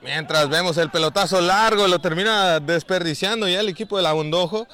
Mientras 0.00 0.48
vemos 0.48 0.76
el 0.78 0.90
pelotazo 0.90 1.40
largo, 1.40 1.86
lo 1.86 1.98
termina 1.98 2.60
desperdiciando 2.60 3.48
ya 3.48 3.60
el 3.60 3.68
equipo 3.68 3.96
de 3.96 4.04
la 4.04 4.12
Bondojo. 4.12 4.66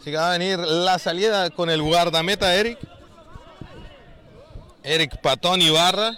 Así 0.00 0.10
que 0.10 0.16
va 0.16 0.28
a 0.28 0.38
venir 0.38 0.58
la 0.58 0.98
salida 0.98 1.50
con 1.50 1.70
el 1.70 1.82
guardameta 1.82 2.54
Eric. 2.54 2.78
Eric 4.82 5.20
Patón 5.20 5.60
Ibarra. 5.60 6.16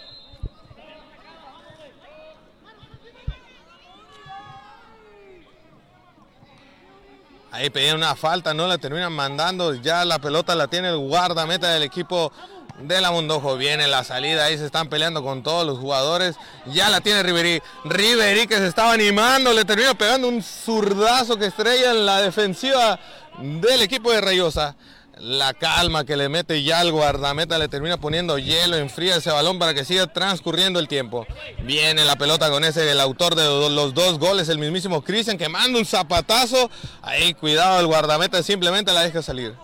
Ahí 7.51 7.71
pedían 7.71 7.97
una 7.97 8.15
falta, 8.15 8.53
no 8.53 8.67
la 8.67 8.77
terminan 8.77 9.11
mandando. 9.11 9.73
Ya 9.73 10.05
la 10.05 10.19
pelota 10.19 10.53
la 10.55 10.67
tiene 10.67 10.89
el 10.89 10.97
guardameta 10.97 11.73
del 11.73 11.83
equipo 11.83 12.31
de 12.79 13.01
la 13.01 13.11
Mondojo. 13.11 13.57
Viene 13.57 13.87
la 13.87 14.03
salida, 14.03 14.45
ahí 14.45 14.57
se 14.57 14.65
están 14.65 14.87
peleando 14.87 15.23
con 15.23 15.41
todos 15.41 15.65
los 15.65 15.79
jugadores. 15.79 16.35
Ya 16.67 16.89
la 16.89 17.01
tiene 17.01 17.23
Riverí. 17.23 17.61
Riverí 17.85 18.45
que 18.47 18.57
se 18.57 18.67
estaba 18.67 18.93
animando, 18.93 19.51
le 19.51 19.65
termina 19.65 19.93
pegando 19.95 20.27
un 20.27 20.43
zurdazo 20.43 21.37
que 21.37 21.47
estrella 21.47 21.91
en 21.91 22.05
la 22.05 22.21
defensiva 22.21 22.99
del 23.41 23.81
equipo 23.81 24.11
de 24.11 24.21
Rayosa. 24.21 24.75
La 25.17 25.53
calma 25.53 26.05
que 26.05 26.15
le 26.15 26.29
mete 26.29 26.63
ya 26.63 26.81
el 26.81 26.93
guardameta 26.93 27.57
le 27.57 27.67
termina 27.67 27.97
poniendo 27.97 28.37
hielo, 28.37 28.77
enfría 28.77 29.17
ese 29.17 29.29
balón 29.29 29.59
para 29.59 29.73
que 29.73 29.83
siga 29.83 30.07
transcurriendo 30.07 30.79
el 30.79 30.87
tiempo. 30.87 31.27
Viene 31.63 32.05
la 32.05 32.15
pelota 32.15 32.49
con 32.49 32.63
ese, 32.63 32.89
el 32.89 33.01
autor 33.01 33.35
de 33.35 33.43
los 33.69 33.93
dos 33.93 34.17
goles, 34.17 34.47
el 34.47 34.59
mismísimo 34.59 35.03
Cristian, 35.03 35.37
que 35.37 35.49
manda 35.49 35.77
un 35.77 35.85
zapatazo. 35.85 36.71
Ahí, 37.01 37.33
cuidado, 37.33 37.81
el 37.81 37.87
guardameta 37.87 38.41
simplemente 38.43 38.93
la 38.93 39.01
deja 39.01 39.21
salir. 39.21 39.55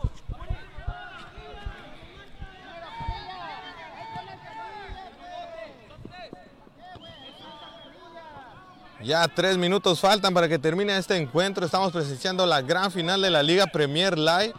Ya 9.06 9.28
tres 9.28 9.56
minutos 9.56 10.00
faltan 10.00 10.34
para 10.34 10.50
que 10.50 10.58
termine 10.58 10.98
este 10.98 11.16
encuentro. 11.16 11.64
Estamos 11.64 11.92
presenciando 11.92 12.44
la 12.48 12.64
gran 12.64 12.92
final 12.92 13.22
de 13.22 13.30
la 13.30 13.44
Liga 13.44 13.68
Premier 13.68 14.18
Live. 14.18 14.52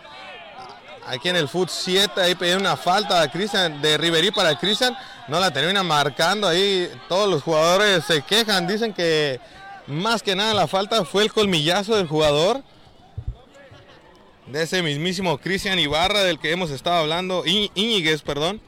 Aquí 1.05 1.29
en 1.29 1.35
el 1.35 1.49
Foot 1.49 1.69
7, 1.69 2.21
ahí 2.21 2.37
pedí 2.37 2.53
una 2.53 2.77
falta 2.77 3.21
a 3.21 3.29
Cristian, 3.29 3.83
de 3.83 3.99
Riverí 3.99 4.31
para 4.31 4.57
Cristian. 4.57 4.97
No 5.27 5.41
la 5.41 5.51
termina 5.51 5.83
marcando 5.83 6.47
ahí. 6.47 6.89
Todos 7.09 7.29
los 7.29 7.43
jugadores 7.43 8.05
se 8.05 8.23
quejan. 8.23 8.69
Dicen 8.69 8.93
que 8.93 9.41
más 9.89 10.23
que 10.23 10.37
nada 10.37 10.55
la 10.55 10.69
falta 10.69 11.05
fue 11.05 11.25
el 11.25 11.33
colmillazo 11.33 11.97
del 11.97 12.07
jugador. 12.07 12.63
De 14.47 14.63
ese 14.63 14.81
mismísimo 14.81 15.39
Cristian 15.39 15.81
Ibarra 15.81 16.23
del 16.23 16.39
que 16.39 16.53
hemos 16.53 16.71
estado 16.71 16.99
hablando. 16.99 17.43
Íñiguez, 17.45 18.23
perdón. 18.23 18.61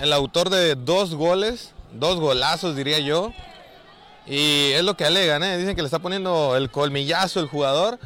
El 0.00 0.12
autor 0.12 0.50
de 0.50 0.76
dos 0.76 1.16
goles. 1.16 1.72
Dos 1.90 2.20
golazos 2.20 2.76
diría 2.76 3.00
yo. 3.00 3.32
Y 4.26 4.72
es 4.72 4.82
lo 4.82 4.96
que 4.96 5.04
alegan, 5.04 5.44
¿eh? 5.44 5.56
dicen 5.56 5.76
que 5.76 5.82
le 5.82 5.86
está 5.86 6.00
poniendo 6.00 6.56
el 6.56 6.70
colmillazo 6.70 7.38
el 7.38 7.46
jugador, 7.46 7.98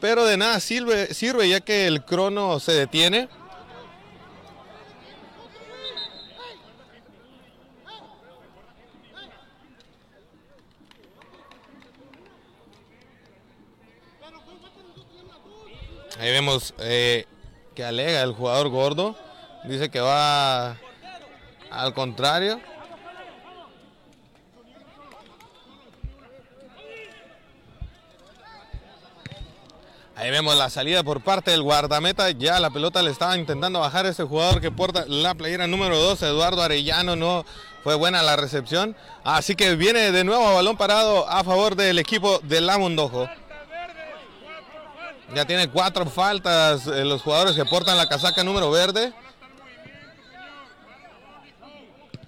pero 0.00 0.24
de 0.24 0.36
nada 0.36 0.58
sirve, 0.58 1.14
sirve 1.14 1.48
ya 1.48 1.60
que 1.60 1.86
el 1.86 2.04
crono 2.04 2.58
se 2.58 2.72
detiene. 2.72 3.28
Ahí 16.18 16.32
vemos 16.32 16.74
eh, 16.80 17.26
que 17.76 17.84
alega 17.84 18.22
el 18.22 18.32
jugador 18.32 18.68
gordo, 18.70 19.16
dice 19.62 19.88
que 19.88 20.00
va 20.00 20.76
al 21.70 21.94
contrario. 21.94 22.60
Ahí 30.38 30.44
vemos 30.44 30.56
la 30.56 30.70
salida 30.70 31.02
por 31.02 31.20
parte 31.20 31.50
del 31.50 31.64
guardameta. 31.64 32.30
Ya 32.30 32.60
la 32.60 32.70
pelota 32.70 33.02
le 33.02 33.10
estaba 33.10 33.36
intentando 33.36 33.80
bajar 33.80 34.06
ese 34.06 34.22
jugador 34.22 34.60
que 34.60 34.70
porta 34.70 35.04
la 35.08 35.34
playera 35.34 35.66
número 35.66 35.98
2, 35.98 36.22
Eduardo 36.22 36.62
Arellano. 36.62 37.16
No 37.16 37.44
fue 37.82 37.96
buena 37.96 38.22
la 38.22 38.36
recepción. 38.36 38.94
Así 39.24 39.56
que 39.56 39.74
viene 39.74 40.12
de 40.12 40.22
nuevo 40.22 40.46
a 40.46 40.52
balón 40.52 40.76
parado 40.76 41.28
a 41.28 41.42
favor 41.42 41.74
del 41.74 41.98
equipo 41.98 42.38
de 42.44 42.60
La 42.60 42.78
Mondojo. 42.78 43.28
Ya 45.34 45.44
tiene 45.44 45.68
cuatro 45.68 46.06
faltas 46.06 46.86
eh, 46.86 47.04
los 47.04 47.22
jugadores 47.22 47.56
que 47.56 47.64
portan 47.64 47.96
la 47.96 48.08
casaca 48.08 48.44
número 48.44 48.70
verde. 48.70 49.12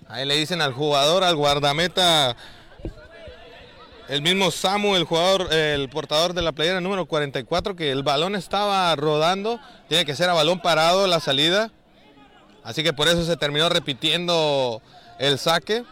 Ahí 0.08 0.26
le 0.26 0.34
dicen 0.34 0.60
al 0.62 0.72
jugador, 0.72 1.22
al 1.22 1.36
guardameta, 1.36 2.34
el 4.10 4.22
mismo 4.22 4.50
Samu, 4.50 4.96
el 4.96 5.04
jugador, 5.04 5.52
el 5.52 5.88
portador 5.88 6.34
de 6.34 6.42
la 6.42 6.50
playera 6.50 6.80
número 6.80 7.06
44, 7.06 7.76
que 7.76 7.92
el 7.92 8.02
balón 8.02 8.34
estaba 8.34 8.94
rodando. 8.96 9.60
Tiene 9.88 10.04
que 10.04 10.16
ser 10.16 10.28
a 10.28 10.32
balón 10.32 10.60
parado 10.60 11.06
la 11.06 11.20
salida. 11.20 11.70
Así 12.64 12.82
que 12.82 12.92
por 12.92 13.06
eso 13.06 13.24
se 13.24 13.36
terminó 13.36 13.68
repitiendo 13.68 14.82
el 15.20 15.38
saque. 15.38 15.84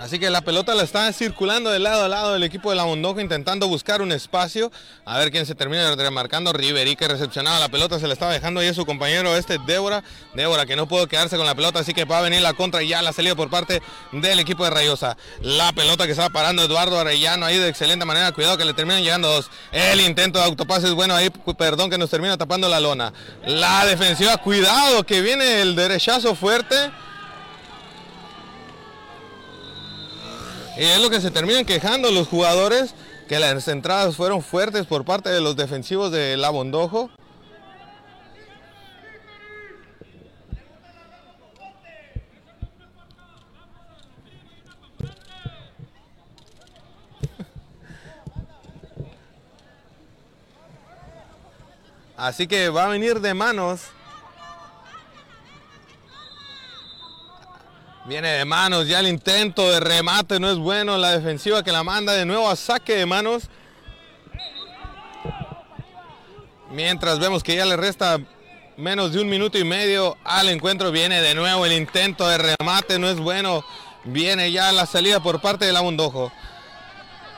Así 0.00 0.20
que 0.20 0.30
la 0.30 0.42
pelota 0.42 0.76
la 0.76 0.84
está 0.84 1.12
circulando 1.12 1.70
de 1.70 1.80
lado 1.80 2.04
a 2.04 2.08
lado 2.08 2.32
del 2.32 2.44
equipo 2.44 2.70
de 2.70 2.76
la 2.76 2.84
Mondojo 2.84 3.20
intentando 3.20 3.66
buscar 3.66 4.00
un 4.00 4.12
espacio. 4.12 4.70
A 5.04 5.18
ver 5.18 5.32
quién 5.32 5.44
se 5.44 5.56
termina 5.56 5.92
remarcando. 5.96 6.52
Riverí 6.52 6.94
que 6.94 7.08
recepcionaba 7.08 7.58
la 7.58 7.68
pelota, 7.68 7.98
se 7.98 8.06
le 8.06 8.12
estaba 8.12 8.32
dejando 8.32 8.60
ahí 8.60 8.68
a 8.68 8.74
su 8.74 8.86
compañero 8.86 9.36
este 9.36 9.58
Débora. 9.66 10.04
Débora 10.34 10.66
que 10.66 10.76
no 10.76 10.86
pudo 10.86 11.08
quedarse 11.08 11.36
con 11.36 11.46
la 11.46 11.56
pelota, 11.56 11.80
así 11.80 11.94
que 11.94 12.04
va 12.04 12.18
a 12.18 12.22
venir 12.22 12.40
la 12.42 12.54
contra 12.54 12.80
y 12.80 12.88
ya 12.88 13.02
la 13.02 13.12
salida 13.12 13.34
por 13.34 13.50
parte 13.50 13.82
del 14.12 14.38
equipo 14.38 14.62
de 14.62 14.70
Rayosa. 14.70 15.16
La 15.40 15.72
pelota 15.72 16.06
que 16.06 16.12
estaba 16.12 16.30
parando 16.30 16.62
Eduardo 16.62 17.00
Arellano 17.00 17.44
ahí 17.44 17.58
de 17.58 17.68
excelente 17.68 18.04
manera. 18.04 18.30
Cuidado 18.30 18.56
que 18.56 18.64
le 18.64 18.74
terminan 18.74 19.02
llegando 19.02 19.28
dos. 19.28 19.50
El 19.72 20.00
intento 20.00 20.38
de 20.38 20.44
autopase 20.44 20.86
es 20.86 20.94
bueno 20.94 21.16
ahí, 21.16 21.28
perdón 21.58 21.90
que 21.90 21.98
nos 21.98 22.08
termina 22.08 22.36
tapando 22.38 22.68
la 22.68 22.78
lona. 22.78 23.12
La 23.46 23.84
defensiva, 23.84 24.36
cuidado 24.36 25.02
que 25.02 25.22
viene 25.22 25.60
el 25.60 25.74
derechazo 25.74 26.36
fuerte. 26.36 26.92
Y 30.78 30.84
es 30.84 31.02
lo 31.02 31.10
que 31.10 31.20
se 31.20 31.32
terminan 31.32 31.64
quejando 31.64 32.12
los 32.12 32.28
jugadores, 32.28 32.94
que 33.28 33.40
las 33.40 33.66
entradas 33.66 34.14
fueron 34.14 34.42
fuertes 34.42 34.86
por 34.86 35.04
parte 35.04 35.28
de 35.28 35.40
los 35.40 35.56
defensivos 35.56 36.12
de 36.12 36.36
La 36.36 36.50
Bondojo. 36.50 37.10
Así 52.16 52.46
que 52.46 52.68
va 52.68 52.84
a 52.84 52.88
venir 52.88 53.20
de 53.20 53.34
manos 53.34 53.80
Viene 58.08 58.28
de 58.30 58.46
manos, 58.46 58.88
ya 58.88 59.00
el 59.00 59.06
intento 59.06 59.70
de 59.70 59.80
remate 59.80 60.40
no 60.40 60.50
es 60.50 60.56
bueno, 60.56 60.96
la 60.96 61.10
defensiva 61.10 61.62
que 61.62 61.72
la 61.72 61.84
manda 61.84 62.14
de 62.14 62.24
nuevo 62.24 62.48
a 62.48 62.56
saque 62.56 62.94
de 62.94 63.04
manos. 63.04 63.50
Mientras 66.70 67.18
vemos 67.18 67.42
que 67.42 67.54
ya 67.54 67.66
le 67.66 67.76
resta 67.76 68.18
menos 68.78 69.12
de 69.12 69.20
un 69.20 69.28
minuto 69.28 69.58
y 69.58 69.64
medio 69.64 70.16
al 70.24 70.48
encuentro, 70.48 70.90
viene 70.90 71.20
de 71.20 71.34
nuevo 71.34 71.66
el 71.66 71.72
intento 71.74 72.26
de 72.26 72.38
remate, 72.38 72.98
no 72.98 73.10
es 73.10 73.18
bueno. 73.18 73.62
Viene 74.04 74.50
ya 74.52 74.72
la 74.72 74.86
salida 74.86 75.20
por 75.20 75.42
parte 75.42 75.66
de 75.66 75.74
la 75.74 75.82
Mundojo. 75.82 76.32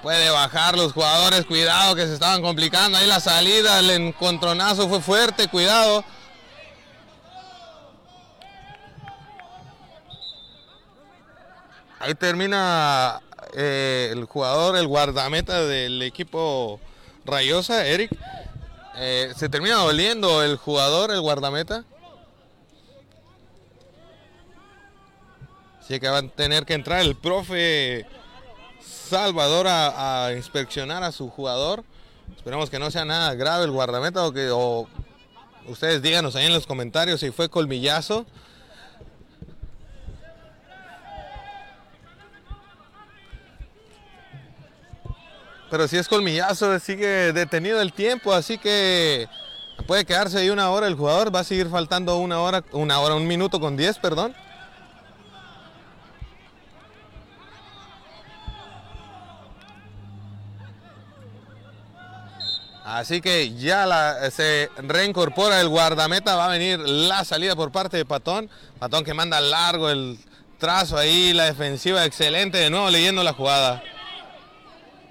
Puede 0.04 0.30
bajar 0.30 0.76
los 0.76 0.92
jugadores, 0.92 1.46
cuidado 1.46 1.96
que 1.96 2.06
se 2.06 2.14
estaban 2.14 2.42
complicando. 2.42 2.96
Ahí 2.96 3.08
la 3.08 3.18
salida, 3.18 3.80
el 3.80 3.90
encontronazo 3.90 4.88
fue 4.88 5.00
fuerte, 5.00 5.48
cuidado. 5.48 6.04
Ahí 12.00 12.14
termina 12.14 13.20
eh, 13.54 14.08
el 14.10 14.24
jugador, 14.24 14.74
el 14.76 14.86
guardameta 14.86 15.66
del 15.66 16.00
equipo 16.00 16.80
Rayosa, 17.26 17.86
Eric. 17.86 18.10
Eh, 18.96 19.32
se 19.36 19.50
termina 19.50 19.76
doliendo 19.76 20.42
el 20.42 20.56
jugador, 20.56 21.10
el 21.10 21.20
guardameta. 21.20 21.84
Así 25.78 26.00
que 26.00 26.08
va 26.08 26.18
a 26.18 26.28
tener 26.28 26.64
que 26.64 26.72
entrar 26.72 27.00
el 27.02 27.16
profe 27.16 28.06
Salvador 28.80 29.66
a, 29.68 30.32
inspeccionar 30.34 31.02
a 31.02 31.12
su 31.12 31.28
jugador. 31.28 31.84
Esperemos 32.34 32.70
que 32.70 32.78
no 32.78 32.90
sea 32.90 33.04
nada 33.04 33.34
grave 33.34 33.64
el 33.64 33.72
guardameta 33.72 34.26
o 34.26 34.32
que 34.32 34.50
ustedes 35.66 36.00
díganos 36.00 36.34
ahí 36.34 36.46
en 36.46 36.54
los 36.54 36.66
comentarios 36.66 37.20
si 37.20 37.30
fue 37.30 37.50
colmillazo. 37.50 38.24
Pero 45.70 45.86
si 45.86 45.96
es 45.96 46.08
colmillazo, 46.08 46.78
sigue 46.80 47.32
detenido 47.32 47.80
el 47.80 47.92
tiempo, 47.92 48.32
así 48.32 48.58
que 48.58 49.28
puede 49.86 50.04
quedarse 50.04 50.38
ahí 50.38 50.50
una 50.50 50.68
hora 50.70 50.88
el 50.88 50.96
jugador. 50.96 51.34
Va 51.34 51.40
a 51.40 51.44
seguir 51.44 51.68
faltando 51.68 52.16
una 52.16 52.40
hora, 52.40 52.64
una 52.72 52.98
hora, 52.98 53.14
un 53.14 53.26
minuto 53.26 53.60
con 53.60 53.76
diez, 53.76 53.96
perdón. 53.98 54.34
Así 62.84 63.20
que 63.20 63.54
ya 63.54 64.18
se 64.32 64.68
reincorpora 64.78 65.60
el 65.60 65.68
guardameta, 65.68 66.34
va 66.34 66.46
a 66.46 66.48
venir 66.48 66.80
la 66.80 67.24
salida 67.24 67.54
por 67.54 67.70
parte 67.70 67.96
de 67.96 68.04
Patón. 68.04 68.50
Patón 68.80 69.04
que 69.04 69.14
manda 69.14 69.40
largo 69.40 69.88
el 69.88 70.18
trazo 70.58 70.98
ahí, 70.98 71.32
la 71.32 71.44
defensiva 71.44 72.04
excelente, 72.04 72.58
de 72.58 72.70
nuevo 72.70 72.90
leyendo 72.90 73.22
la 73.22 73.32
jugada. 73.32 73.80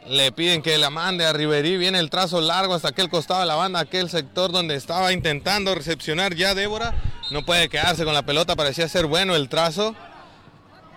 Le 0.10 0.32
piden 0.32 0.64
que 0.64 0.76
la 0.80 0.90
mande 0.90 1.24
a 1.24 1.34
Riverí. 1.34 1.78
Viene 1.78 2.00
el 2.00 2.10
trazo 2.10 2.42
largo 2.42 2.74
hasta 2.74 2.88
aquel 2.88 3.10
costado 3.10 3.42
de 3.42 3.46
la 3.46 3.54
banda, 3.54 3.80
aquel 3.80 4.10
sector 4.10 4.52
donde 4.52 4.74
estaba 4.74 5.14
intentando 5.14 5.76
recepcionar 5.76 6.34
ya 6.34 6.56
Débora. 6.56 6.96
No 7.30 7.46
puede 7.46 7.70
quedarse 7.70 8.06
con 8.06 8.16
la 8.16 8.24
pelota, 8.24 8.56
parecía 8.56 8.90
ser 8.90 9.06
bueno 9.06 9.36
el 9.36 9.50
trazo. 9.50 9.94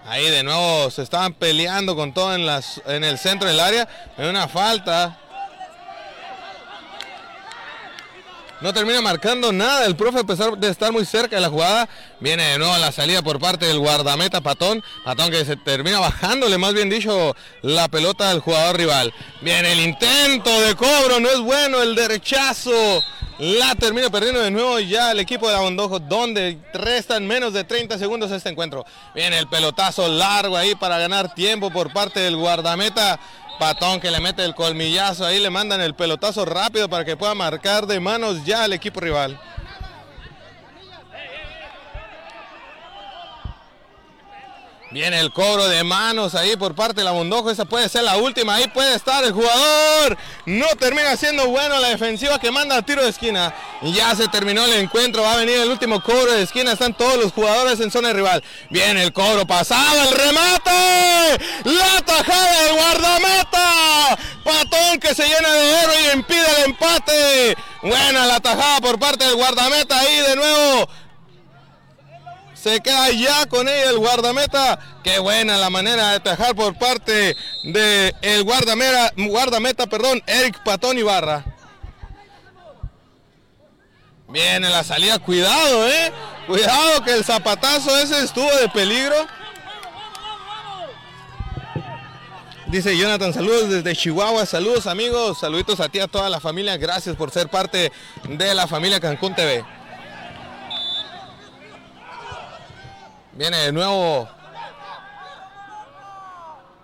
Ahí 0.06 0.30
de 0.30 0.42
nuevo 0.42 0.90
se 0.90 1.02
estaban 1.02 1.34
peleando 1.34 1.94
con 1.94 2.14
todo 2.14 2.34
en, 2.34 2.46
las, 2.46 2.80
en 2.86 3.04
el 3.04 3.18
centro 3.18 3.46
del 3.46 3.60
área. 3.60 3.86
Hay 4.16 4.30
una 4.30 4.48
falta 4.48 5.20
No 8.62 8.72
termina 8.72 9.00
marcando 9.00 9.52
nada 9.52 9.84
el 9.86 9.96
profe 9.96 10.20
a 10.20 10.24
pesar 10.24 10.56
de 10.56 10.68
estar 10.68 10.92
muy 10.92 11.04
cerca 11.04 11.34
de 11.34 11.42
la 11.42 11.48
jugada. 11.48 11.88
Viene 12.20 12.44
de 12.44 12.58
nuevo 12.58 12.78
la 12.78 12.92
salida 12.92 13.20
por 13.20 13.40
parte 13.40 13.66
del 13.66 13.80
guardameta 13.80 14.40
Patón. 14.40 14.84
Patón 15.04 15.32
que 15.32 15.44
se 15.44 15.56
termina 15.56 15.98
bajándole, 15.98 16.58
más 16.58 16.72
bien 16.72 16.88
dicho, 16.88 17.34
la 17.62 17.88
pelota 17.88 18.30
al 18.30 18.38
jugador 18.38 18.76
rival. 18.76 19.12
Viene 19.40 19.72
el 19.72 19.80
intento 19.80 20.60
de 20.60 20.76
cobro, 20.76 21.18
no 21.18 21.28
es 21.28 21.40
bueno 21.40 21.82
el 21.82 21.96
derechazo. 21.96 23.02
La 23.42 23.74
termina 23.74 24.08
perdiendo 24.08 24.40
de 24.40 24.52
nuevo 24.52 24.78
ya 24.78 25.10
el 25.10 25.18
equipo 25.18 25.48
de 25.48 25.56
Abondojo, 25.56 25.98
donde 25.98 26.58
restan 26.74 27.26
menos 27.26 27.52
de 27.52 27.64
30 27.64 27.98
segundos 27.98 28.30
este 28.30 28.50
encuentro. 28.50 28.86
Viene 29.16 29.36
el 29.36 29.48
pelotazo 29.48 30.06
largo 30.06 30.56
ahí 30.56 30.76
para 30.76 30.96
ganar 30.96 31.34
tiempo 31.34 31.68
por 31.68 31.92
parte 31.92 32.20
del 32.20 32.36
guardameta 32.36 33.18
Patón 33.58 33.98
que 33.98 34.12
le 34.12 34.20
mete 34.20 34.44
el 34.44 34.54
colmillazo, 34.54 35.26
ahí 35.26 35.40
le 35.40 35.50
mandan 35.50 35.80
el 35.80 35.96
pelotazo 35.96 36.44
rápido 36.44 36.88
para 36.88 37.04
que 37.04 37.16
pueda 37.16 37.34
marcar 37.34 37.88
de 37.88 37.98
manos 37.98 38.44
ya 38.44 38.62
al 38.62 38.74
equipo 38.74 39.00
rival. 39.00 39.40
Viene 44.92 45.20
el 45.20 45.32
cobro 45.32 45.68
de 45.68 45.84
manos 45.84 46.34
ahí 46.34 46.54
por 46.54 46.74
parte 46.74 47.00
de 47.00 47.04
la 47.04 47.14
Mondojo. 47.14 47.50
Esa 47.50 47.64
puede 47.64 47.88
ser 47.88 48.02
la 48.02 48.18
última. 48.18 48.56
Ahí 48.56 48.68
puede 48.68 48.94
estar 48.94 49.24
el 49.24 49.32
jugador. 49.32 50.18
No 50.44 50.66
termina 50.78 51.16
siendo 51.16 51.48
bueno 51.48 51.78
la 51.78 51.88
defensiva 51.88 52.38
que 52.38 52.50
manda 52.50 52.76
a 52.76 52.82
tiro 52.82 53.02
de 53.02 53.08
esquina. 53.08 53.54
Y 53.80 53.94
ya 53.94 54.14
se 54.14 54.28
terminó 54.28 54.66
el 54.66 54.74
encuentro. 54.74 55.22
Va 55.22 55.32
a 55.32 55.36
venir 55.36 55.56
el 55.56 55.70
último 55.70 56.02
cobro 56.02 56.32
de 56.32 56.42
esquina. 56.42 56.72
Están 56.72 56.92
todos 56.92 57.16
los 57.16 57.32
jugadores 57.32 57.80
en 57.80 57.90
zona 57.90 58.12
rival. 58.12 58.44
Viene 58.68 59.02
el 59.02 59.14
cobro 59.14 59.46
pasado. 59.46 60.10
El 60.10 60.14
remate. 60.14 61.44
La 61.64 62.02
tajada 62.04 62.62
del 62.62 62.74
guardameta. 62.74 64.18
Patón 64.44 65.00
que 65.00 65.14
se 65.14 65.26
llena 65.26 65.48
de 65.54 65.74
oro 65.84 65.92
y 66.00 66.16
impide 66.18 66.46
el 66.58 66.64
empate. 66.66 67.56
Buena 67.80 68.26
la 68.26 68.40
tajada 68.40 68.78
por 68.82 68.98
parte 68.98 69.24
del 69.24 69.36
guardameta. 69.36 69.98
Ahí 69.98 70.16
de 70.18 70.36
nuevo 70.36 70.88
se 72.62 72.80
queda 72.80 73.10
ya 73.10 73.46
con 73.46 73.68
ella 73.68 73.90
el 73.90 73.98
guardameta. 73.98 74.78
Qué 75.02 75.18
buena 75.18 75.56
la 75.56 75.68
manera 75.68 76.12
de 76.12 76.20
tajar 76.20 76.54
por 76.54 76.78
parte 76.78 77.36
del 77.64 78.14
el 78.22 78.44
guardameta, 78.44 79.12
guardameta, 79.16 79.86
perdón, 79.88 80.22
Eric 80.26 80.62
Patón 80.62 80.96
Ibarra. 80.96 81.44
Viene 84.28 84.70
la 84.70 84.84
salida, 84.84 85.18
cuidado, 85.18 85.88
eh. 85.88 86.12
Cuidado 86.46 87.02
que 87.04 87.14
el 87.14 87.24
zapatazo 87.24 87.98
ese 87.98 88.22
estuvo 88.22 88.50
de 88.56 88.68
peligro. 88.68 89.16
Dice 92.68 92.96
Jonathan, 92.96 93.34
saludos 93.34 93.68
desde 93.68 93.94
Chihuahua, 93.94 94.46
saludos 94.46 94.86
amigos, 94.86 95.38
saluditos 95.38 95.80
a 95.80 95.88
ti, 95.88 95.98
a 95.98 96.06
toda 96.06 96.30
la 96.30 96.40
familia, 96.40 96.78
gracias 96.78 97.16
por 97.16 97.30
ser 97.30 97.48
parte 97.48 97.92
de 98.26 98.54
la 98.54 98.66
familia 98.66 98.98
Cancún 98.98 99.34
TV. 99.34 99.62
Viene 103.42 103.56
de 103.56 103.72
nuevo. 103.72 104.28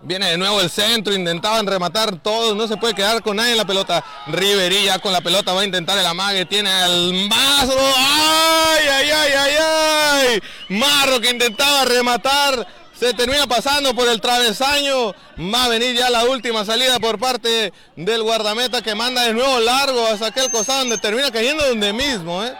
Viene 0.01 0.31
de 0.31 0.39
nuevo 0.39 0.61
el 0.61 0.69
centro, 0.69 1.15
intentaban 1.15 1.65
rematar 1.69 2.17
todos, 2.17 2.57
no 2.57 2.67
se 2.67 2.77
puede 2.77 2.95
quedar 2.95 3.23
con 3.23 3.37
nadie 3.37 3.53
en 3.53 3.59
la 3.59 3.65
pelota. 3.65 4.05
Riverilla 4.27 4.99
con 4.99 5.13
la 5.13 5.21
pelota 5.21 5.53
va 5.53 5.61
a 5.61 5.65
intentar 5.65 5.97
el 5.97 6.05
amague, 6.05 6.47
tiene 6.47 6.69
al 6.69 7.13
Mazo. 7.29 7.79
¡Ay, 7.79 8.89
ay, 8.89 9.09
ay, 9.09 9.33
ay, 9.39 9.55
ay! 9.61 10.43
Marro 10.71 11.21
que 11.21 11.31
intentaba 11.31 11.85
rematar, 11.85 12.67
se 12.99 13.15
termina 13.15 13.47
pasando 13.47 13.95
por 13.95 14.09
el 14.09 14.21
travesaño. 14.21 15.15
Va 15.39 15.67
a 15.67 15.69
venir 15.69 15.95
ya 15.95 16.11
la 16.11 16.25
última 16.25 16.65
salida 16.65 16.99
por 16.99 17.21
parte 17.21 17.73
del 17.95 18.25
guardameta 18.25 18.83
que 18.83 18.97
manda 18.97 19.23
de 19.23 19.33
nuevo 19.33 19.61
largo 19.61 20.05
hasta 20.09 20.27
aquel 20.27 20.51
costado 20.51 20.81
donde 20.81 20.99
termina 20.99 21.31
cayendo 21.31 21.65
donde 21.69 21.93
mismo, 21.93 22.45
¿eh? 22.45 22.53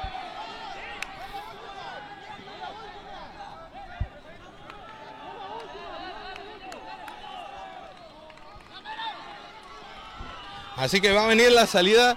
Así 10.79 11.01
que 11.01 11.11
va 11.13 11.25
a 11.25 11.27
venir 11.27 11.51
la 11.51 11.67
salida, 11.67 12.17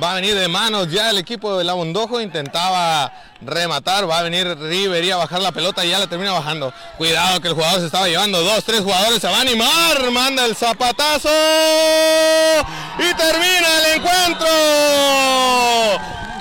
va 0.00 0.12
a 0.12 0.14
venir 0.14 0.36
de 0.36 0.46
manos 0.46 0.88
ya 0.92 1.10
el 1.10 1.18
equipo 1.18 1.58
de 1.58 1.64
la 1.64 1.72
Bondojo, 1.72 2.20
intentaba 2.20 3.12
rematar, 3.40 4.08
va 4.08 4.20
a 4.20 4.22
venir 4.22 4.46
River 4.58 5.12
a 5.12 5.16
bajar 5.16 5.40
la 5.40 5.50
pelota 5.50 5.84
y 5.84 5.90
ya 5.90 5.98
la 5.98 6.06
termina 6.06 6.30
bajando. 6.30 6.72
Cuidado 6.98 7.40
que 7.40 7.48
el 7.48 7.54
jugador 7.54 7.80
se 7.80 7.86
estaba 7.86 8.06
llevando, 8.06 8.40
dos, 8.42 8.62
tres 8.64 8.82
jugadores 8.82 9.20
se 9.20 9.26
va 9.26 9.38
a 9.38 9.40
animar, 9.40 10.10
manda 10.12 10.44
el 10.46 10.54
zapatazo 10.54 11.28
y 12.98 13.12
termina 13.14 13.78
el 13.80 13.96
encuentro. 13.96 14.46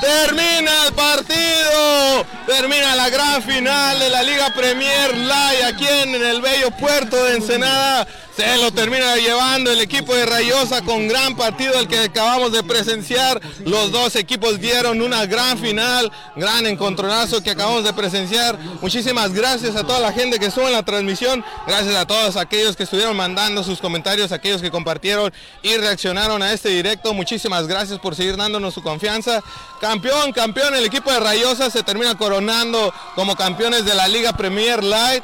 Termina 0.02 0.86
el 0.86 0.94
partido, 0.94 2.26
termina 2.46 2.96
la 2.96 3.10
gran 3.10 3.42
final 3.42 3.98
de 3.98 4.10
la 4.10 4.22
Liga 4.22 4.54
Premier 4.54 5.18
Live 5.18 5.64
aquí 5.66 5.88
en 5.88 6.14
el 6.14 6.42
bello 6.42 6.70
puerto 6.72 7.24
de 7.24 7.38
Ensenada. 7.38 8.06
Se 8.36 8.58
lo 8.58 8.70
termina 8.74 9.16
llevando 9.16 9.72
el 9.72 9.80
equipo 9.80 10.14
de 10.14 10.26
Rayosa 10.26 10.82
con 10.82 11.08
gran 11.08 11.38
partido 11.38 11.80
el 11.80 11.88
que 11.88 12.00
acabamos 12.00 12.52
de 12.52 12.64
presenciar. 12.64 13.40
Los 13.66 13.94
dos 13.94 14.18
equipos 14.18 14.60
dieron 14.60 15.02
una 15.02 15.26
gran 15.26 15.58
final, 15.58 16.12
gran 16.36 16.66
encontronazo 16.66 17.42
que 17.42 17.52
acabamos 17.52 17.86
de 17.86 17.94
presenciar. 17.94 18.60
Muchísimas 18.82 19.32
gracias 19.32 19.78
a 19.78 19.86
toda 19.86 20.02
la 20.02 20.12
gente 20.12 20.38
que 20.38 20.48
estuvo 20.48 20.68
en 20.68 20.74
la 20.74 20.84
transmisión. 20.84 21.46
Gracias 21.66 21.96
a 21.96 22.06
todos 22.06 22.36
aquellos 22.36 22.76
que 22.76 22.84
estuvieron 22.84 23.16
mandando 23.16 23.64
sus 23.64 23.80
comentarios, 23.80 24.34
aquellos 24.34 24.62
que 24.62 24.70
compartieron 24.70 25.32
y 25.64 25.78
reaccionaron 25.78 26.44
a 26.44 26.52
este 26.52 26.68
directo. 26.68 27.14
Muchísimas 27.14 27.68
gracias 27.68 28.00
por 28.00 28.16
seguir 28.16 28.36
dándonos 28.36 28.74
su 28.74 28.84
confianza. 28.84 29.42
Campeón, 29.80 30.34
campeón, 30.34 30.76
el 30.76 30.84
equipo 30.84 31.10
de 31.10 31.22
Rayosa 31.22 31.70
se 31.70 31.84
termina 31.84 32.18
coronando 32.18 32.94
como 33.16 33.38
campeones 33.38 33.86
de 33.86 33.94
la 33.96 34.10
Liga 34.10 34.34
Premier 34.34 34.84
Light. 34.84 35.24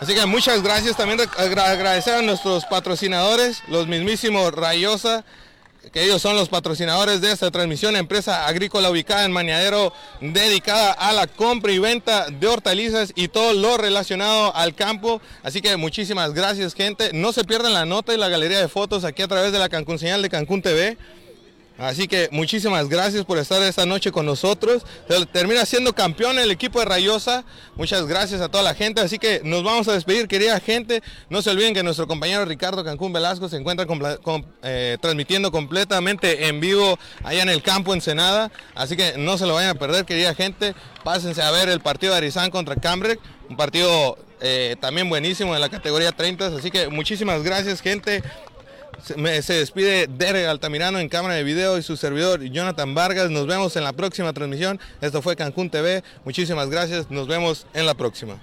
Así 0.00 0.14
que 0.14 0.24
muchas 0.26 0.62
gracias. 0.62 0.96
También 0.96 1.20
agradecer 1.36 2.14
a 2.14 2.22
nuestros 2.22 2.64
patrocinadores, 2.66 3.62
los 3.68 3.88
mismísimos 3.88 4.52
Rayosa, 4.52 5.24
que 5.92 6.04
ellos 6.04 6.22
son 6.22 6.36
los 6.36 6.48
patrocinadores 6.48 7.20
de 7.20 7.32
esta 7.32 7.50
transmisión, 7.50 7.96
empresa 7.96 8.46
agrícola 8.46 8.90
ubicada 8.90 9.24
en 9.24 9.32
Mañadero, 9.32 9.92
dedicada 10.20 10.92
a 10.92 11.12
la 11.12 11.26
compra 11.26 11.72
y 11.72 11.78
venta 11.78 12.26
de 12.30 12.46
hortalizas 12.46 13.12
y 13.16 13.28
todo 13.28 13.54
lo 13.54 13.76
relacionado 13.76 14.54
al 14.54 14.74
campo. 14.74 15.20
Así 15.42 15.60
que 15.60 15.76
muchísimas 15.76 16.32
gracias, 16.32 16.74
gente. 16.74 17.10
No 17.12 17.32
se 17.32 17.44
pierdan 17.44 17.72
la 17.72 17.84
nota 17.84 18.14
y 18.14 18.18
la 18.18 18.28
galería 18.28 18.60
de 18.60 18.68
fotos 18.68 19.04
aquí 19.04 19.22
a 19.22 19.28
través 19.28 19.50
de 19.50 19.58
la 19.58 19.68
Cancún 19.68 19.98
Señal 19.98 20.22
de 20.22 20.30
Cancún 20.30 20.62
TV. 20.62 20.96
Así 21.78 22.08
que 22.08 22.28
muchísimas 22.32 22.88
gracias 22.88 23.24
por 23.24 23.38
estar 23.38 23.62
esta 23.62 23.86
noche 23.86 24.10
con 24.10 24.26
nosotros. 24.26 24.84
Termina 25.32 25.64
siendo 25.64 25.94
campeón 25.94 26.38
el 26.40 26.50
equipo 26.50 26.80
de 26.80 26.86
Rayosa. 26.86 27.44
Muchas 27.76 28.04
gracias 28.06 28.40
a 28.40 28.48
toda 28.48 28.64
la 28.64 28.74
gente. 28.74 29.00
Así 29.00 29.18
que 29.18 29.40
nos 29.44 29.62
vamos 29.62 29.86
a 29.86 29.92
despedir, 29.92 30.26
querida 30.26 30.58
gente. 30.58 31.02
No 31.30 31.40
se 31.40 31.50
olviden 31.50 31.74
que 31.74 31.84
nuestro 31.84 32.08
compañero 32.08 32.44
Ricardo 32.44 32.84
Cancún 32.84 33.12
Velasco 33.12 33.48
se 33.48 33.56
encuentra 33.58 33.86
eh, 34.64 34.98
transmitiendo 35.00 35.52
completamente 35.52 36.48
en 36.48 36.60
vivo 36.60 36.98
allá 37.22 37.42
en 37.42 37.48
el 37.48 37.62
campo 37.62 37.94
Ensenada. 37.94 38.50
Así 38.74 38.96
que 38.96 39.14
no 39.16 39.38
se 39.38 39.46
lo 39.46 39.54
vayan 39.54 39.70
a 39.70 39.78
perder, 39.78 40.04
querida 40.04 40.34
gente. 40.34 40.74
Pásense 41.04 41.42
a 41.42 41.52
ver 41.52 41.68
el 41.68 41.78
partido 41.78 42.12
de 42.12 42.18
Arizán 42.18 42.50
contra 42.50 42.74
Cambrec. 42.74 43.20
Un 43.48 43.56
partido 43.56 44.18
eh, 44.40 44.76
también 44.80 45.08
buenísimo 45.08 45.54
en 45.54 45.60
la 45.60 45.68
categoría 45.68 46.10
30. 46.10 46.46
Así 46.46 46.72
que 46.72 46.88
muchísimas 46.88 47.42
gracias, 47.42 47.80
gente. 47.80 48.22
Se, 49.02 49.42
se 49.42 49.54
despide 49.54 50.06
Derek 50.08 50.46
Altamirano 50.46 50.98
en 50.98 51.08
cámara 51.08 51.34
de 51.34 51.44
video 51.44 51.78
y 51.78 51.82
su 51.82 51.96
servidor 51.96 52.42
Jonathan 52.42 52.94
Vargas. 52.94 53.30
Nos 53.30 53.46
vemos 53.46 53.76
en 53.76 53.84
la 53.84 53.92
próxima 53.92 54.32
transmisión. 54.32 54.80
Esto 55.00 55.22
fue 55.22 55.36
Cancún 55.36 55.70
TV. 55.70 56.02
Muchísimas 56.24 56.68
gracias. 56.68 57.10
Nos 57.10 57.28
vemos 57.28 57.66
en 57.74 57.86
la 57.86 57.94
próxima. 57.94 58.40